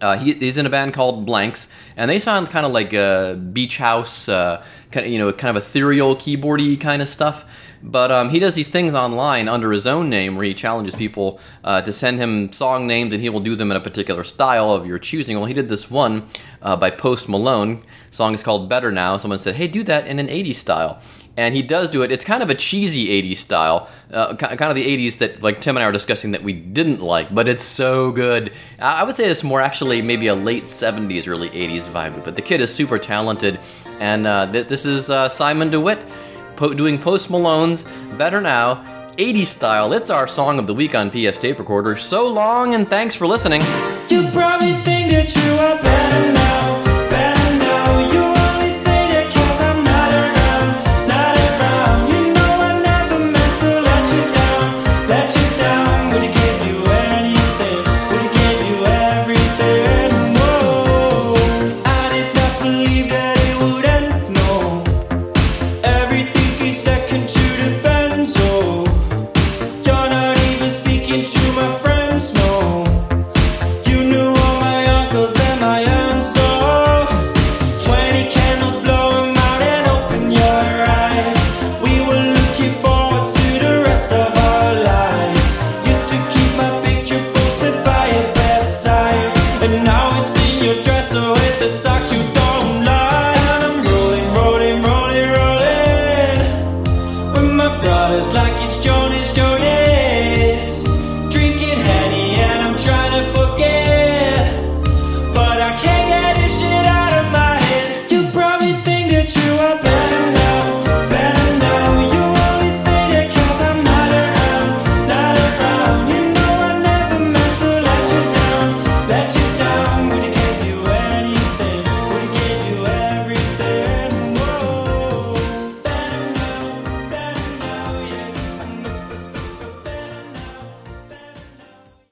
Uh, 0.01 0.17
he, 0.17 0.33
he's 0.35 0.57
in 0.57 0.65
a 0.65 0.71
band 0.71 0.95
called 0.95 1.27
Blanks, 1.27 1.67
and 1.97 2.09
they 2.09 2.21
sound 2.21 2.51
kind 2.51 2.65
of 2.65 2.71
like 2.71 2.95
uh, 2.95 3.35
beach 3.35 3.79
house, 3.79 4.29
uh, 4.29 4.63
kind 4.93 5.07
of, 5.07 5.13
you 5.13 5.19
know, 5.19 5.33
kind 5.33 5.57
of 5.57 5.61
ethereal, 5.61 6.15
keyboardy 6.15 6.81
kind 6.81 7.03
of 7.03 7.09
stuff. 7.09 7.45
But 7.83 8.11
um, 8.11 8.31
he 8.31 8.39
does 8.39 8.55
these 8.55 8.69
things 8.69 8.95
online 8.95 9.49
under 9.49 9.71
his 9.73 9.87
own 9.87 10.11
name, 10.11 10.37
where 10.37 10.45
he 10.45 10.55
challenges 10.55 10.97
people 10.97 11.41
uh, 11.63 11.81
to 11.83 11.93
send 11.93 12.19
him 12.19 12.53
song 12.53 12.87
names, 12.87 13.13
and 13.13 13.23
he 13.23 13.29
will 13.29 13.41
do 13.41 13.55
them 13.55 13.71
in 13.71 13.77
a 13.77 13.81
particular 13.81 14.25
style 14.25 14.71
of 14.73 14.87
your 14.87 14.99
choosing. 14.99 15.37
Well, 15.37 15.47
he 15.47 15.55
did 15.55 15.69
this 15.69 15.91
one 15.91 16.27
uh, 16.61 16.77
by 16.77 16.91
Post 16.91 17.29
Malone. 17.29 17.83
song 18.11 18.35
is 18.35 18.43
called 18.43 18.69
"Better 18.69 18.91
Now." 18.91 19.17
Someone 19.17 19.39
said, 19.39 19.55
"Hey, 19.55 19.69
do 19.69 19.83
that 19.85 20.07
in 20.07 20.19
an 20.19 20.29
'80s 20.29 20.57
style." 20.57 21.01
and 21.39 21.55
he 21.55 21.63
does 21.63 21.89
do 21.89 22.03
it. 22.03 22.11
It's 22.11 22.25
kind 22.25 22.43
of 22.43 22.51
a 22.51 22.55
cheesy 22.55 23.07
'80s 23.23 23.37
style, 23.37 23.89
uh, 24.13 24.35
kind 24.35 24.61
of 24.61 24.75
the 24.75 24.85
'80s 24.85 25.19
that 25.19 25.41
like 25.41 25.61
Tim 25.61 25.77
and 25.77 25.85
I 25.85 25.87
were 25.87 25.93
discussing 25.93 26.33
that 26.33 26.43
we 26.43 26.53
didn't 26.53 27.01
like, 27.01 27.33
but 27.33 27.47
it's 27.49 27.63
so 27.63 28.11
good. 28.11 28.53
I 28.81 29.01
I 29.01 29.03
would 29.05 29.15
say 29.15 29.31
it's 29.31 29.45
more 29.45 29.61
actually 29.61 30.03
maybe 30.03 30.27
a 30.27 30.35
late 30.35 30.65
'70s, 30.65 31.29
early 31.29 31.49
'80s 31.51 31.85
vibe. 31.85 32.25
But 32.25 32.35
the 32.35 32.43
kid 32.43 32.61
is 32.61 32.75
super 32.75 32.99
talented, 32.99 33.61
and 34.01 34.27
uh, 34.27 34.51
th- 34.51 34.67
this 34.67 34.85
is 34.85 35.11
uh, 35.11 35.29
Simon 35.29 35.71
de 35.71 35.81
Wit 35.81 36.05
po- 36.59 36.75
doing 36.75 36.99
Post 36.99 37.31
Malone's 37.31 37.85
"Better 38.19 38.41
Now." 38.43 38.85
80s 39.17 39.47
style. 39.49 39.93
It's 39.95 40.11
our 40.11 40.29
song 40.29 40.61
of 40.61 40.69
the 40.69 40.75
week 40.75 40.95
on 40.95 41.11
PF 41.11 41.41
Tape 41.41 41.59
Recorder. 41.59 41.97
So 41.97 42.29
long, 42.29 42.75
and 42.75 42.87
thanks 42.87 43.17
for 43.17 43.27
listening. 43.27 43.63
You 44.09 44.23
probably 44.31 44.75
think 44.87 45.11
that 45.11 45.35
you 45.35 45.53
are 45.59 45.77
better 45.83 46.33
now, 46.35 46.38